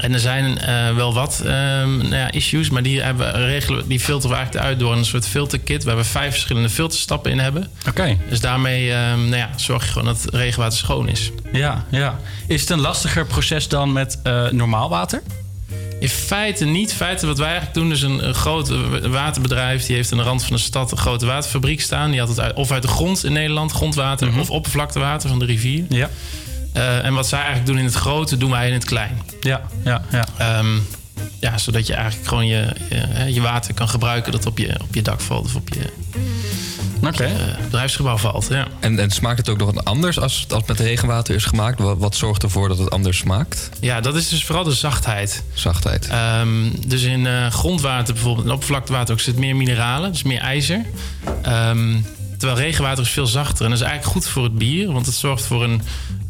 [0.00, 4.00] en er zijn eh, wel wat ehm, nou ja, issues, maar die, hebben, regelen, die
[4.00, 7.70] filteren we eigenlijk uit door een soort filterkit waar we vijf verschillende filterstappen in hebben.
[7.88, 8.18] Oké.
[8.28, 11.30] Dus daarmee ehm, nou ja, zorg je gewoon dat regenwater schoon is.
[11.52, 12.18] Ja, ja.
[12.46, 15.22] Is het een lastiger proces dan met eh, normaal water?
[16.02, 16.92] In feite niet.
[16.92, 19.86] Feite wat wij eigenlijk doen is een, een groot wa- waterbedrijf...
[19.86, 22.10] die heeft aan de rand van de stad een grote waterfabriek staan.
[22.10, 24.38] Die had het uit, of uit de grond in Nederland, grondwater...
[24.38, 25.84] of oppervlaktewater van de rivier.
[25.88, 26.10] Ja.
[26.72, 29.22] Eh, en wat zij eigenlijk doen in het grote, doen wij in het klein.
[29.40, 30.26] Ja, ja, ja.
[30.38, 30.78] Ehm,
[31.40, 34.32] ja, zodat je eigenlijk gewoon je, je, je water kan gebruiken...
[34.32, 35.92] dat op je, op je dak valt of op je,
[37.08, 38.46] op je, eh, bedrijfsgebouw valt.
[38.48, 38.66] Ja.
[38.80, 41.78] En, en smaakt het ook nog wat anders als, als het met regenwater is gemaakt?
[41.78, 43.70] Wat, wat zorgt ervoor dat het anders smaakt?
[43.80, 45.42] Ja, dat is dus vooral de zachtheid.
[45.54, 46.06] Zachtheid.
[46.06, 46.48] Ehm,
[46.86, 50.84] dus in eh, grondwater bijvoorbeeld, in oppervlaktewater ook zit meer mineralen, dus meer ijzer.
[51.42, 52.00] Ehm,
[52.38, 55.14] terwijl regenwater is veel zachter en dat is eigenlijk goed voor het bier, want het
[55.14, 55.82] zorgt voor een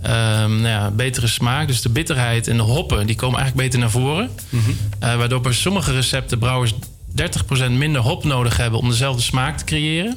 [0.03, 1.67] ehm, nou ja, betere smaak.
[1.67, 4.31] Dus de bitterheid en de hoppen die komen eigenlijk beter naar voren.
[4.99, 6.75] Eh, waardoor bij sommige recepten brouwers
[7.15, 10.17] 30% minder hop nodig hebben om dezelfde smaak te creëren.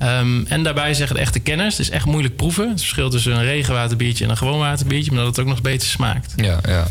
[0.00, 2.68] Ehm, en daarbij zeggen de echte kenners, het is echt moeilijk proeven.
[2.68, 5.88] Het verschil tussen een regenwaterbiertje en een gewoon waterbiertje, maar dat het ook nog beter
[5.88, 6.32] smaakt.
[6.36, 6.86] Ja, ja.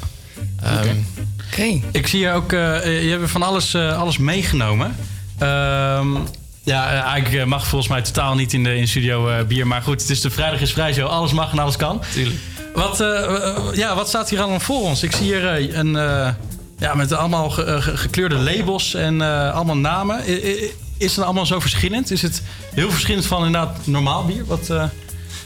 [0.63, 0.95] Ehm,
[1.51, 1.81] Oké.
[1.91, 4.95] Ik zie hier ook, eh, je hebt van alles, eh, alles meegenomen.
[5.37, 6.07] Ehm,
[6.63, 9.67] ja, eh, eigenlijk eh, mag volgens mij totaal niet in de, in studio eh, bier.
[9.67, 11.07] Maar goed, het is de Vrijdag is Vrij Show.
[11.07, 12.01] Alles mag en alles kan.
[12.13, 12.37] Tuurlijk.
[12.73, 15.03] Wat, eh, eh, ja, wat staat hier allemaal voor ons?
[15.03, 15.95] Ik zie hier eh, een...
[15.95, 16.29] eh,
[16.79, 20.21] ja, met allemaal ge- eh, ge- gekleurde labels en eh, allemaal namen.
[20.29, 22.11] I- Is het allemaal zo verschillend?
[22.11, 22.41] Is het
[22.73, 24.45] heel verschillend van inderdaad normaal bier?
[24.45, 24.83] Wat, eh,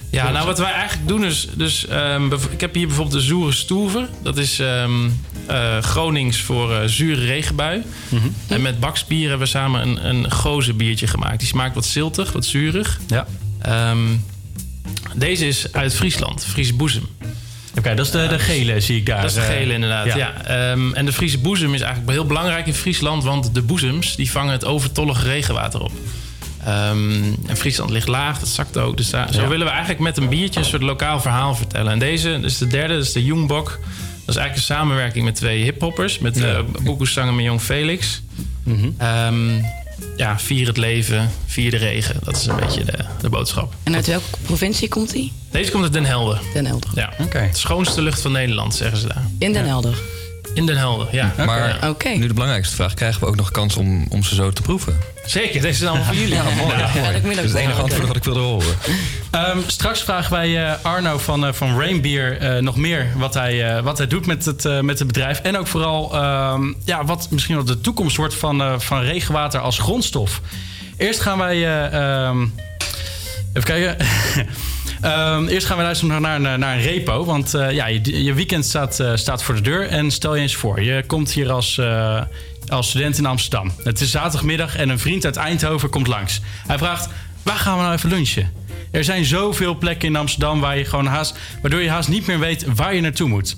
[0.10, 1.48] Ja, nou wat wij eigenlijk doen is...
[1.56, 4.10] Dus, ehm, ik heb hier bijvoorbeeld de Zoere Stoever.
[4.22, 5.10] Dat is ehm,
[5.46, 7.84] eh, Gronings voor eh, zure regenbui.
[8.48, 11.40] En met bakspier hebben we samen een, een goze biertje gemaakt.
[11.40, 13.00] Die smaakt wat ziltig, wat zuurig.
[13.08, 13.28] Ja.
[13.62, 14.08] Ehm,
[15.16, 17.08] deze is uit Friesland, Friese boezem.
[17.78, 19.22] Oké, dat is de, de gele, zie ik daar.
[19.22, 20.34] Dat is de eh, gele inderdaad, ja.
[20.46, 23.24] Ehm, en de Friese boezem is eigenlijk heel belangrijk in Friesland...
[23.24, 25.92] want de boezems die vangen het overtollige regenwater op.
[26.66, 28.98] Ehm, en Friesland ligt laag, dat zakt ook.
[28.98, 31.92] Dus daar, zo willen we eigenlijk met een biertje een soort lokaal verhaal vertellen.
[31.92, 33.70] En deze, dus de derde, dat is de Jungbok.
[34.26, 36.20] Dat is eigenlijk een samenwerking met twee hiphoppers.
[36.20, 36.52] Met Ja.
[36.54, 38.22] uh, Boekoesanger met Jong Felix.
[38.64, 38.90] Mhm.
[38.98, 39.50] Ehm,
[40.16, 42.20] ja, vier het leven, vier de regen.
[42.24, 43.74] Dat is een beetje de, de boodschap.
[43.84, 45.32] En uit welke provincie komt hij?
[45.52, 46.42] Deze komt uit Den Helder.
[46.54, 46.90] Den Helder.
[46.96, 47.14] Ja.
[47.30, 49.28] De schoonste lucht van Nederland, zeggen ze daar.
[49.40, 49.98] In Den Helder.
[50.54, 51.34] In Den Helder, ja.
[51.46, 52.16] Maar Ja.
[52.18, 52.94] nu de belangrijkste vraag.
[52.94, 54.98] Krijgen we ook nog kans om, om ze zo te proeven?
[55.26, 56.34] Zeker, deze is allemaal voor jullie.
[56.34, 56.78] Ja, mooi.
[56.78, 56.90] Ja.
[57.22, 57.36] mooi.
[57.36, 58.76] Dat is het enige antwoord wat ik wilde horen.
[59.32, 63.76] Ehm, straks vragen wij eh, Arno van, uh, van Rainbeer uh, nog meer wat hij,
[63.76, 65.40] uh, wat hij doet met het, uh, met het bedrijf.
[65.40, 66.16] En ook vooral
[66.54, 70.42] um, ja, wat misschien wel de toekomst wordt van, van regenwater als grondstof.
[70.98, 71.84] Eerst gaan wij.
[72.28, 72.54] Um,
[73.54, 73.98] even kijken.
[75.04, 77.26] Ehm, eerst gaan we luisteren naar, naar, een repo.
[77.26, 79.88] Want eh, ja, je, je weekend staat, eh, staat voor de deur.
[79.88, 82.22] En stel je eens voor, je komt hier als, eh,
[82.68, 83.72] als student in Amsterdam.
[83.84, 86.42] Het is zaterdagmiddag en een vriend uit Eindhoven komt langs.
[86.68, 87.10] Hij vraagt,
[87.44, 88.52] waar gaan we nou even lunchen?
[88.92, 92.40] Er zijn zoveel plekken in Amsterdam waar je gewoon haast, waardoor je haast niet meer
[92.40, 93.56] weet waar je naartoe moet.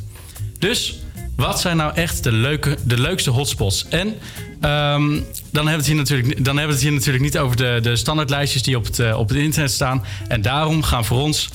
[0.60, 1.00] Dus
[1.36, 3.88] wat zijn nou echt de, leuke, de leukste hotspots?
[3.88, 4.16] En
[4.62, 5.10] ehm,
[5.52, 7.96] dan, hebben we het hier natuurlijk, dan hebben we hier natuurlijk niet over de, de
[7.96, 10.04] standaardlijstjes die op het, eh, op het internet staan.
[10.28, 11.50] En daarom gaan voor ons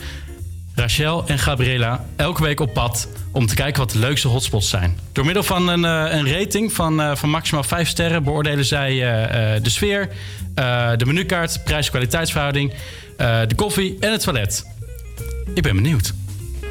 [0.74, 4.98] Rachel en Gabriela elke week op pad om te kijken wat de leukste hotspots zijn.
[5.12, 8.94] Door middel van een, eh, een rating van, eh, van maximaal 5 sterren beoordelen zij
[9.62, 10.08] de sfeer,
[10.96, 12.72] de menukaart, prijs-kwaliteitsverhouding,
[13.16, 14.64] de koffie en het toilet.
[15.54, 16.12] Ik ben benieuwd.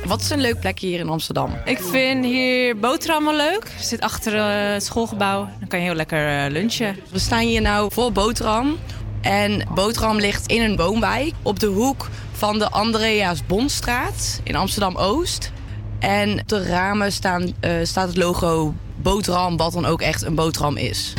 [0.05, 1.57] Wat is een leuk plekje hier in Amsterdam?
[1.65, 3.71] Ik vind hier boterhammen leuk.
[3.77, 5.49] Je zit achter eh, het schoolgebouw.
[5.59, 6.95] Dan kan je heel lekker eh, lunchen.
[7.11, 8.77] We staan hier nou voor Boterham.
[9.21, 15.51] En Boterham ligt in een woonwijk op de hoek van de Andreas Bonstraat in Amsterdam-Oost.
[15.99, 20.35] En op de ramen staan, eh, staat het logo Boterham, wat dan ook echt een
[20.35, 21.13] boterham is.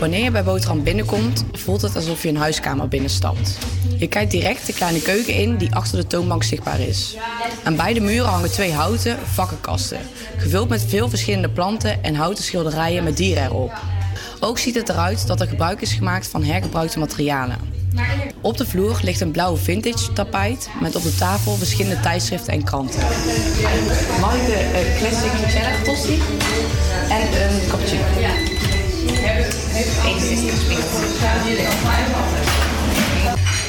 [0.00, 3.58] Wanneer je bij Boterham binnenkomt, voelt het alsof je een huiskamer binnenstapt.
[3.98, 7.16] Je kijkt direct de kleine keuken in die achter de toonbank zichtbaar is.
[7.64, 9.98] Aan beide muren hangen twee houten vakkenkasten,
[10.36, 13.72] gevuld met veel verschillende planten en houten schilderijen met dieren erop.
[14.40, 17.58] Ook ziet het eruit dat er gebruik is gemaakt van hergebruikte materialen.
[18.40, 22.64] Op de vloer ligt een blauwe vintage tapijt met op de tafel verschillende tijdschriften en
[22.64, 23.00] kranten.
[24.20, 26.20] Mag ik de eh, classic tosti
[27.08, 28.49] en een cappuccino?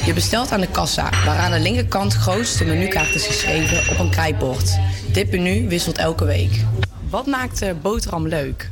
[0.06, 4.00] Je bestelt aan de kassa, waar aan de linkerkant groots de menukaart is geschreven op
[4.00, 4.80] een krijtbord.
[5.12, 6.52] Dit menu wisselt elke week.
[7.10, 8.70] Wat maakt de boterham leuk?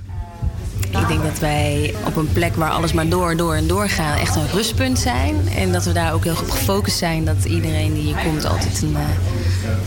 [0.80, 4.20] Ik denk dat wij op een plek waar alles maar door, door en door gaat
[4.20, 5.36] echt een rustpunt zijn.
[5.58, 7.26] En dat we daar ook heel goed op gefocust zijn.
[7.26, 9.02] Dat iedereen die hier komt altijd een, eh,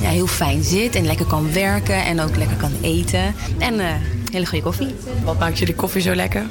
[0.00, 3.34] ja, heel fijn zit en lekker kan werken en ook lekker kan eten.
[3.58, 3.86] En eh,
[4.32, 4.94] hele goede koffie.
[5.24, 6.46] Wat maakt jullie koffie zo lekker?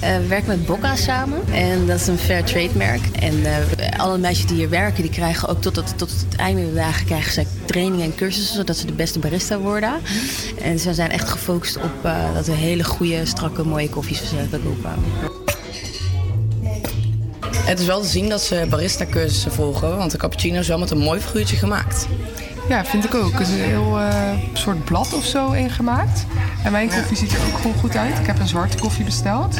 [0.00, 3.06] Eh, we werken met Bocca samen en dat is een fair trade merk.
[3.20, 6.64] En eh, alle meisjes die hier werken, die krijgen ook tot het, tot het einde
[6.64, 9.92] der dagen krijgen ze trainingen en cursussen, zodat ze de beste barista worden.
[10.62, 12.02] En ze zijn echt gefocust op
[12.34, 14.90] dat we hele goede, strakke, mooie koffies eh, verkopen.
[17.52, 20.90] Het is wel te zien dat ze barista-cursussen volgen, want de cappuccino is wel met
[20.90, 22.06] een mooi figuurtje gemaakt.
[22.72, 23.34] Ja, vind ik ook.
[23.34, 26.26] Er is een heel eh, soort blad of zo ingemaakt.
[26.64, 28.18] En mijn koffie ziet er ook gewoon goed uit.
[28.18, 29.56] Ik heb een zwarte koffie besteld.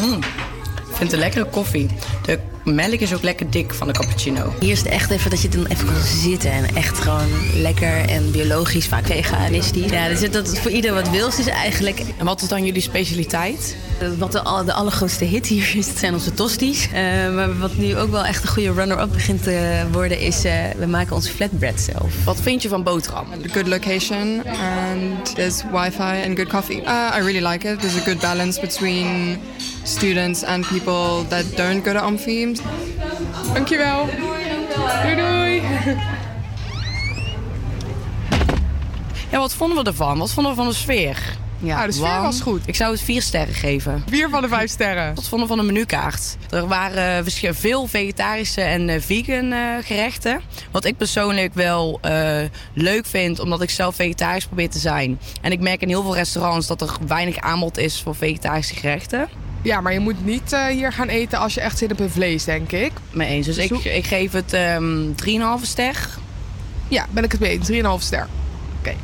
[0.00, 0.16] Mm.
[0.16, 1.88] Ik vind het een lekkere koffie.
[2.22, 4.52] De melk is ook lekker dik van de cappuccino.
[4.60, 8.08] Hier is het echt even dat je dan even kan zitten en echt gewoon lekker
[8.08, 9.90] en biologisch, vaak veganistisch.
[9.90, 12.02] Ja, dus dat het voor ieder wat wils is eigenlijk.
[12.18, 13.76] En wat is dan jullie specialiteit?
[14.18, 16.88] Wat de, de allergrootste hit hier is, dat zijn onze tosties.
[16.92, 20.54] Eh, maar wat nu ook wel echt een goede runner-up begint te worden, is eh,
[20.78, 22.24] we maken onze flatbread zelf.
[22.24, 23.26] Wat vind je van boterham?
[23.52, 26.82] good location and there's Wi-Fi and good coffee.
[26.82, 27.80] Uh, I really like it.
[27.80, 29.38] There's a good balance between
[29.82, 31.98] students and people that don't go to
[33.54, 34.06] Dankjewel.
[35.02, 35.62] Doei doei.
[39.30, 40.18] Ja, wat vonden we ervan?
[40.18, 41.38] Wat vonden we van de sfeer?
[41.62, 42.22] Ja, de sfeer warm.
[42.22, 42.62] was goed.
[42.66, 44.04] Ik zou het vier sterren geven.
[44.08, 45.14] Vier van de vijf sterren.
[45.14, 46.36] Wat vonden we van de menukaart?
[46.50, 50.40] Er waren eh, veel vegetarische en eh, vegan eh, gerechten.
[50.70, 52.00] Wat ik persoonlijk wel
[52.74, 55.20] leuk vind, omdat ik zelf vegetarisch probeer te zijn.
[55.40, 59.28] En ik merk in heel veel restaurants dat er weinig aanbod is voor vegetarische gerechten.
[59.62, 62.10] Ja, maar je moet niet eh, hier gaan eten als je echt zit op een
[62.10, 62.92] vlees, denk ik.
[63.10, 63.46] Mee eens.
[63.46, 65.12] Dus ik, ik geef het ehm
[65.60, 66.08] 3,5 ster.
[66.88, 67.70] Ja, ben ik het mee eens.
[67.70, 68.28] 3,5 ster.
[68.78, 68.94] Oké.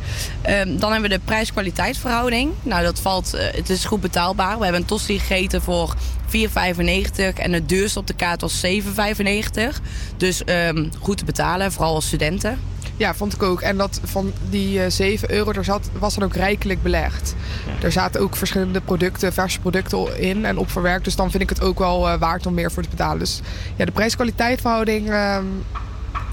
[0.43, 2.53] Ehm, dan hebben we de prijs-kwaliteitsverhouding.
[2.63, 4.57] Nou, dat valt, eh, het is goed betaalbaar.
[4.57, 5.95] We hebben een tosti gegeten voor
[6.27, 9.81] 4,95 en het duurste op de kaart was 7,95.
[10.17, 12.59] Dus ehm, goed te betalen, vooral als studenten.
[12.97, 13.61] Ja, vond ik ook.
[13.61, 17.35] En dat van die eh 7 euro, daar zat, was dan ook rijkelijk belegd.
[17.83, 21.05] Er zaten ook verschillende producten, verse producten in en op verwerkt.
[21.05, 23.19] Dus dan vind ik het ook wel eh, waard om meer voor te betalen.
[23.19, 23.41] Dus
[23.77, 25.45] ja, de prijs-kwaliteit verhouding ehm,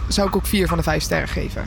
[0.07, 1.65] zou ik ook 4 van de 5 sterren geven.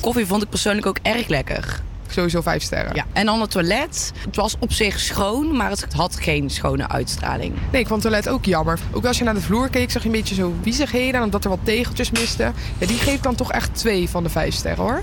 [0.00, 1.82] Koffie vond ik persoonlijk ook erg lekker.
[2.14, 2.94] Sowieso 5 sterren.
[2.94, 3.04] Ja.
[3.12, 4.12] En dan het toilet.
[4.24, 7.54] Het was op zich schoon, maar het had geen schone uitstraling.
[7.72, 8.78] Nee, ik vond het toilet ook jammer.
[8.92, 11.14] Ook als je naar de vloer keek, zag je een beetje zo wiezigheden.
[11.14, 12.54] En omdat er wat tegeltjes misten.
[12.78, 14.98] Ja, die geeft dan toch echt 2 van de 5 sterren hoor.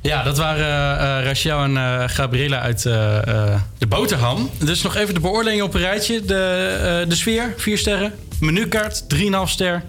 [0.00, 4.50] Ja, dat waren eh, eh, Rachel en eh, Gabriela uit eh, eh, de boterham.
[4.58, 6.24] Dus nog even de beoordelingen op een rijtje.
[6.24, 6.34] De,
[7.02, 8.12] eh, de sfeer, 4 sterren.
[8.40, 9.82] Menukaart, 3,5 ster.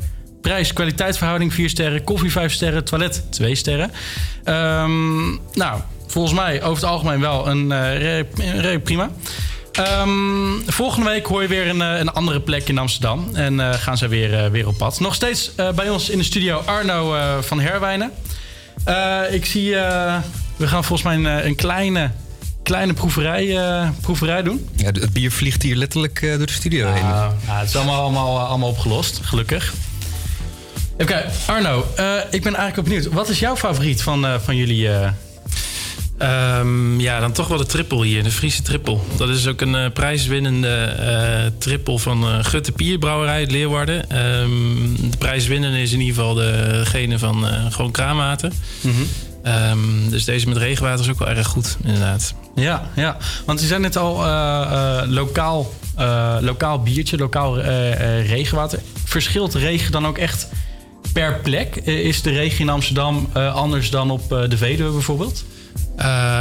[0.48, 2.04] Prijs-kwaliteitsverhouding, 4 sterren.
[2.04, 2.84] Koffie, 5 sterren.
[2.84, 3.92] Toilet, 2 sterren.
[4.44, 9.10] Ehm, nou, volgens mij over het algemeen wel een redelijk- redelijk prima.
[9.72, 10.10] Ehm,
[10.68, 13.30] volgende week hoor je weer een, eh, een andere plek in Amsterdam.
[13.34, 15.00] En eh, gaan ze weer, weer op pad.
[15.00, 18.12] Nog steeds bij ons in de studio Arno van Herwijnen.
[19.32, 19.72] Ik zie,
[20.56, 22.12] we gaan volgens mij een, een kleine,
[22.64, 23.58] kleine proeverij,
[24.02, 24.70] proeverij doen.
[24.76, 27.04] Ja, het bier vliegt hier letterlijk door de studio heen.
[27.04, 29.74] Nou, nou, het is allemaal, allemaal, allemaal opgelost, gelukkig.
[30.98, 33.14] Even kijken, Arno, eh, ik ben eigenlijk ook benieuwd.
[33.14, 34.90] Wat is jouw favoriet van, eh, van jullie...
[34.90, 35.10] eh,
[36.18, 38.98] Ehm, ja, dan toch wel de triple hier, de Friese triple.
[39.18, 40.94] Dat is ook een prijswinnende
[41.58, 44.10] triple van Gutte Pierbrouwerij uit Leeuwarden.
[44.10, 48.52] Ehm, de prijswinnende is in ieder geval degene van gewoon kraanwater.
[49.44, 52.34] Ehm, dus deze met regenwater is ook wel erg goed, inderdaad.
[52.56, 53.18] Ja, ja.
[53.46, 54.16] want je zei net al
[55.08, 55.74] lokaal,
[56.42, 57.60] lokaal biertje, lokaal
[58.22, 58.80] regenwater.
[59.06, 60.48] Verschilt regen dan ook echt
[61.18, 61.76] per plek?
[61.76, 65.46] Eh, is de regen in Amsterdam eh, anders dan op eh, de Veluwe bijvoorbeeld?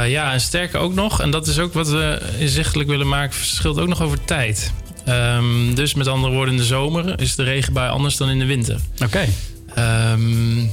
[0.07, 3.79] Ja, en sterker ook nog, en dat is ook wat we inzichtelijk willen maken, verschilt
[3.79, 4.71] ook nog over tijd.
[5.05, 8.45] Ehm, dus met andere woorden, in de zomer is de regenbui anders dan in de
[8.45, 8.79] winter.
[9.03, 9.27] Oké.
[9.75, 10.65] Ehm,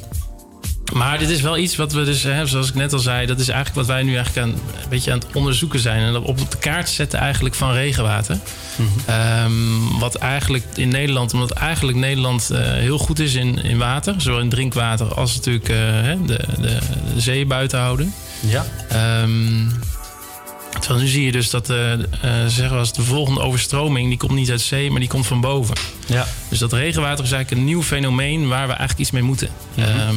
[0.94, 3.40] maar dit is wel iets wat we dus, hè, zoals ik net al zei, dat
[3.40, 6.02] is eigenlijk wat wij nu eigenlijk aan, een beetje aan het onderzoeken zijn.
[6.02, 8.38] En op, op de kaart zetten eigenlijk van regenwater.
[9.06, 14.14] Ehm, wat eigenlijk in Nederland, omdat eigenlijk Nederland eh, heel goed is in, in water,
[14.18, 15.76] zowel in drinkwater als natuurlijk eh,
[16.26, 16.78] de, de,
[17.14, 18.14] de zee buiten houden.
[18.40, 18.66] Ja.
[18.88, 19.68] Ehm,
[20.80, 21.76] terwijl nu zie je dus dat eh,
[22.46, 25.40] zeggen we als de volgende overstroming, die komt niet uit zee, maar die komt van
[25.40, 25.76] boven.
[26.06, 26.26] Ja.
[26.48, 29.48] Dus dat regenwater is eigenlijk een nieuw fenomeen waar we eigenlijk iets mee moeten.
[29.76, 30.16] Ehm,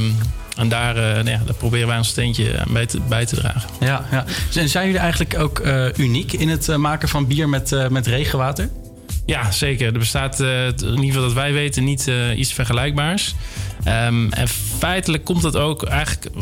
[0.57, 3.35] en daar, eh, nou ja, daar proberen wij ons steentje aan bij te, bij te
[3.35, 3.69] dragen.
[3.79, 4.25] Ja, ja.
[4.49, 8.07] Zijn zijn jullie eigenlijk ook eh, uniek in het eh, maken van bier met, met
[8.07, 8.69] regenwater?
[9.25, 9.85] Ja, zeker.
[9.85, 13.35] Er bestaat in ieder geval dat wij weten niet iets vergelijkbaars.
[13.84, 14.47] Ehm, en
[14.79, 16.35] feitelijk komt dat ook eigenlijk...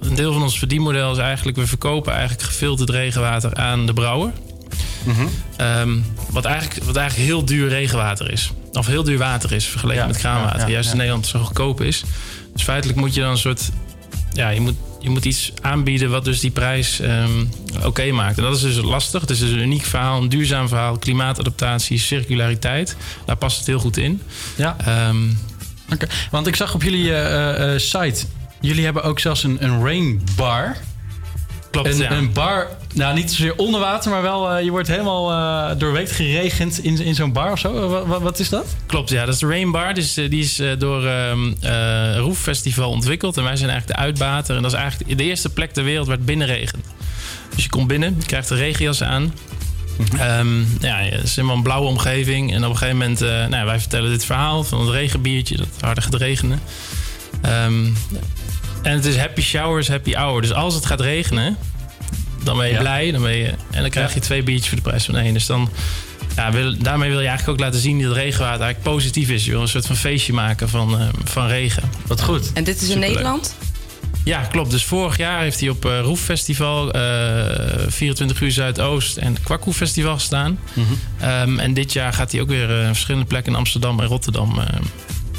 [0.00, 1.56] Een deel van ons verdienmodel is eigenlijk...
[1.56, 4.32] we verkopen eigenlijk gefilterd regenwater aan de brouwer.
[5.56, 5.98] Ehm,
[6.30, 8.52] wat, eigenlijk, wat eigenlijk heel duur regenwater is.
[8.72, 10.58] Of heel duur water is vergeleken Ja, met kraanwater.
[10.58, 10.96] ja, ja, Juist in.
[10.96, 12.04] Nederland zo goedkoop is.
[12.56, 13.70] Dus feitelijk moet je dan een soort...
[14.32, 17.44] Ja, je moet, je moet iets aanbieden wat dus die prijs ehm,
[17.84, 18.36] oké maakt.
[18.36, 19.20] En dat is dus lastig.
[19.20, 20.98] Het is dus een uniek verhaal, een duurzaam verhaal.
[20.98, 22.96] Klimaatadaptatie, circulariteit.
[23.24, 24.22] Daar past het heel goed in.
[24.56, 24.76] Ja.
[24.84, 25.16] Ehm,
[25.92, 28.26] Oké, Want ik zag op jullie eh, eh, site,
[28.60, 30.76] jullie hebben ook zelfs een, een rain bar.
[31.70, 32.10] Klopt, een, ja.
[32.10, 36.10] een bar, nou niet zozeer onder water, maar wel, eh, je wordt helemaal eh doorweekt
[36.12, 37.88] geregend in, in zo'n bar of zo.
[37.88, 38.66] Wa- wa- wat is dat?
[38.86, 39.24] Klopt, ja.
[39.24, 39.94] Dat is de Rain Bar.
[39.94, 43.36] Dus, eh, die is door ehm eh, Roef Festival ontwikkeld.
[43.36, 44.56] En wij zijn eigenlijk de uitbater.
[44.56, 46.84] En dat is eigenlijk de eerste plek ter wereld waar het binnenregent.
[47.54, 49.34] Dus je komt binnen, je krijgt de regenjas aan.
[50.18, 52.52] Ehm, ja, het is helemaal een blauwe omgeving.
[52.54, 55.66] En op een gegeven moment, nou, ja, wij vertellen dit verhaal van het regenbiertje, dat
[55.80, 56.60] harde gaat regenen.
[57.42, 57.84] Ehm,
[58.82, 60.40] en het is happy showers, happy hour.
[60.40, 61.56] Dus als het gaat regenen,
[62.46, 62.78] dan ben je Ja.
[62.80, 63.10] blij.
[63.10, 65.32] Dan ben je, en dan krijg je twee biertjes voor de prijs van één.
[65.32, 65.70] Dus dan,
[66.36, 69.44] ja, wil, daarmee wil je eigenlijk ook laten zien dat regenwater eigenlijk positief is.
[69.44, 71.82] Je wil een soort van feestje maken van, eh, van regen.
[72.06, 72.52] Wat goed.
[72.52, 73.10] En dit is in Superleuk.
[73.10, 73.54] Nederland?
[74.24, 74.70] Ja, klopt.
[74.70, 77.00] Dus vorig jaar heeft hij op eh Roef Festival, eh
[77.88, 80.58] 24 uur Zuidoost en Kwakkoe Festival gestaan.
[81.20, 84.60] Ehm, en dit jaar gaat hij ook weer eh, verschillende plekken in Amsterdam en Rotterdam.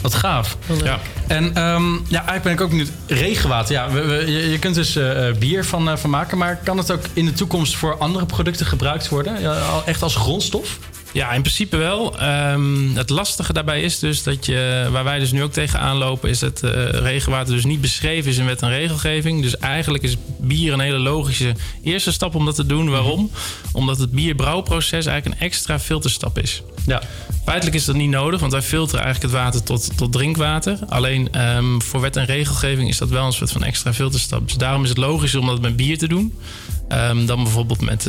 [0.02, 0.58] Wat gaaf.
[0.84, 1.00] Ja.
[1.28, 2.90] En ehm, ja, eigenlijk ben ik ook benieuwd.
[3.08, 6.38] Regenwater, ja, we, we- je, je kunt dus eh, eh, bier van, eh, van maken,
[6.38, 9.42] maar kan het ook in de toekomst voor andere producten gebruikt worden?
[9.42, 10.78] Ja, echt als grondstof?
[11.18, 12.20] Ja, in principe wel.
[12.20, 16.30] Ehm, het lastige daarbij is dus dat je, waar wij dus nu ook tegenaan lopen,
[16.30, 19.42] is dat eh, regenwater dus niet beschreven is in wet en regelgeving.
[19.42, 22.90] Dus eigenlijk is bier een hele logische eerste stap om dat te doen.
[22.90, 23.32] Waarom?
[23.72, 26.62] Omdat het bierbrouwproces eigenlijk een extra filterstap is.
[26.86, 27.02] Ja.
[27.46, 30.80] Feitelijk is dat niet nodig, want wij filteren eigenlijk het water tot, tot drinkwater.
[30.90, 34.48] Alleen ehm, voor wet en regelgeving is dat wel een soort van extra filterstap.
[34.48, 36.34] Dus daarom is het logischer om dat met bier te doen.
[36.88, 38.06] ehm, dan bijvoorbeeld met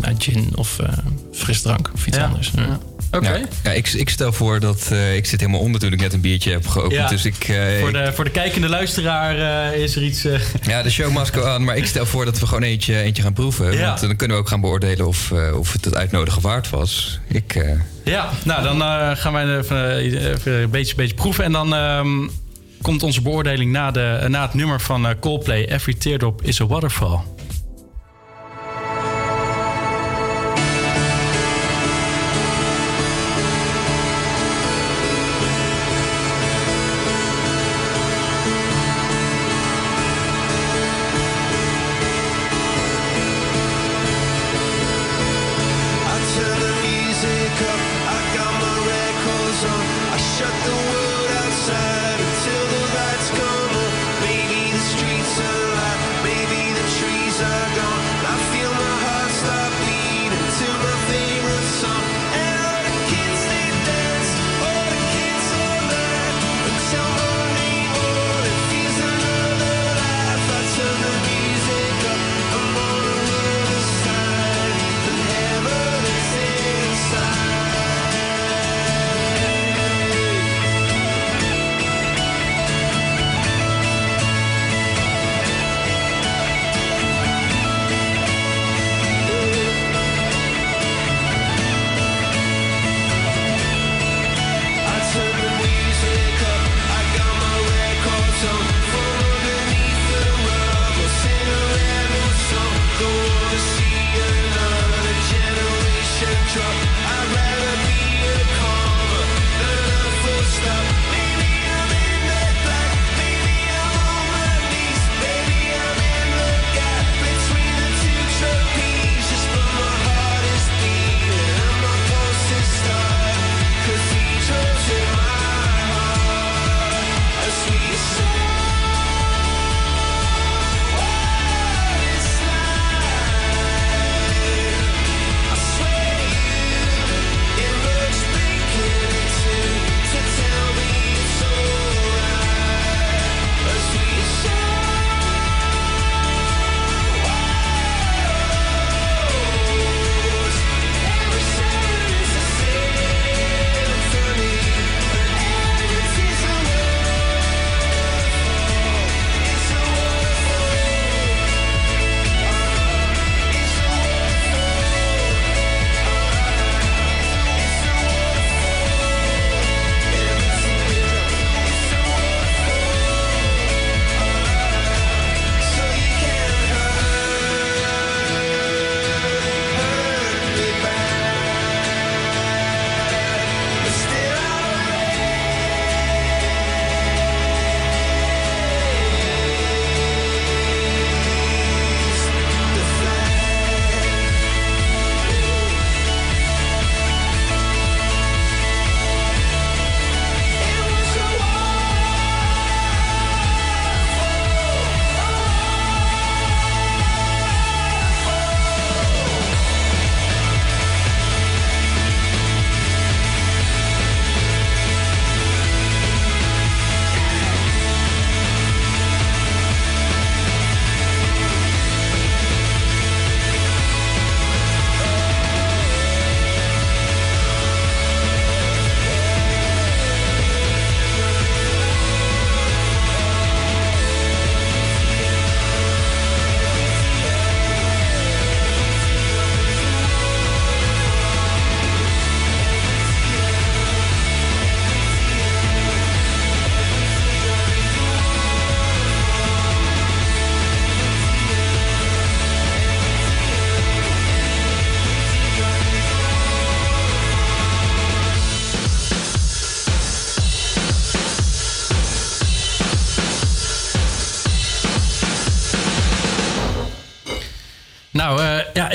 [0.00, 0.88] nou, gin of eh,
[1.32, 2.24] frisdrank of iets Ja.
[2.24, 2.50] anders.
[2.56, 2.78] Ja.
[3.10, 3.28] Oké.
[3.32, 6.12] Ja, ja, ik, ik stel voor dat eh, ik zit helemaal onder toen ik net
[6.12, 6.92] een biertje heb geopend.
[6.92, 7.08] Ja.
[7.08, 10.24] Dus ik, eh, Voor de, voor de kijkende luisteraar eh, is er iets...
[10.24, 11.64] eh, ja, de show must go on.
[11.64, 13.72] Maar ik stel voor dat we gewoon eentje, eentje gaan proeven.
[13.72, 13.86] Ja.
[13.88, 17.20] Want dan kunnen we ook gaan beoordelen of, eh, of het het uitnodigen waard was.
[17.28, 17.70] Ik, eh,
[18.04, 21.44] Ja, nou dan eh, gaan wij even, even een beetje, beetje proeven.
[21.44, 22.28] En dan ehm,
[22.82, 25.64] komt onze beoordeling na, de, na het nummer van Coldplay.
[25.64, 27.18] Every Teardrop is a Waterfall.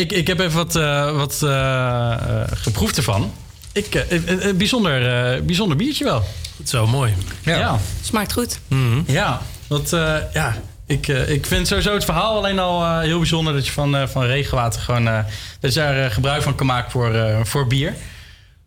[0.02, 3.32] Ik, ik heb even wat, eh, wat eh, eh, geproefd ervan.
[3.73, 6.23] Ik, eh, eh, eh, bijzonder, eh, bijzonder biertje wel.
[6.57, 7.14] Het is wel mooi.
[7.44, 7.80] Ja.
[8.03, 8.60] Smaakt goed.
[9.06, 10.56] Ja, want eh, ja,
[10.86, 13.95] ik, eh, ik vind sowieso het verhaal alleen al eh, heel bijzonder dat je van,
[13.95, 15.19] eh, van regenwater gewoon eh,
[15.60, 17.94] dat je daar eh, gebruik van kan maken voor, eh, voor bier.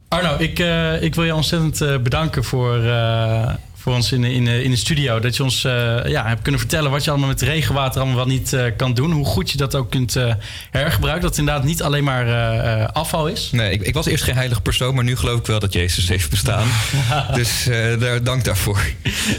[0.08, 3.50] Arno, ik, eh, ik wil je ontzettend eh, bedanken voor, eh,
[3.84, 5.20] voor ons in, de- in, de- in de studio.
[5.20, 5.72] Dat je ons eh,
[6.06, 9.12] ja, hebt kunnen vertellen wat je allemaal met regenwater allemaal wel niet eh, kan doen.
[9.12, 10.34] Hoe goed je dat ook kunt eh,
[10.70, 11.20] hergebruiken.
[11.22, 13.48] Dat het inderdaad niet alleen maar eh, eh, afval is.
[13.52, 16.08] Nee, ik, ik was eerst geen heilige persoon, maar nu geloof ik wel dat Jezus
[16.08, 16.66] heeft bestaan.
[17.34, 18.78] dus eh, daar, dank daarvoor.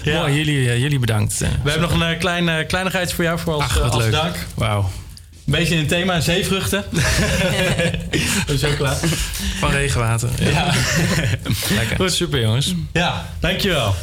[0.05, 1.37] Mooi, jullie, eh, jullie bedankt.
[1.39, 4.03] We hebben nog een eh, klein, eh, kleinigheidje voor jou voor als, Ach, wat als
[4.03, 4.11] leuk.
[4.11, 4.35] dank.
[4.55, 4.79] Wauw.
[5.45, 6.83] Een beetje in het thema zeevruchten.
[8.45, 8.97] Dat is ook klaar.
[9.59, 10.29] Van regenwater.
[10.39, 10.73] Ja.
[11.75, 11.95] Lekker.
[11.95, 12.13] Goed.
[12.13, 12.73] Super jongens.
[12.93, 13.95] Ja, dankjewel.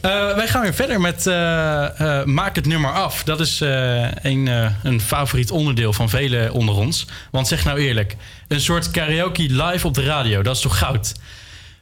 [0.00, 3.24] Eh, wij gaan weer verder met eh, eh, Maak het nummer af.
[3.24, 7.06] Dat is eh, een, eh, een favoriet onderdeel van velen onder ons.
[7.30, 8.16] Want zeg nou eerlijk,
[8.48, 11.14] een soort karaoke live op de radio, dat is toch goud?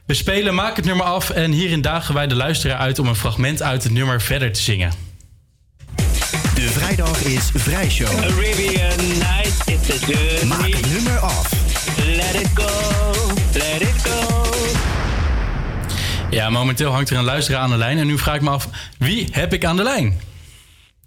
[0.05, 3.15] We spelen Maak het nummer af en hierin dagen wij de luisteraar uit om een
[3.15, 4.91] fragment uit het nummer verder te zingen.
[6.55, 8.07] De vrijdag is vrijshow.
[8.07, 10.45] Arabian night, it's a journey.
[10.45, 11.51] Maak het nummer af.
[12.05, 13.01] Let it go,
[13.53, 14.48] let it go.
[16.29, 18.67] Ja, momenteel hangt er een luisteraar aan de lijn en nu vraag ik me af,
[18.97, 20.21] wie heb ik aan de lijn?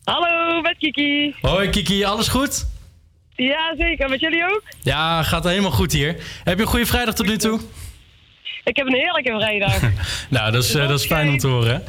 [0.05, 1.35] Hallo, met Kiki.
[1.41, 2.67] Hoi Kiki, alles goed?
[3.35, 4.09] Ja, zeker.
[4.09, 4.63] Met jullie ook?
[4.83, 6.17] Ja, gaat helemaal goed hier.
[6.45, 7.61] Heb je een goede vrijdag tot nu toe?
[8.65, 9.81] Ik heb een heerlijke vrijdag.
[10.29, 11.83] Nou, dat is, eh, dat is fijn om te horen.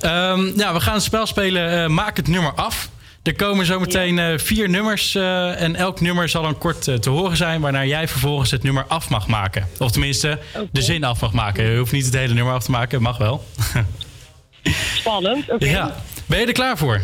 [0.00, 1.82] Ehm, ja, we gaan een spel spelen.
[1.82, 2.88] eh, Maak het nummer af.
[3.22, 5.14] Er komen zometeen eh, vier nummers.
[5.14, 7.60] eh, en elk nummer zal dan kort eh, te horen zijn.
[7.60, 9.68] Waarna jij vervolgens het nummer af mag maken.
[9.78, 10.38] Of tenminste,
[10.72, 11.64] de zin af mag maken.
[11.64, 13.02] Je hoeft niet het hele nummer af te maken.
[13.02, 13.44] Mag wel.
[14.94, 15.66] Spannend, oké.
[15.66, 15.94] Ja.
[16.26, 17.02] Ben je er klaar voor?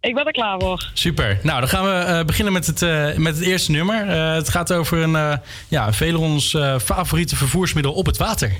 [0.00, 0.90] Ik ben er klaar voor.
[0.92, 1.38] Super.
[1.42, 2.80] Nou, dan gaan we beginnen met het,
[3.18, 4.06] met het eerste nummer.
[4.34, 8.52] Het gaat over een, ja, velen ons eh, favoriete vervoersmiddel op het water.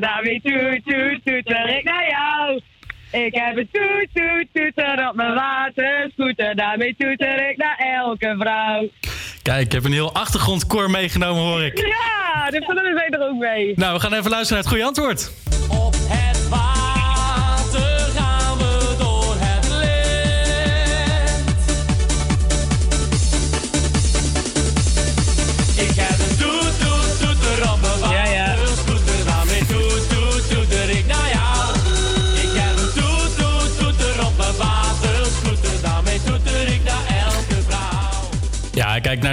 [0.00, 0.40] Waterscooter.
[0.40, 2.60] Daarmee toet, toet, toeter ik naar jou.
[3.24, 6.56] Ik heb een toet, toet, toeter op mijn waterscooter.
[6.56, 8.88] Daarmee toeter ik naar elke vrouw.
[9.42, 11.78] Kijk, ik heb een heel achtergrondkoor meegenomen, hoor ik.
[11.78, 13.72] Ja, de vullen zijn er ook mee.
[13.76, 15.32] Nou, we gaan even luisteren naar het goede antwoord.
[15.70, 15.99] Op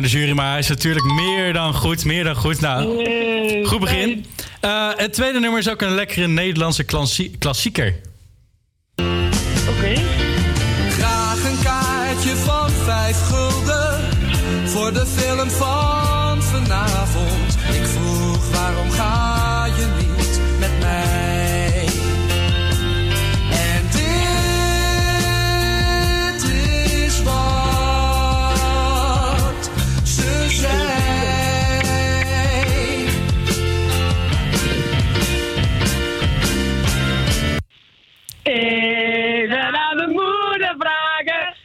[0.02, 2.06] naar de jury, maar hij is natuurlijk meer dan goed.
[2.06, 2.62] Meer dan goed.
[2.62, 3.06] Nou,
[3.66, 4.26] goed begin.
[4.60, 7.96] Eh, het tweede nummer is ook een lekkere Nederlandse klassie- klassieker.
[9.70, 10.02] Oké.
[10.90, 14.00] Graag een kaartje van vijf gulden
[14.66, 17.58] voor de film van vanavond.
[17.70, 19.27] Ik vroeg waarom ga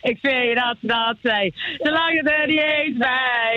[0.02, 1.52] Ik weet dat ze dat zei.
[1.78, 3.52] Zolang het er niet eens bij.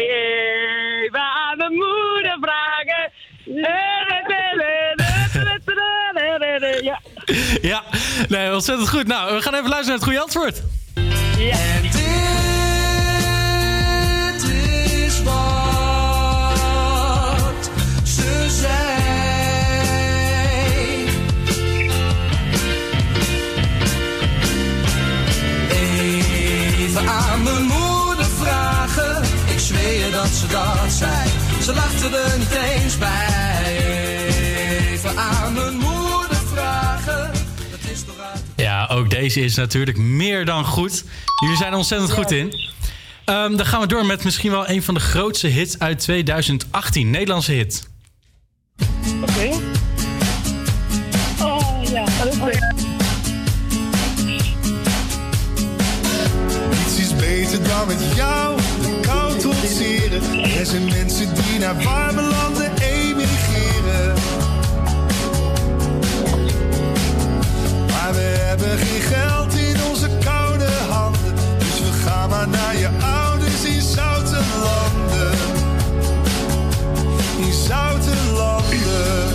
[1.03, 3.11] Even aan mijn moeder vragen.
[6.83, 6.99] Ja.
[7.61, 7.83] Ja,
[8.27, 9.07] nee, ontzettend goed.
[9.07, 10.63] Nou, we gaan even luisteren naar het goede antwoord.
[11.37, 12.04] Ja.
[26.95, 29.23] Even aan mijn moeder vragen.
[29.53, 31.29] Ik zweer dat ze dat zei.
[31.61, 33.65] Ze lachte er niet eens bij.
[34.91, 37.31] Even aan mijn moeder vragen.
[37.71, 38.41] Dat is toch uit.
[38.55, 41.03] Ja, ook deze is natuurlijk meer dan goed.
[41.41, 42.53] Jullie zijn er ontzettend goed in.
[43.25, 47.09] Ehm, dan gaan we door met misschien wel een van de grootste hits uit 2018.
[47.09, 47.89] Nederlandse hit.
[49.21, 49.74] Oké.
[57.55, 60.43] Beter dan met jou de kou trotseren.
[60.59, 64.13] Er zijn mensen die naar warme landen emigreren.
[67.87, 71.35] Maar we hebben geen geld in onze koude handen.
[71.57, 72.89] Dus we gaan maar naar je
[73.21, 75.31] ouders in zoute landen.
[77.37, 79.33] In zoute landen.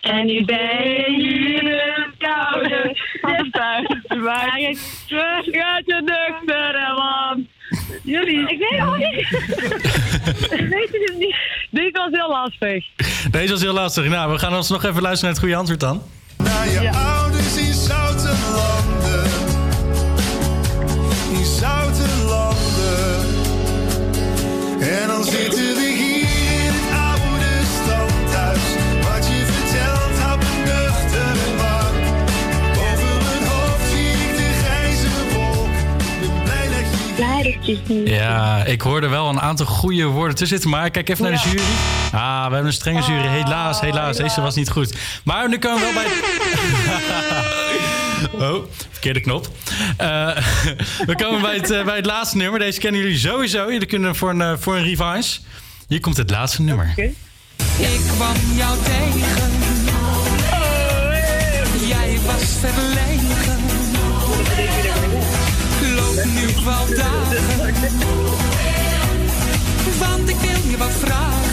[0.00, 2.96] En nu ben je in het koude
[4.58, 4.78] ik
[5.10, 7.46] terug uit de nuchtere man.
[8.02, 9.28] Jullie, ik weet het niet.
[10.60, 11.36] ik weet het niet.
[11.70, 12.84] Dit was heel lastig.
[13.30, 14.08] Deze was heel lastig.
[14.08, 16.02] Nou, we gaan ons nog even luisteren naar het goede antwoord dan.
[16.36, 19.24] Naar je ouders in zoute landen.
[21.38, 23.28] In zoute landen.
[24.80, 25.89] En dan zitten we
[38.04, 40.70] Ja, ik hoorde wel een aantal goede woorden tussen zitten.
[40.70, 41.62] Maar kijk even naar de jury.
[42.12, 43.26] Ah, we hebben een strenge jury.
[43.26, 44.16] Helaas, helaas.
[44.16, 44.94] Deze was niet goed.
[45.24, 46.12] Maar nu komen we wel bij...
[48.38, 49.48] Oh, verkeerde knop.
[49.96, 50.36] Eh,
[51.06, 52.58] we komen bij het, eh, bij het laatste nummer.
[52.58, 53.72] Deze kennen jullie sowieso.
[53.72, 55.40] Jullie kunnen voor een, eh, voor een revanche.
[55.88, 56.92] Hier komt het laatste nummer.
[56.96, 59.50] Ik kwam jou tegen.
[61.86, 63.49] Jij was verlegen.
[66.40, 66.86] Nu wel.
[69.98, 71.49] Want ik wil je wat vragen.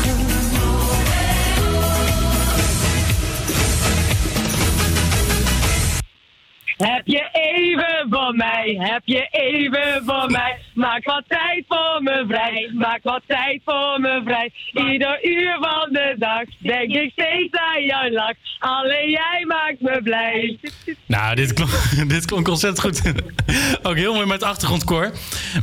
[6.78, 10.58] Heb je even voor mij, heb je even voor mij.
[10.74, 14.52] Maak wat tijd voor me vrij, maak wat tijd voor me vrij.
[14.92, 18.36] Ieder uur van de dag denk ik steeds aan jouw lach.
[18.60, 20.60] Alleen jij maakt me blij.
[21.06, 21.72] Nou, dit klonk,
[22.14, 23.14] dit klonk ontzettend goed.
[23.88, 25.12] Ook heel mooi met achtergrondkoor.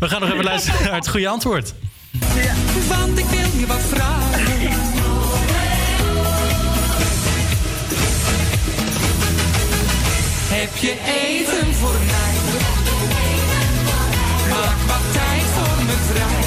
[0.00, 1.74] We gaan nog even luisteren naar het goede antwoord.
[2.88, 4.63] Want ik wil je wat vragen.
[10.54, 12.34] Heb je even voor mij?
[14.50, 16.42] Maak wat tijd voor me vrij.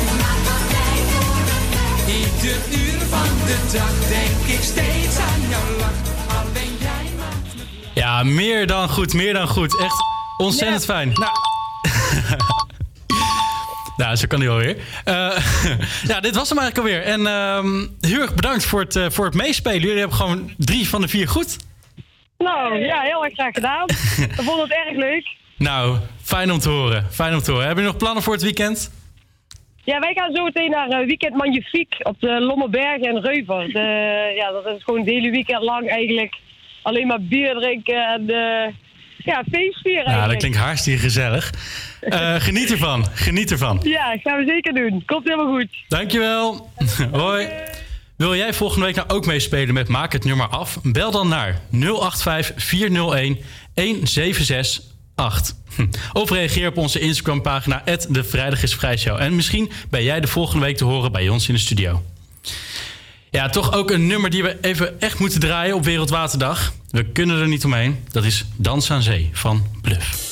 [2.16, 5.92] Ieder uur van de dag denk ik steeds aan jouw lach.
[6.28, 7.64] Alleen jij maakt me
[7.94, 9.80] Ja, meer dan goed, meer dan goed.
[9.80, 10.04] Echt
[10.38, 11.12] ontzettend fijn.
[11.14, 11.32] Nou.
[13.98, 14.78] Nou, zo kan hij alweer.
[15.04, 15.14] Eh
[16.12, 17.04] ja, dit was hem eigenlijk alweer.
[17.04, 19.80] En ehm, heel erg bedankt voor het, eh, voor het meespelen.
[19.80, 21.58] Jullie hebben gewoon drie van de vier goed.
[22.38, 23.86] Nou, ja, heel erg graag gedaan.
[24.18, 25.36] Ik vond het erg leuk.
[25.58, 27.06] Nou, fijn om te horen.
[27.12, 27.66] Fijn om te horen.
[27.66, 28.92] Hebben jullie nog plannen voor het weekend?
[29.84, 33.68] Ja, wij gaan zo meteen naar eh, Weekend Magnifiek op de Lommerbergen en Reuver.
[33.74, 36.36] De, ja, dat is gewoon het hele weekend lang eigenlijk
[36.82, 38.74] alleen maar bier drinken en eh,
[39.18, 41.52] ja, feestvieren Ja, dat klinkt hartstikke gezellig.
[42.02, 43.06] Eh, geniet ervan.
[43.14, 43.80] Geniet ervan.
[43.84, 45.04] Ja, gaan we zeker doen.
[45.06, 45.68] Komt helemaal goed.
[45.88, 46.70] Dankjewel.
[47.12, 47.48] Hoi.
[48.18, 50.80] Wil jij volgende week nou ook meespelen met Maak het nummer af?
[50.84, 53.38] Bel dan naar 085 401
[53.74, 55.56] 1768.
[55.76, 55.88] Hm.
[56.14, 59.22] Of reageer op onze Instagram pagina de Vrijdag is Vrijshow.
[59.22, 62.04] En misschien ben jij de volgende week te horen bij ons in de studio.
[63.30, 66.74] Ja, toch ook een nummer die we even echt moeten draaien op Wereldwaterdag.
[66.90, 68.04] We kunnen er niet omheen.
[68.12, 70.27] Dat is Dans aan Zee van Bluff.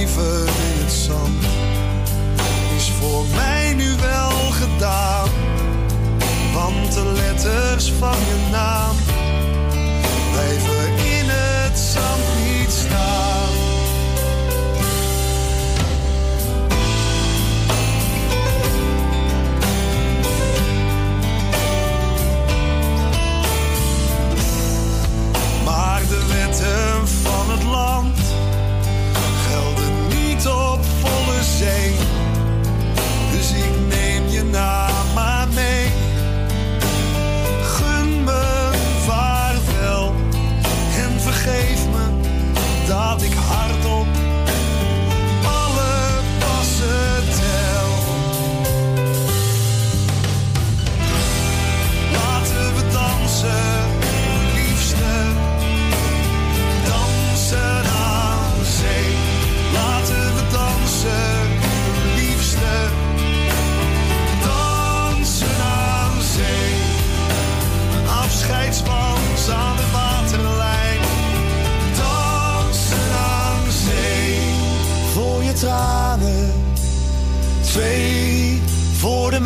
[0.00, 1.44] Schrijven in het zand
[2.76, 5.28] is voor mij nu wel gedaan.
[6.54, 8.96] Want de letters van je naam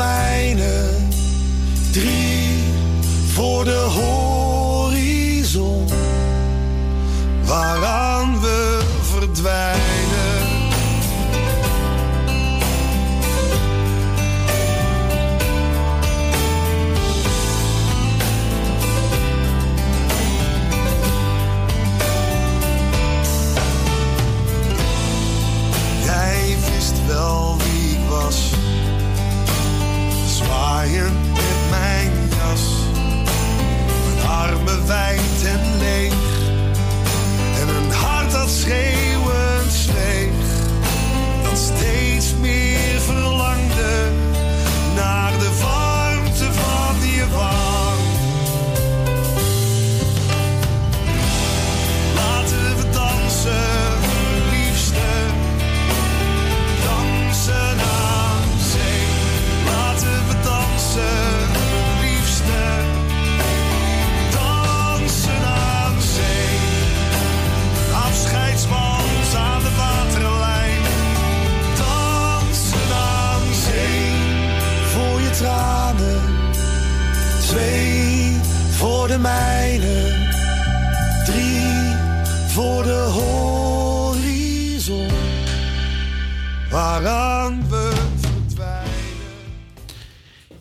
[0.05, 0.90] mijne.
[1.93, 2.64] Drie
[3.32, 4.23] voor de horizon.
[79.24, 80.12] Mijne.
[81.24, 81.94] Drie
[82.46, 85.09] voor de horizon.
[86.70, 87.92] Waaraan we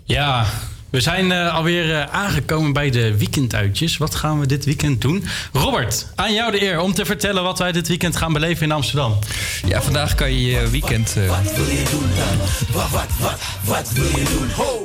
[0.04, 0.46] Ja,
[0.90, 3.98] we zijn eh, alweer eh, aangekomen bij de weekenduitjes.
[3.98, 5.26] Wat gaan we dit weekend doen?
[5.54, 8.72] Robert, aan jou de eer om te vertellen wat wij dit weekend gaan beleven in
[8.72, 9.20] Amsterdam.
[9.66, 11.16] Ja, vandaag kan je je weekend...
[11.18, 12.38] eh, Wil je doen dan?
[12.72, 14.50] Wat, wat, wat, wat wil je doen?
[14.56, 14.83] Ho!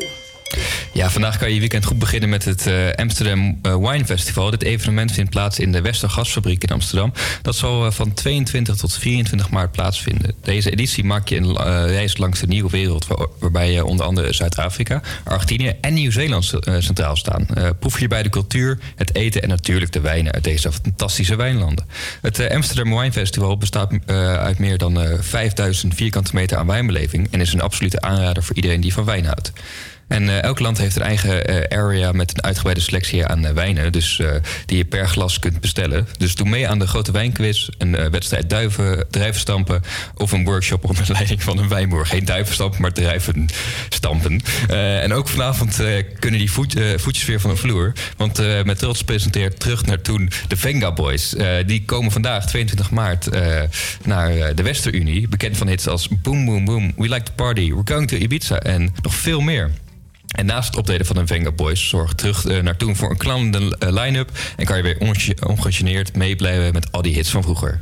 [0.98, 4.50] Ja, vandaag kan je weekend goed beginnen met het eh, Amsterdam eh, Wine Festival.
[4.50, 7.12] Dit evenement vindt plaats in de Westergasfabriek in Amsterdam.
[7.42, 10.34] Dat zal eh, van 22 tot 24 maart plaatsvinden.
[10.42, 11.56] Deze editie maak je een
[11.86, 13.06] reis langs de nieuwe wereld...
[13.06, 17.46] waar- waarbij onder andere Zuid-Afrika, Argentinië en Nieuw-Zeeland centraal staan.
[17.78, 20.32] Proef je bij de cultuur, het eten en natuurlijk de wijnen...
[20.32, 21.86] uit deze fantastische wijnlanden.
[22.20, 27.28] Het Amsterdam Wine Festival bestaat uit meer dan eh, 5000 vierkante meter aan wijnbeleving...
[27.30, 29.52] en is een absolute aanrader voor iedereen die van wijn houdt.
[30.08, 33.52] En eh, elk land heeft een eigen eh, area met een uitgebreide selectie aan eh,
[33.52, 33.92] wijnen.
[33.92, 34.22] Dus
[34.66, 36.08] die je per glas kunt bestellen.
[36.18, 39.82] Dus doe mee aan de grote wijnquiz, een wedstrijd duiven, druivenstampen
[40.14, 42.06] of een workshop onder leiding van een wijnboer.
[42.06, 44.40] Geen duivenstampen, maar druivenstampen.
[44.68, 45.76] Eh en ook vanavond
[46.18, 47.92] kunnen die voet, voetjes weer van de vloer.
[48.16, 51.34] Want met trots presenteert terug naar toen de Venga Boys.
[51.66, 53.28] Die komen vandaag, 22 maart,
[54.04, 55.28] naar de Westerunie.
[55.28, 58.58] Bekend van hits als Boom Boom Boom, We Like to Party, We're Going to Ibiza
[58.58, 59.70] en nog veel meer.
[60.38, 63.16] En naast het optreden van de Venga Boys zorg terug eh, naar toen voor een
[63.16, 64.30] knallende eh, line-up.
[64.56, 67.80] En kan je weer onge- ongegeneerd meeblijven met al die hits van vroeger.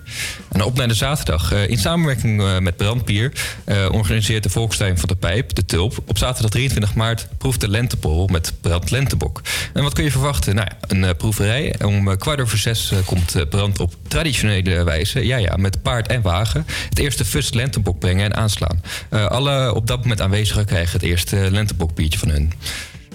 [0.49, 1.53] En op naar de zaterdag.
[1.53, 3.33] Eh, in samenwerking met Brandbier
[3.65, 7.69] eh, organiseert de Volkstuin van de Pijp, de Tulp, op zaterdag 23 maart proeft de
[7.69, 9.43] Lentepol met Brand Lentebok.
[9.73, 10.55] En wat kun je verwachten?
[10.55, 11.74] Nou een proeverij.
[11.85, 16.66] Om kwart over zes komt Brand op traditionele wijze, ja ja, met paard en wagen,
[16.89, 18.83] het eerste fust Lentebok brengen en aanslaan.
[19.11, 22.45] Alle op dat moment aanwezigen krijgen het eerste Lentebokbiertje van hun.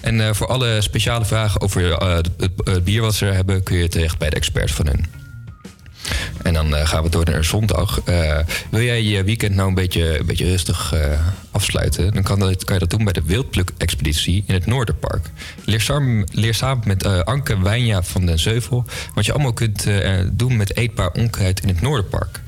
[0.01, 2.17] En eh, voor alle speciale vragen over eh,
[2.63, 5.05] het, bier wat ze hebben, kun je terecht bij de experts van hun.
[6.43, 8.01] En dan eh, gaan we door naar zondag.
[8.69, 10.93] Wil jij je weekend nou een beetje, een beetje rustig
[11.51, 12.13] afsluiten?
[12.13, 15.29] Dan kan, dat, kan je dat doen bij de Wildpluk-expeditie in het Noorderpark.
[15.65, 18.85] Leer samen, leer samen met Anke Wijnja van den Zeuvel...
[19.15, 19.87] wat je allemaal kunt
[20.31, 22.39] doen met eetbaar onkruid in het Noorderpark.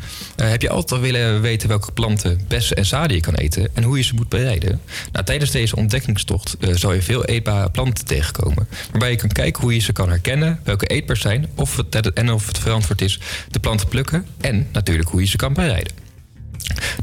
[0.44, 3.70] Eh, heb je altijd al willen weten welke planten, bessen en zaden je kan eten...
[3.74, 4.82] en hoe je ze moet bereiden?
[5.11, 8.68] Nou, tijdens deze ontdekkingstocht eh, zal je veel eetbare planten tegenkomen...
[8.91, 11.49] waarbij je kan kijken hoe je ze kan herkennen, welke eetbaar zijn...
[11.56, 14.26] Of het, en of het verantwoord is de planten plukken...
[14.41, 15.94] en natuurlijk hoe je ze kan bereiden.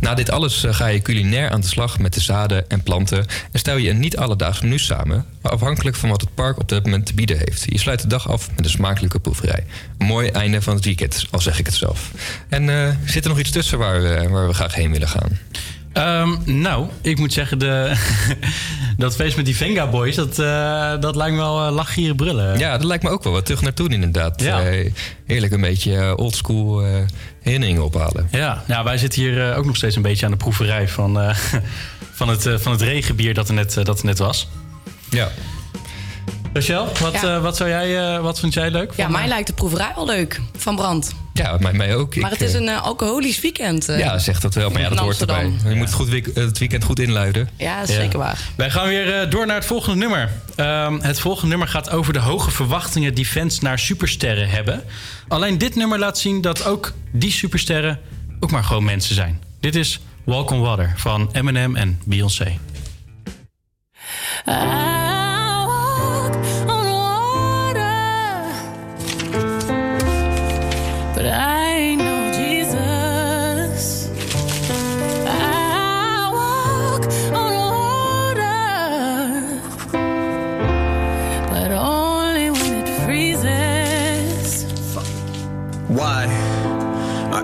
[0.00, 3.26] Na dit alles eh, ga je culinair aan de slag met de zaden en planten...
[3.52, 5.26] en stel je een niet alledaags menu samen...
[5.42, 7.64] maar afhankelijk van wat het park op dat moment te bieden heeft.
[7.68, 9.64] Je sluit de dag af met een smakelijke proeverij.
[9.98, 12.10] Een mooi einde van het weekend, al zeg ik het zelf.
[12.48, 15.38] En eh, zit er nog iets tussen waar we, waar we graag heen willen gaan?
[15.92, 17.94] Ehm, nou, ik moet zeggen, de,
[18.96, 22.58] dat feest met die Venga Boys, dat, eh, dat lijkt me wel uh, lachgieren brullen.
[22.58, 24.42] Ja, dat lijkt me ook wel wat terug naar toen inderdaad.
[24.42, 24.62] Ja.
[24.62, 24.92] Eh,
[25.26, 26.84] heerlijk een beetje oldschool
[27.42, 28.28] herinneringen ophalen.
[28.30, 31.20] Ja, ja wij zitten hier eh, ook nog steeds een beetje aan de proeverij van,
[31.20, 31.36] eh,
[32.18, 34.48] van, het, eh, van het regenbier dat er net, dat er net was.
[35.10, 35.28] Ja.
[36.52, 37.34] Rachel, wat, Ja.
[37.36, 38.92] eh, wat, zou jij, eh, wat vond jij leuk?
[38.96, 40.40] Ja, mij lijkt de proeverij wel leuk.
[40.56, 41.12] Van Brand.
[41.32, 42.16] Ja, mij, mij ook.
[42.16, 43.88] Maar Ik, het is een alcoholisch weekend.
[43.88, 43.98] eh.
[43.98, 44.70] Ja, zegt dat wel.
[44.70, 45.52] Maar ja, dat hoort erbij.
[45.68, 47.48] Je moet het, goed week- het weekend goed inluiden.
[47.56, 48.38] Ja, dat is zeker waar.
[48.56, 50.30] Wij gaan weer eh, door naar het volgende nummer.
[50.56, 54.82] Ehm, het volgende nummer gaat over de hoge verwachtingen die fans naar supersterren hebben.
[55.30, 58.00] Alleen dit nummer laat zien dat ook die supersterren
[58.40, 59.42] ook maar gewoon mensen zijn.
[59.60, 62.58] Dit is Walk on Water van Eminem en Beyoncé.
[64.46, 65.29] I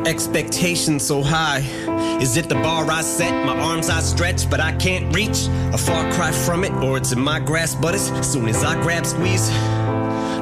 [0.06, 1.60] expectations so high?
[2.20, 5.48] Is it the bar I set, my arms I stretch, but I can't reach?
[5.72, 8.80] A far cry from it, or it's in my grasp, but as soon as I
[8.82, 9.50] grab squeeze,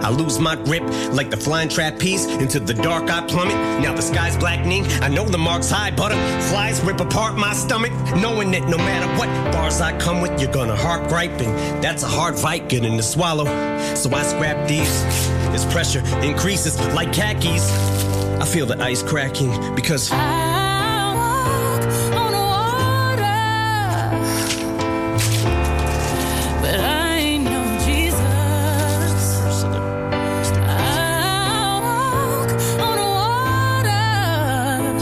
[0.05, 0.82] I lose my grip
[1.12, 2.27] like the flying trapeze.
[2.27, 3.55] Into the dark I plummet.
[3.81, 4.85] Now the sky's blackening.
[5.03, 6.12] I know the mark's high, but
[6.51, 7.93] flies rip apart my stomach.
[8.16, 11.51] Knowing that no matter what bars I come with, you're gonna heart griping.
[11.81, 13.47] That's a hard fight getting to swallow.
[13.95, 15.05] So I scrap these.
[15.55, 17.65] As pressure increases like khakis,
[18.40, 20.11] I feel the ice cracking because.
[20.12, 21.16] I
[22.31, 22.44] know
[23.16, 23.19] God
[26.61, 28.20] But I know Jesus.
[30.56, 32.51] I walk
[32.81, 34.94] on water,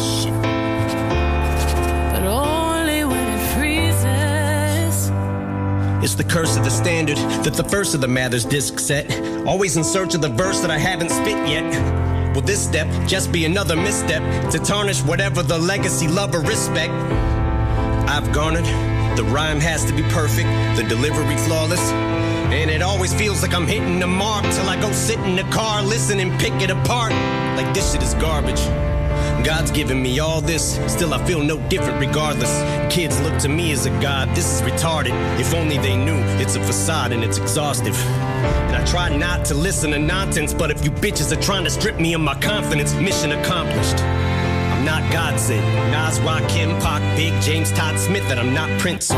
[2.12, 5.10] but only when it freezes.
[6.04, 9.10] It's the curse of the standard that the first of the Mathers disc set.
[9.46, 12.01] Always in search of the verse that I haven't spit yet.
[12.34, 16.92] Will this step just be another misstep to tarnish whatever the legacy, love, or respect
[18.08, 18.64] I've garnered?
[19.18, 21.80] The rhyme has to be perfect, the delivery flawless.
[22.52, 25.42] And it always feels like I'm hitting the mark till I go sit in the
[25.54, 27.12] car, listen and pick it apart.
[27.56, 28.60] Like this shit is garbage.
[29.44, 32.50] God's given me all this, still I feel no different regardless.
[32.94, 35.12] Kids look to me as a god, this is retarded.
[35.38, 37.96] If only they knew it's a facade and it's exhaustive.
[38.42, 41.70] And I try not to listen to nonsense, but if you bitches are trying to
[41.70, 43.98] strip me of my confidence, mission accomplished.
[44.02, 45.64] I'm not God sent.
[45.92, 49.12] Nas, Rakim, Pac, Big, James, Todd Smith, that I'm not Prince.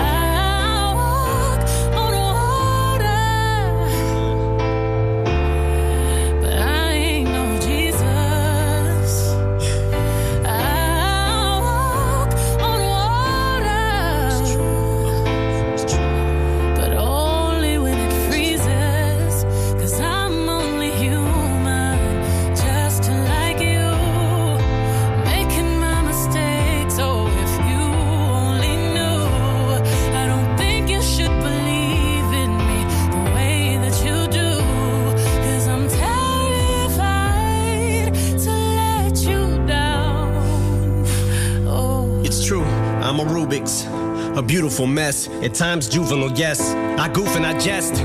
[45.44, 46.58] At times juvenile, yes.
[46.98, 48.00] I goof and I jest.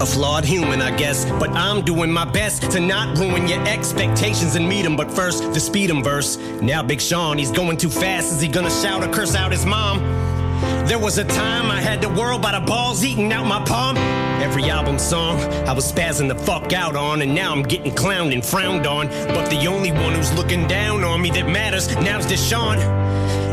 [0.00, 4.54] A flawed human, I guess, but I'm doing my best to not ruin your expectations
[4.54, 4.94] and meet him.
[4.94, 6.38] But first, the speed speed 'em verse.
[6.62, 8.30] Now, Big Sean, he's going too fast.
[8.30, 9.98] Is he gonna shout or curse out his mom?
[10.86, 13.96] There was a time I had the world by the balls eating out my palm.
[14.40, 18.32] Every album song I was spazzing the fuck out on, and now I'm getting clowned
[18.32, 19.08] and frowned on.
[19.08, 22.78] But the only one who's looking down on me that matters now's Deshaun.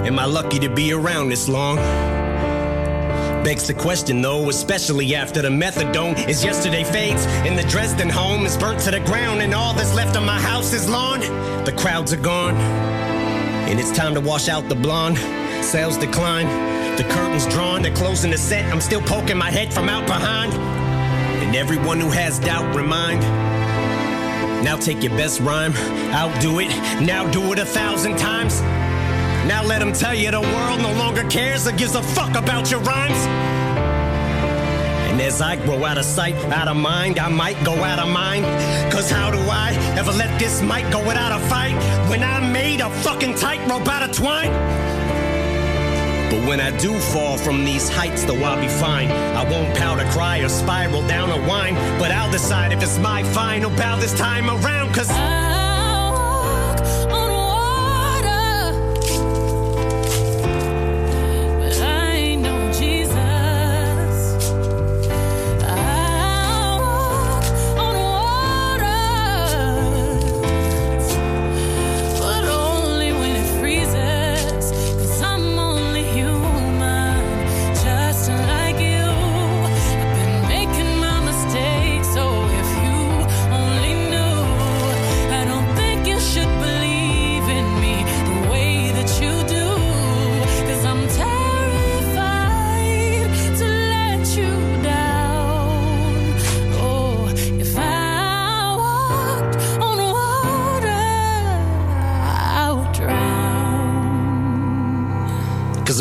[0.05, 1.79] Am I lucky to be around this long?
[3.43, 8.45] Begs the question though, especially after the methadone is yesterday fades and the Dresden home
[8.45, 11.22] is burnt to the ground and all that's left of my house is lawn.
[11.65, 15.18] The crowds are gone and it's time to wash out the blonde.
[15.65, 16.45] Sales decline,
[16.97, 18.72] the curtains drawn, they're closing the set.
[18.72, 20.53] I'm still poking my head from out behind.
[20.53, 23.22] And everyone who has doubt, remind.
[24.63, 25.73] Now take your best rhyme,
[26.13, 26.69] outdo it,
[27.01, 28.61] now do it a thousand times.
[29.47, 32.69] Now let them tell you the world no longer cares or gives a fuck about
[32.69, 33.26] your rhymes.
[35.09, 38.07] And as I grow out of sight, out of mind, I might go out of
[38.07, 38.45] mind.
[38.93, 41.76] Cause how do I ever let this mic go without a fight
[42.07, 44.51] when I made a fucking tightrope out of twine?
[46.30, 49.11] But when I do fall from these heights, though I'll be fine.
[49.11, 52.99] I won't pout or cry or spiral down or whine, but I'll decide if it's
[52.99, 54.93] my final bow this time around.
[54.93, 55.30] Cause But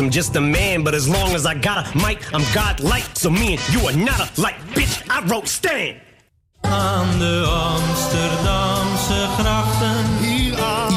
[0.01, 3.03] I'm just a man, but as long as I got a mic, I'm godlike.
[3.13, 4.95] So me and you are not alike, bitch.
[5.07, 5.93] I wrote Stan.
[6.61, 10.05] Aan de Amsterdamse grachten.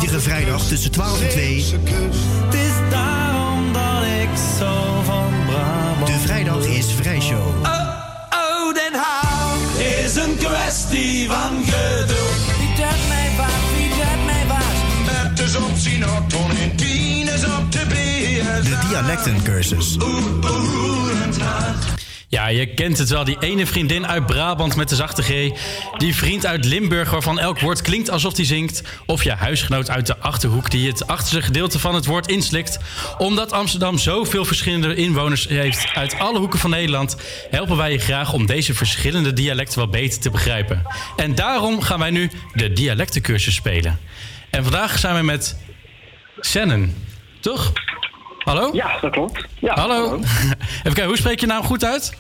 [0.01, 1.65] Iedere vrijdag tussen 12 en 2.
[2.45, 4.29] Het is daarom dat ik
[4.59, 6.07] zo van Brabant.
[6.07, 7.47] De vrijdag is vrijshow.
[7.63, 7.89] Oh,
[8.31, 12.59] oh, Den Haag is een kwestie van geduld.
[12.59, 14.83] Wie dat mij waard, wie dat mij waard.
[15.29, 15.79] Het is op
[18.89, 19.97] dialectencursus.
[22.29, 23.25] Ja, je kent het wel.
[23.25, 25.29] Die ene vriendin uit Brabant met de zachte G.
[25.99, 28.83] Die vriend uit Limburg waarvan elk woord klinkt alsof hij zingt.
[29.07, 32.79] Of je huisgenoot uit de Achterhoek die het achterste gedeelte van het woord inslikt.
[33.19, 37.17] Omdat Amsterdam zoveel verschillende inwoners heeft uit alle hoeken van Nederland...
[37.51, 40.83] helpen wij je graag om deze verschillende dialecten wel beter te begrijpen.
[41.17, 43.99] En daarom gaan wij nu de dialectencursus spelen.
[44.51, 45.57] En vandaag zijn we met
[46.41, 46.95] Sennen.
[47.41, 47.73] Toch?
[48.45, 48.71] Hallo?
[48.73, 49.47] Ja, dat klopt.
[49.59, 50.15] Ja, Hallo.
[50.15, 52.19] Even kijken, hoe spreek je naam goed uit?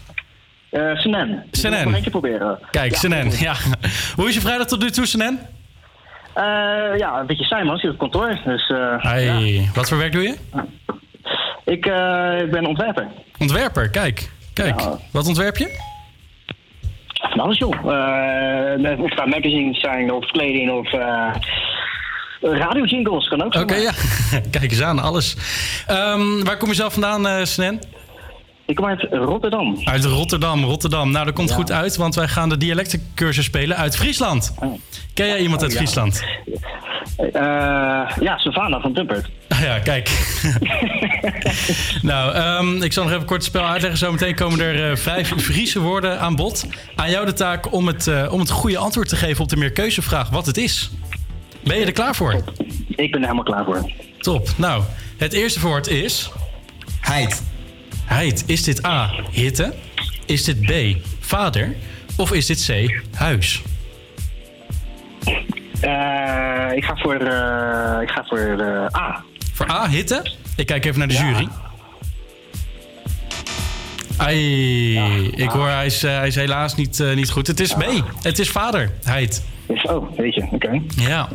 [0.71, 1.45] Uh, Senen.
[1.51, 1.91] Senen.
[1.91, 2.59] Nog een proberen.
[2.71, 2.99] Kijk, ja.
[2.99, 3.31] Senen.
[3.39, 3.55] Ja.
[4.17, 5.39] Hoe is je vrijdag tot nu toe, Senen?
[6.37, 6.45] Uh,
[6.97, 7.79] ja, een beetje saai man.
[7.79, 8.39] Zit op kantoor.
[8.45, 9.63] Dus, uh, hey, ja.
[9.75, 10.37] Wat voor werk doe je?
[11.65, 11.87] Ik,
[12.45, 13.07] ik ben ontwerper.
[13.39, 14.31] Ontwerper, kijk.
[14.53, 14.99] Kijk, ja.
[15.13, 15.93] wat ontwerp je?
[17.15, 17.85] Van alles joh.
[18.99, 20.93] of het magazines zijn of kleding of...
[22.53, 23.55] Radio jingles kan ook.
[23.55, 23.93] Oké, okay, ja.
[24.51, 25.37] Kijk eens aan, alles.
[25.91, 27.81] Um, waar kom je zelf vandaan, uh, Snen?
[28.67, 29.79] Ik kom uit Rotterdam.
[29.85, 31.11] Uit Rotterdam, Rotterdam.
[31.11, 31.55] Nou, dat komt ja.
[31.55, 34.55] goed uit, want wij gaan de dialectencursus spelen uit Friesland.
[34.59, 34.79] Oh.
[35.15, 35.83] Ken jij iemand uit oh, ja.
[35.83, 36.25] Friesland?
[37.19, 37.31] Uh,
[38.21, 39.31] ja, Savannah van Dumpert.
[39.61, 40.11] ja, kijk.
[42.03, 43.99] nou, um, ik zal nog even kort het spel uitleggen.
[43.99, 46.67] Zometeen komen er uh, vijf Friese woorden aan bod.
[46.97, 49.57] Aan jou de taak om het, uh, om het goede antwoord te geven op de
[49.57, 50.91] meerkeuzevraag wat het is.
[51.65, 52.45] Ben je er klaar voor?
[52.89, 53.93] Ik ben er helemaal klaar voor.
[54.19, 54.49] Top.
[54.57, 54.83] Nou,
[55.17, 56.31] het eerste woord is...
[57.01, 57.43] Heid.
[58.05, 58.45] Heid.
[58.47, 59.75] Is dit A, hitte?
[60.27, 61.75] Is dit B, vader?
[62.17, 63.63] Of is dit C, huis?
[65.27, 69.25] Uh, ik ga voor, uh, ik ga voor uh, A.
[69.53, 70.33] Voor A, hitte?
[70.57, 71.31] Ik kijk even naar de ja.
[71.31, 71.49] jury.
[74.17, 75.07] Ai, ja.
[75.45, 77.47] ik hoor, hij is, hij is helaas niet, niet goed.
[77.47, 77.85] Het is B.
[78.23, 78.91] Het is vader,
[79.67, 79.89] heid.
[79.89, 80.55] Oh, weet je, oké.
[80.55, 80.83] Okay.
[80.97, 81.29] Ja.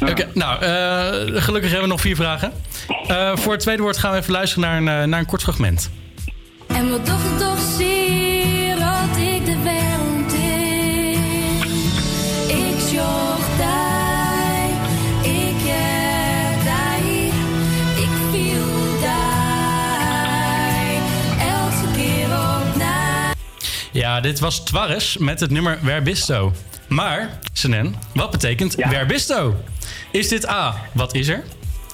[0.00, 2.52] Oké, okay, nou, uh, gelukkig hebben we nog vier vragen.
[3.10, 5.90] Uh, voor het tweede woord gaan we even luisteren naar een, naar een kort fragment.
[6.66, 11.58] En wat toch toch zeer had ik de wereld in.
[12.56, 14.68] Ik zocht daar,
[15.22, 16.98] ik heb daar,
[17.96, 20.92] ik viel daar,
[21.38, 23.32] elke keer op na.
[23.92, 26.52] Ja, dit was Twarres met het nummer Werbisto.
[26.90, 28.88] Maar, Senen, wat betekent ja.
[28.88, 29.56] werbisto?
[30.10, 31.44] Is dit A, wat is er?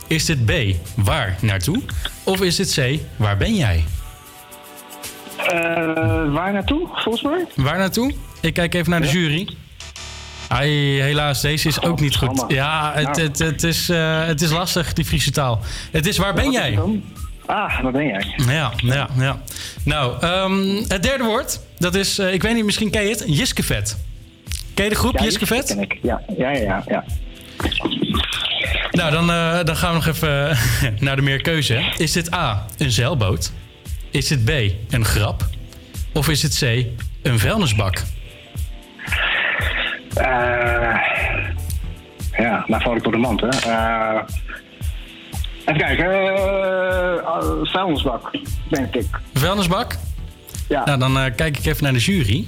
[0.06, 0.52] Is dit B,
[0.94, 1.82] waar naartoe?
[2.24, 3.84] Of is dit C, waar ben jij?
[5.38, 7.46] Uh, waar naartoe, volgens mij?
[7.54, 8.14] Waar naartoe?
[8.40, 9.48] Ik kijk even naar de jury.
[10.48, 12.44] Ai, helaas, deze is ook niet goed.
[12.48, 15.60] Ja, het, het, het, is, uh, het is lastig, die Friese taal.
[15.90, 16.78] Het is waar ben jij?
[17.46, 18.34] Ah, waar ben jij?
[18.36, 19.40] Ja, ja, ja.
[19.82, 23.24] Nou, um, het derde woord, dat is, uh, ik weet niet, misschien ken je het,
[23.26, 23.96] Jiskevet.
[24.76, 25.66] Ken je de groep, ja, Jiskevet?
[25.66, 25.98] Ken ik.
[26.02, 27.04] Ja, ja, ja, ja.
[28.90, 30.56] Nou, dan, uh, dan gaan we nog even
[31.04, 31.92] naar de meerkeuze.
[31.96, 33.52] Is dit A, een zeilboot?
[34.10, 34.50] Is dit B,
[34.92, 35.46] een grap?
[36.12, 36.86] Of is het C,
[37.22, 38.02] een vuilnisbak?
[40.18, 40.96] Uh,
[42.32, 43.48] ja, nou val ik door de mand, hè.
[43.48, 44.22] Uh,
[45.64, 46.06] even kijken.
[47.66, 48.30] Vuilnisbak,
[48.68, 49.06] denk ik.
[49.34, 49.96] Vuilnisbak?
[50.68, 50.84] Ja.
[50.84, 52.46] Nou, dan kijk ik even naar de jury.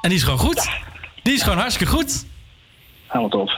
[0.00, 0.64] En die is gewoon goed.
[0.64, 0.87] Ja.
[1.28, 2.24] Die is gewoon hartstikke goed.
[3.06, 3.52] Helemaal tof.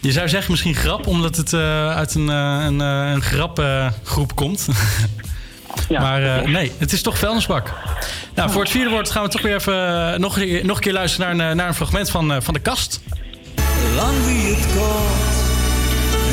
[0.00, 4.34] Je zou zeggen misschien grap, omdat het uh, uit een, uh, een, uh, een grapgroep
[4.34, 4.68] komt.
[5.88, 7.72] ja, maar nee, het is toch vuilnisbak.
[8.34, 11.36] Nou, voor het vierde woord gaan we toch weer even nog, nog een keer luisteren
[11.36, 13.00] naar een, naar een fragment van, van de kast.
[13.94, 15.38] Lang wie het kort,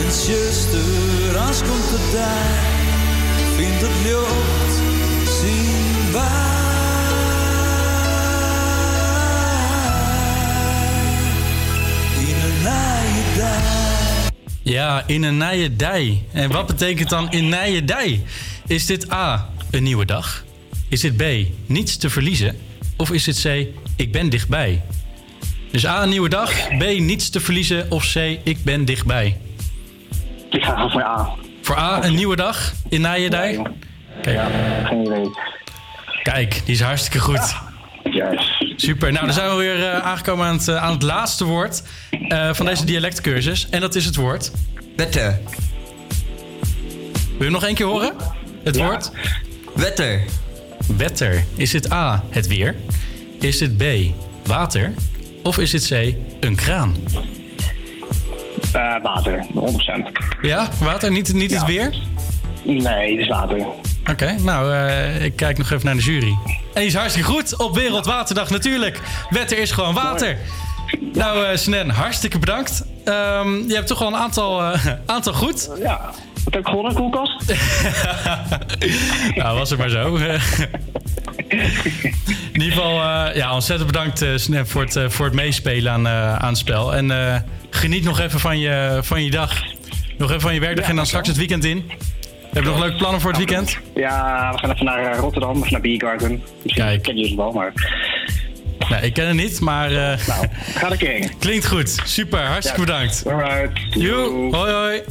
[0.03, 4.75] en zuster, als komt de tijd, vindt het lucht,
[5.41, 6.44] zien waar.
[14.65, 16.23] Ja, in een nije dij.
[16.31, 18.23] En wat betekent dan in nije dij?
[18.67, 20.43] Is dit A, een nieuwe dag?
[20.89, 21.23] Is dit B,
[21.65, 22.57] niets te verliezen?
[22.97, 24.81] Of is dit C, ik ben dichtbij?
[25.71, 26.67] Dus A, een nieuwe dag.
[26.77, 27.91] B, niets te verliezen.
[27.91, 29.37] Of C, ik ben dichtbij.
[30.49, 31.29] Ik ga voor A.
[31.61, 33.51] Voor A, een nieuwe dag in Nijedij?
[33.53, 33.71] Ja,
[34.21, 34.35] Kijk.
[34.37, 34.49] ja,
[34.87, 35.29] geen idee.
[36.23, 37.55] Kijk, die is hartstikke goed.
[38.11, 38.63] Yes.
[38.75, 39.11] Super.
[39.11, 42.53] Nou, dan zijn we weer uh, aangekomen aan het, uh, aan het laatste woord uh,
[42.53, 42.71] van ja.
[42.71, 43.67] deze dialectcursus.
[43.69, 44.51] En dat is het woord...
[44.95, 45.39] Wette.
[47.37, 48.13] Wil je hem nog één keer horen?
[48.63, 49.11] Het woord?
[49.75, 50.23] Wetter.
[50.97, 51.43] Wetter.
[51.55, 52.75] Is het A, het weer?
[53.39, 53.83] Is het B,
[54.43, 54.93] water?
[55.43, 56.95] Of is het C, een kraan?
[58.73, 60.11] Eh, water, 100%.
[60.41, 61.95] Ja, water, niet, niet het weer?
[62.63, 63.65] Nee, het is water.
[64.11, 66.37] Oké, nou, eh, ik kijk nog even naar de jury.
[66.45, 69.01] En die is hartstikke goed op Wereldwaterdag natuurlijk.
[69.29, 70.37] Wetter is gewoon water.
[71.13, 72.85] Nou, eh Snen, hartstikke bedankt.
[73.05, 75.69] Ehm, je hebt toch al een aantal, eh, aantal goed.
[75.79, 76.11] Ja,
[76.43, 77.53] wat heb ik gewonnen, koelkast?
[79.35, 80.15] nou, was het maar zo.
[82.53, 82.93] In ieder geval,
[83.35, 86.95] ja, ontzettend bedankt Snen voor het, voor het meespelen aan, aan het spel.
[86.95, 89.61] En geniet nog even van je, van je dag.
[90.17, 91.91] Nog even van je werkdag en dan straks het weekend in.
[92.55, 93.77] Heb je nog leuke plannen voor het weekend?
[93.95, 96.43] Ja, we gaan even naar eh, Rotterdam of naar Biergarten.
[96.63, 97.03] Misschien Kijk.
[97.03, 97.73] ken je het wel, maar...
[98.89, 99.87] Nee, ik ken het niet, maar...
[99.91, 101.37] eh, Nou, ga er heen.
[101.39, 101.95] Klinkt goed.
[102.03, 102.85] Super, hartstikke Ja.
[102.85, 103.23] bedankt.
[103.27, 103.79] Alright.
[103.89, 105.01] Joe, hoi hoi.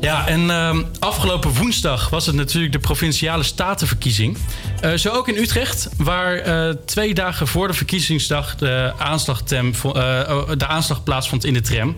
[0.00, 4.36] Ja, en ehm, afgelopen woensdag was het natuurlijk de provinciale statenverkiezing.
[4.80, 6.42] Eh, zo ook in Utrecht, waar
[6.84, 11.96] twee dagen voor de verkiezingsdag de aanslag, de aanslag plaatsvond in de tram.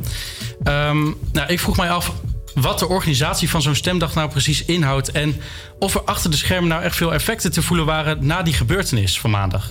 [0.62, 2.12] Ehm, nou, ik vroeg mij af
[2.54, 5.10] wat de organisatie van zo'n stemdag nou precies inhoudt...
[5.10, 5.40] en
[5.78, 9.20] of er achter de schermen nou echt veel effecten te voelen waren na die gebeurtenis
[9.20, 9.70] van maandag.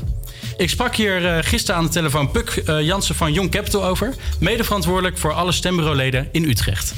[0.57, 4.13] Ik sprak hier eh, gisteren aan de telefoon Puk eh, Jansen van Young Capital over...
[4.39, 6.93] mede verantwoordelijk voor alle stembureauleden in Utrecht.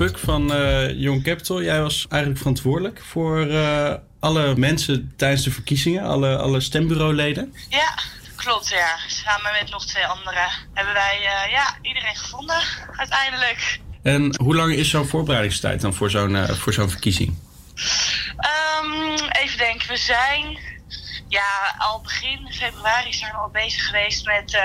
[0.00, 5.50] Puk van eh, Young Capital, jij was eigenlijk verantwoordelijk voor eh, alle mensen tijdens de
[5.50, 7.54] verkiezingen, alle, alle stembureauleden.
[7.68, 7.94] Ja,
[8.36, 8.96] klopt ja.
[9.06, 12.62] Samen met nog twee anderen hebben wij eh, ja, iedereen gevonden
[12.96, 13.80] uiteindelijk.
[14.02, 17.38] En hoe lang is zo'n voorbereidingstijd dan voor zo'n eh, voor zo'n verkiezing?
[18.36, 20.58] Ehm, even denken, we zijn
[21.28, 24.62] ja, al begin februari zijn we al bezig geweest met, eh,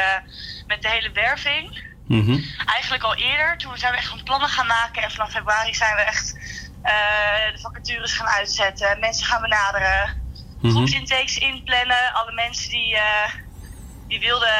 [0.67, 1.83] met de hele werving.
[2.07, 2.39] Mhm.
[2.65, 5.95] Eigenlijk al eerder, toen zijn we echt van plannen gaan maken en vanaf februari zijn
[5.95, 6.37] we echt
[6.81, 10.23] eh, de vacatures gaan uitzetten, mensen gaan benaderen,
[10.61, 10.73] Mhm.
[10.73, 12.13] groepsintakes inplannen.
[12.13, 12.97] Alle mensen die,
[14.07, 14.53] die wilden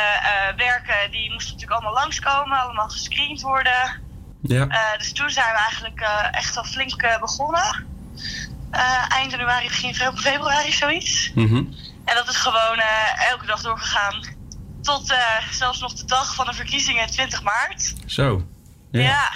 [0.56, 4.04] werken, die moesten natuurlijk allemaal langskomen, allemaal gescreend worden.
[4.48, 4.68] Ja.
[4.68, 7.94] Eh, dus toen zijn we eigenlijk eh, echt al flink eh, begonnen.
[9.10, 11.32] Eind januari, begin fe- februari, zoiets.
[11.36, 11.56] Mhm.
[12.06, 12.80] En dat is gewoon
[13.30, 14.26] elke dag doorgegaan.
[14.82, 15.14] Tot
[15.52, 17.94] zelfs nog de dag van de verkiezingen, 20 maart.
[18.06, 18.46] Zo.
[18.92, 19.02] Ja.
[19.02, 19.32] Ja.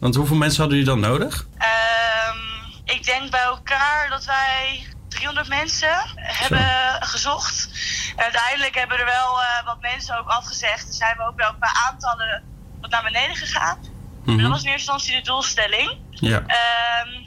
[0.00, 1.46] Want hoeveel mensen hadden jullie dan nodig?
[1.58, 2.38] Ehm,
[2.84, 6.66] ik denk bij elkaar dat wij 300 mensen hebben
[7.00, 7.68] gezocht.
[8.16, 10.88] En uiteindelijk hebben er wel wat mensen ook afgezegd.
[10.88, 12.42] Er zijn we ook wel qua aantallen
[12.80, 13.78] wat naar beneden gegaan.
[14.26, 14.42] Mhm.
[14.42, 15.96] Dat was in eerste instantie de doelstelling.
[16.10, 16.44] Ja.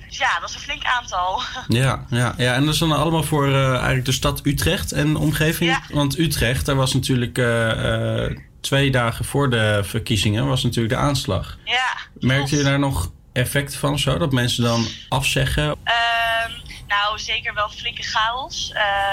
[0.07, 1.41] Dus ja, dat is een flink aantal.
[1.67, 5.15] Ja, ja, ja, en dat is dan allemaal voor eh, eigenlijk de stad Utrecht en
[5.15, 5.69] omgeving.
[5.69, 5.81] Ja.
[5.95, 10.99] Want Utrecht, daar was natuurlijk eh, eh, twee dagen voor de verkiezingen, was natuurlijk de
[10.99, 11.57] aanslag.
[11.63, 11.87] Ja.
[12.19, 14.17] Merkte je daar nog effecten van zo?
[14.17, 15.75] Dat mensen dan afzeggen?
[15.83, 16.51] Ehm,
[16.87, 18.69] nou, zeker wel flinke chaos.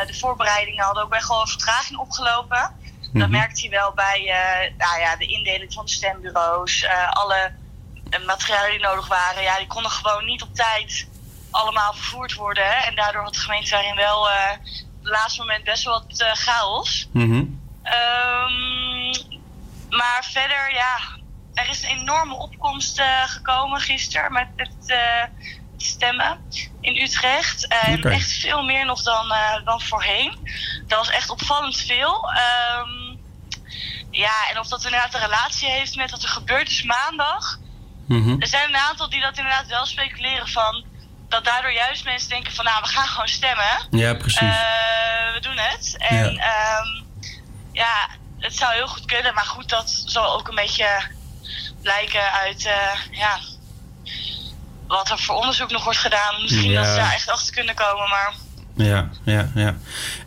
[0.07, 2.71] De voorbereidingen hadden ook echt wel een vertraging opgelopen.
[3.01, 3.31] Dat Mhm.
[3.31, 4.21] merkte je wel bij
[4.79, 6.87] nou ja, de indeling van de stembureaus.
[7.11, 7.51] alle
[8.11, 11.07] eh, materialen die nodig waren, ja, die konden gewoon niet op tijd
[11.57, 12.67] allemaal vervoerd worden.
[12.67, 12.87] Hè.
[12.87, 14.51] En daardoor had de gemeente daarin wel eh,
[14.97, 17.09] op het laatste moment best wel wat eh, chaos.
[17.13, 17.45] Mhm.
[17.83, 19.11] Ehm,
[19.91, 20.99] maar verder, ja,
[21.55, 24.95] er is een enorme opkomst eh, gekomen gisteren met het
[25.77, 26.41] stemmen
[26.81, 27.65] in Utrecht.
[27.65, 28.09] Oké.
[28.09, 29.35] Echt veel meer nog dan,
[29.65, 30.39] dan voorheen.
[30.87, 32.31] Dat was echt opvallend veel.
[32.31, 33.17] Ehm,
[34.11, 37.59] ja, en of dat inderdaad een relatie heeft met wat er gebeurd is maandag.
[38.07, 38.41] Mhm.
[38.41, 40.85] Er zijn een aantal die dat inderdaad wel speculeren van...
[41.29, 43.87] dat daardoor juist mensen denken van nou, we gaan gewoon stemmen.
[43.91, 44.41] Ja, precies.
[44.41, 45.95] Eh, we doen het.
[45.99, 46.81] En ja.
[47.73, 48.09] ja,
[48.39, 49.35] het zou heel goed kunnen.
[49.35, 50.89] Maar goed, dat zal ook een beetje
[51.83, 53.39] blijken uit eh, ja,
[54.87, 56.43] wat er voor onderzoek nog wordt gedaan.
[56.43, 56.81] Misschien Ja.
[56.81, 58.09] dat ze daar echt achter kunnen komen.
[58.09, 58.35] Maar
[58.77, 59.77] Ja, ja, ja.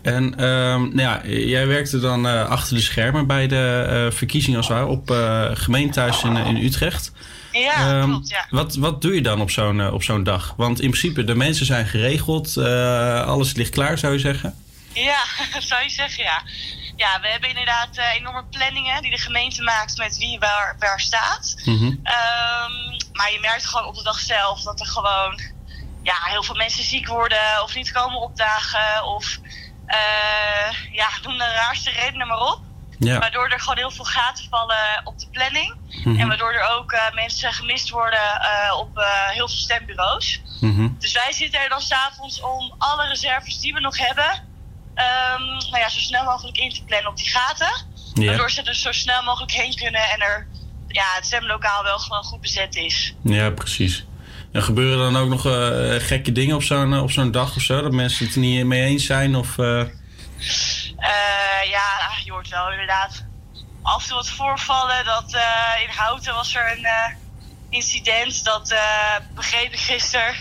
[0.01, 4.67] En ehm, nou ja, jij werkte dan eh, achter de schermen bij de verkiezingen als
[4.67, 7.11] het ware op eh gemeentehuis in, in Utrecht.
[7.61, 8.29] Ja, Ehm, klopt.
[8.29, 8.45] Ja.
[8.49, 10.53] wat, wat doe je dan op zo'n eh, op zo'n dag?
[10.57, 14.63] Want in principe, de mensen zijn geregeld, eh, alles ligt klaar, zou je zeggen.
[14.93, 15.23] Ja,
[15.69, 16.41] zou je zeggen, ja.
[16.95, 20.99] Ja, we hebben inderdaad eh, enorme planningen die de gemeente maakt met wie waar, waar
[20.99, 21.55] staat.
[21.65, 21.83] Mhm.
[22.03, 22.73] Ehm,
[23.13, 25.39] maar je merkt gewoon op de dag zelf dat er gewoon
[26.03, 29.05] ja, heel veel mensen ziek worden of niet komen opdagen.
[29.05, 29.37] Of
[30.91, 32.61] ja, noem de raarste redenen maar op.
[32.99, 33.19] Ja.
[33.19, 35.75] Waardoor er gewoon heel veel gaten vallen op de planning.
[36.03, 36.19] Mhm.
[36.19, 40.41] En waardoor er ook eh, mensen gemist worden eh, op eh, heel veel stembureaus.
[40.61, 40.87] Mhm.
[40.99, 44.43] Dus wij zitten er dan s'avonds om alle reserves die we nog hebben,
[44.93, 47.87] ehm, nou ja, zo snel mogelijk in te plannen op die gaten.
[48.13, 50.47] Waardoor ze er zo snel mogelijk heen kunnen en er
[50.87, 53.13] ja, het stemlokaal wel gewoon goed bezet is.
[53.23, 54.05] Ja, precies.
[54.51, 55.41] En gebeuren dan ook nog
[56.05, 57.81] gekke dingen op zo'n op zo'n dag of zo?
[57.81, 59.35] Dat mensen het er niet mee eens zijn?
[59.35, 59.55] Of,
[60.99, 61.09] eh,
[61.59, 63.23] Eh, ja, je hoort wel inderdaad
[63.81, 65.05] af en toe wat voorvallen.
[65.05, 67.09] Dat eh, in Houten was er een eh,
[67.69, 68.43] incident.
[68.43, 70.35] Dat eh, begreep ik gisteren.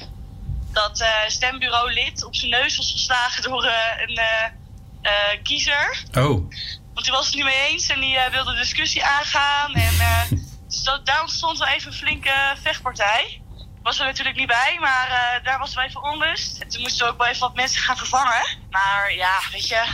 [0.72, 6.04] Dat eh stembureau-lid op zijn neus was geslagen door eh, een kiezer.
[6.12, 6.50] Oh.
[6.94, 9.74] Want die was het niet mee eens en die wilde de discussie aangaan.
[9.74, 10.22] En eh,
[10.68, 13.40] dus dat, daar ontstond wel even een flinke vechtpartij.
[13.82, 16.58] Was er natuurlijk niet bij, maar eh, daar was wel even onrust.
[16.58, 18.58] En toen moesten we ook wel even wat mensen gaan vervangen.
[18.70, 19.84] Maar ja, weet je,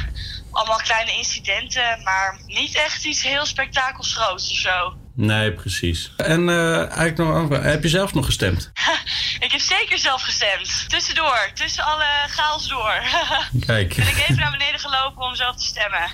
[0.54, 2.00] allemaal kleine incidenten.
[2.04, 4.94] Maar niet echt iets heel spektakelsgroots of zo.
[5.16, 6.12] Nee, precies.
[6.16, 8.70] En eh, eigenlijk nog, heb je zelf nog gestemd?
[9.44, 10.88] Ik heb zeker zelf gestemd.
[10.88, 12.94] Tussendoor, tussen alle chaos door.
[13.66, 13.94] Kijk.
[13.94, 16.10] ben ik even naar beneden gelopen om zelf te stemmen.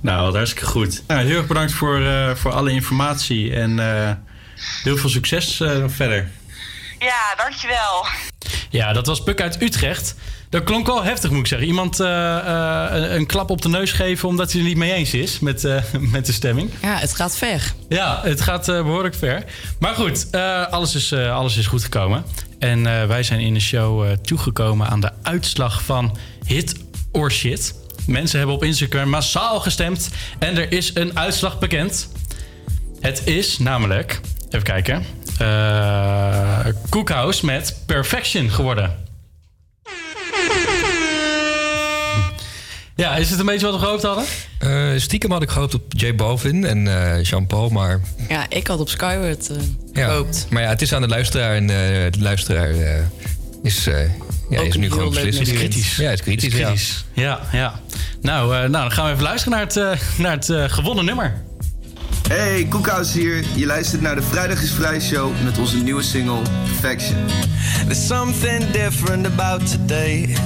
[0.00, 1.02] Nou, wat hartstikke goed.
[1.06, 4.10] Nou, heel erg bedankt voor, eh, voor alle informatie en eh,
[4.82, 6.30] heel veel succes eh, verder.
[6.98, 8.06] Ja, dankjewel.
[8.70, 10.14] Ja, dat was Puk uit Utrecht.
[10.52, 11.68] Dat klonk wel heftig, moet ik zeggen.
[11.68, 14.92] Iemand eh, eh, een, een klap op de neus geven omdat hij er niet mee
[14.92, 16.70] eens is met, eh, met de stemming.
[16.82, 17.72] Ja, het gaat ver.
[17.88, 19.44] Ja, het gaat eh, behoorlijk ver.
[19.78, 20.26] Maar goed,
[20.70, 22.24] alles, is, alles is goed gekomen.
[22.58, 26.76] En wij zijn in de show toegekomen aan de uitslag van Hit
[27.12, 27.74] or Shit.
[28.06, 32.08] Mensen hebben op Instagram massaal gestemd en er is een uitslag bekend.
[33.00, 34.20] Het is namelijk,
[34.50, 35.04] even kijken,
[36.88, 39.10] Cookhouse met Perfection geworden.
[43.02, 44.24] Ja, is het een beetje wat we gehoopt hadden?
[44.58, 48.00] Eh, stiekem had ik gehoopt op J Balvin en eh, Jean-Paul, maar...
[48.28, 49.56] Ja, ik had op Skyward eh,
[49.92, 50.46] Ja, gehoopt.
[50.50, 51.76] maar ja, het is aan de luisteraar en eh,
[52.12, 52.98] de luisteraar eh,
[53.62, 53.94] is, eh,
[54.50, 55.38] ja, is nu gewoon beslist.
[55.38, 55.56] nummer.
[55.56, 55.96] Kritisch.
[55.96, 56.64] Ja, het is kritisch, Is ja.
[56.64, 57.04] kritisch.
[57.12, 57.80] Ja, ja.
[58.20, 61.42] Nou, eh, nou, dan gaan we even luisteren naar het, eh, naar het gewonnen nummer.
[62.28, 63.44] Hey, Koekhuis hier.
[63.54, 67.16] Je luistert naar de Vrijdag is Vrij show met onze nieuwe single Perfection.
[67.86, 70.36] There's something different about today.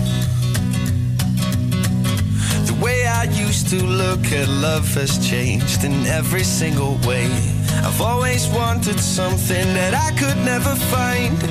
[3.18, 7.30] I used to look at love has changed in every single way.
[7.82, 11.42] I've always wanted something that I could never find.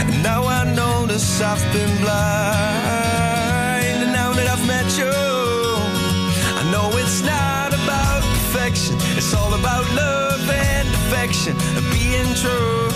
[0.00, 3.98] And now I notice I've been blind.
[4.04, 5.16] And now that I've met you,
[6.60, 8.96] I know it's not about perfection.
[9.16, 12.89] It's all about love and affection and being true.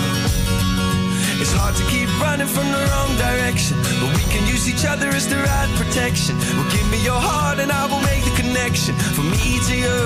[1.56, 5.26] Hard to keep running from the wrong direction, but we can use each other as
[5.28, 6.36] the right protection.
[6.56, 10.00] Well, give me your heart and I will make the connection from me to you.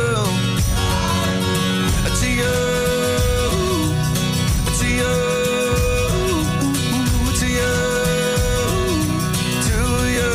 [0.76, 1.46] Uh, uh,
[2.04, 2.56] uh, to you.
[4.78, 5.14] To you.
[7.40, 7.74] To you.
[9.68, 9.78] To
[10.18, 10.32] you.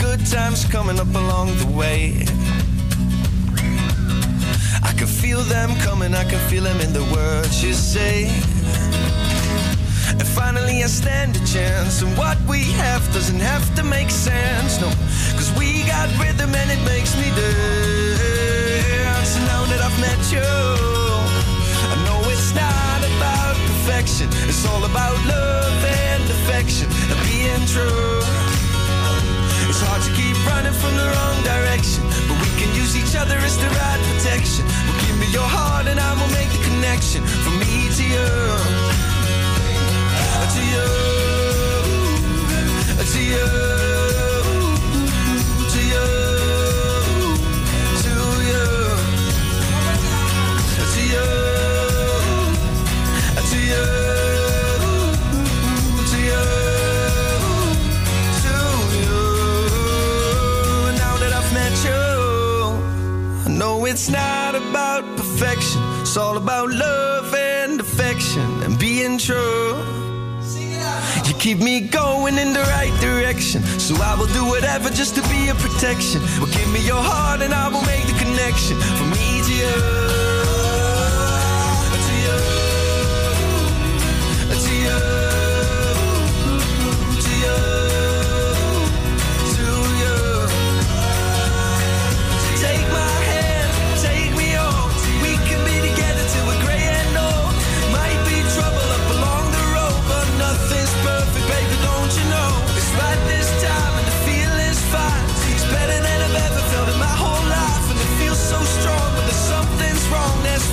[0.00, 2.24] Good times coming up along the way.
[4.82, 8.30] I can feel them coming, I can feel them in the words you say.
[10.10, 14.80] And finally, I stand a chance, and what we have doesn't have to make sense,
[14.80, 14.88] no.
[15.36, 19.30] Cause we got rhythm and it makes me dance.
[19.36, 20.42] And now that I've met you,
[21.92, 28.20] I know it's not about perfection, it's all about love and affection and being true.
[29.72, 32.04] It's hard to keep running from the wrong direction,
[32.62, 34.64] can use each other as the right protection.
[34.86, 38.28] Well, give me your heart and I will make the connection from me to you.
[40.14, 40.86] Uh, to you.
[42.98, 44.01] Uh, to you.
[63.92, 65.82] It's not about perfection.
[66.00, 69.76] It's all about love and affection and being true.
[71.26, 73.62] You keep me going in the right direction.
[73.78, 76.22] So I will do whatever just to be a protection.
[76.40, 80.21] Well, give me your heart and I will make the connection from me to you.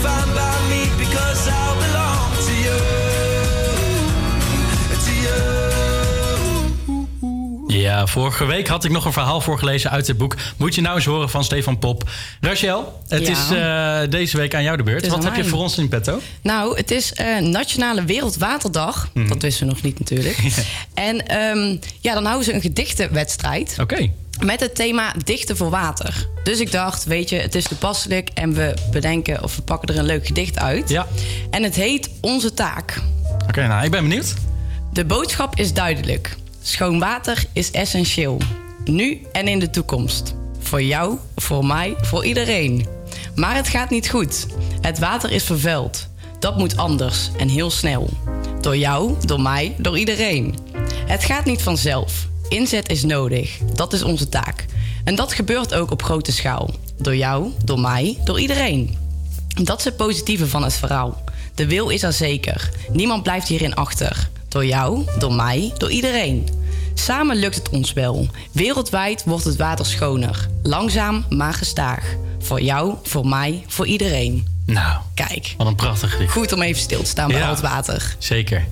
[0.02, 2.80] fine by me because I belong to you.
[5.06, 5.80] To you.
[7.80, 10.36] Ja, vorige week had ik nog een verhaal voorgelezen uit het boek.
[10.58, 12.10] Moet je nou eens horen van Stefan Pop.
[12.42, 15.08] Rachel, het is eh, deze week aan jou de beurt.
[15.08, 16.22] Wat heb je voor ons in petto?
[16.42, 19.10] Nou, het is eh, Nationale Wereldwaterdag.
[19.14, 19.28] Mhm.
[19.28, 20.38] Dat wisten we nog niet natuurlijk.
[20.94, 23.78] En ehm, ja, dan houden ze een gedichtenwedstrijd.
[23.80, 24.10] Oké.
[24.44, 26.28] Met het thema dichten voor water.
[26.44, 30.00] Dus ik dacht, weet je, het is toepasselijk en we bedenken of we pakken er
[30.00, 30.90] een leuk gedicht uit.
[30.90, 31.08] Ja.
[31.50, 33.02] En het heet Onze Taak.
[33.48, 34.34] Oké, nou, ik ben benieuwd.
[34.94, 36.36] De boodschap is duidelijk.
[36.62, 38.38] Schoon water is essentieel.
[38.86, 40.36] Nu en in de toekomst.
[40.60, 42.88] Voor jou, voor mij, voor iedereen.
[43.36, 44.46] Maar het gaat niet goed.
[44.82, 46.08] Het water is vervuild.
[46.40, 48.10] Dat moet anders en heel snel.
[48.62, 50.58] Door jou, door mij, door iedereen.
[51.06, 52.28] Het gaat niet vanzelf.
[52.50, 53.58] Inzet is nodig.
[53.74, 54.66] Dat is onze taak.
[55.04, 56.70] En dat gebeurt ook op grote schaal.
[56.98, 58.98] Door jou, door mij, door iedereen.
[59.64, 61.24] Dat is het positieve van het verhaal.
[61.56, 62.70] De wil is er zeker.
[62.92, 64.30] Niemand blijft hierin achter.
[64.48, 66.48] Door jou, door mij, door iedereen.
[66.94, 68.28] Samen lukt het ons wel.
[68.52, 70.48] Wereldwijd wordt het water schoner.
[70.64, 72.16] Langzaam, maar gestaag.
[72.40, 74.48] Voor jou, voor mij, voor iedereen.
[74.66, 75.54] Nou, Kijk.
[75.58, 76.32] wat een prachtig gedicht.
[76.32, 77.44] Goed om even stil te staan bij Ja.
[77.46, 78.16] al het water.
[78.18, 78.68] Zeker.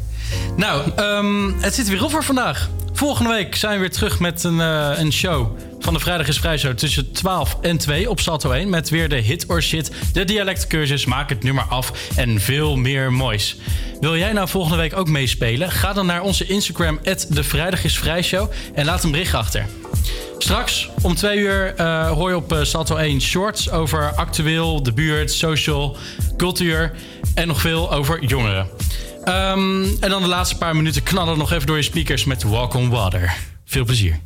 [0.56, 2.70] Nou, ehm, het zit er weer op voor vandaag.
[2.94, 6.40] Volgende week zijn we weer terug met een, eh, een show van de Vrijdag is
[6.40, 8.70] Vrij Show tussen 12 en 2 op Salto 1.
[8.70, 13.14] Met weer de hit or shit, de dialectcursus, maak het nummer af en veel meer
[13.14, 13.58] moois.
[14.00, 15.72] Wil jij nou volgende week ook meespelen?
[15.72, 17.00] Ga dan naar onze Instagram,
[17.30, 19.66] de Vrijdag is Vrij Show en laat een bericht achter.
[20.38, 24.94] Straks om twee uur eh, hoor je op eh, Salto 1 shorts over actueel, de
[24.94, 25.98] buurt, social,
[26.38, 26.94] cultuur
[27.34, 28.68] en nog veel over jongeren.
[29.28, 32.74] Ehm, en dan de laatste paar minuten knallen nog even door je speakers met Walk
[32.74, 33.36] on Water.
[33.66, 34.20] Veel plezier.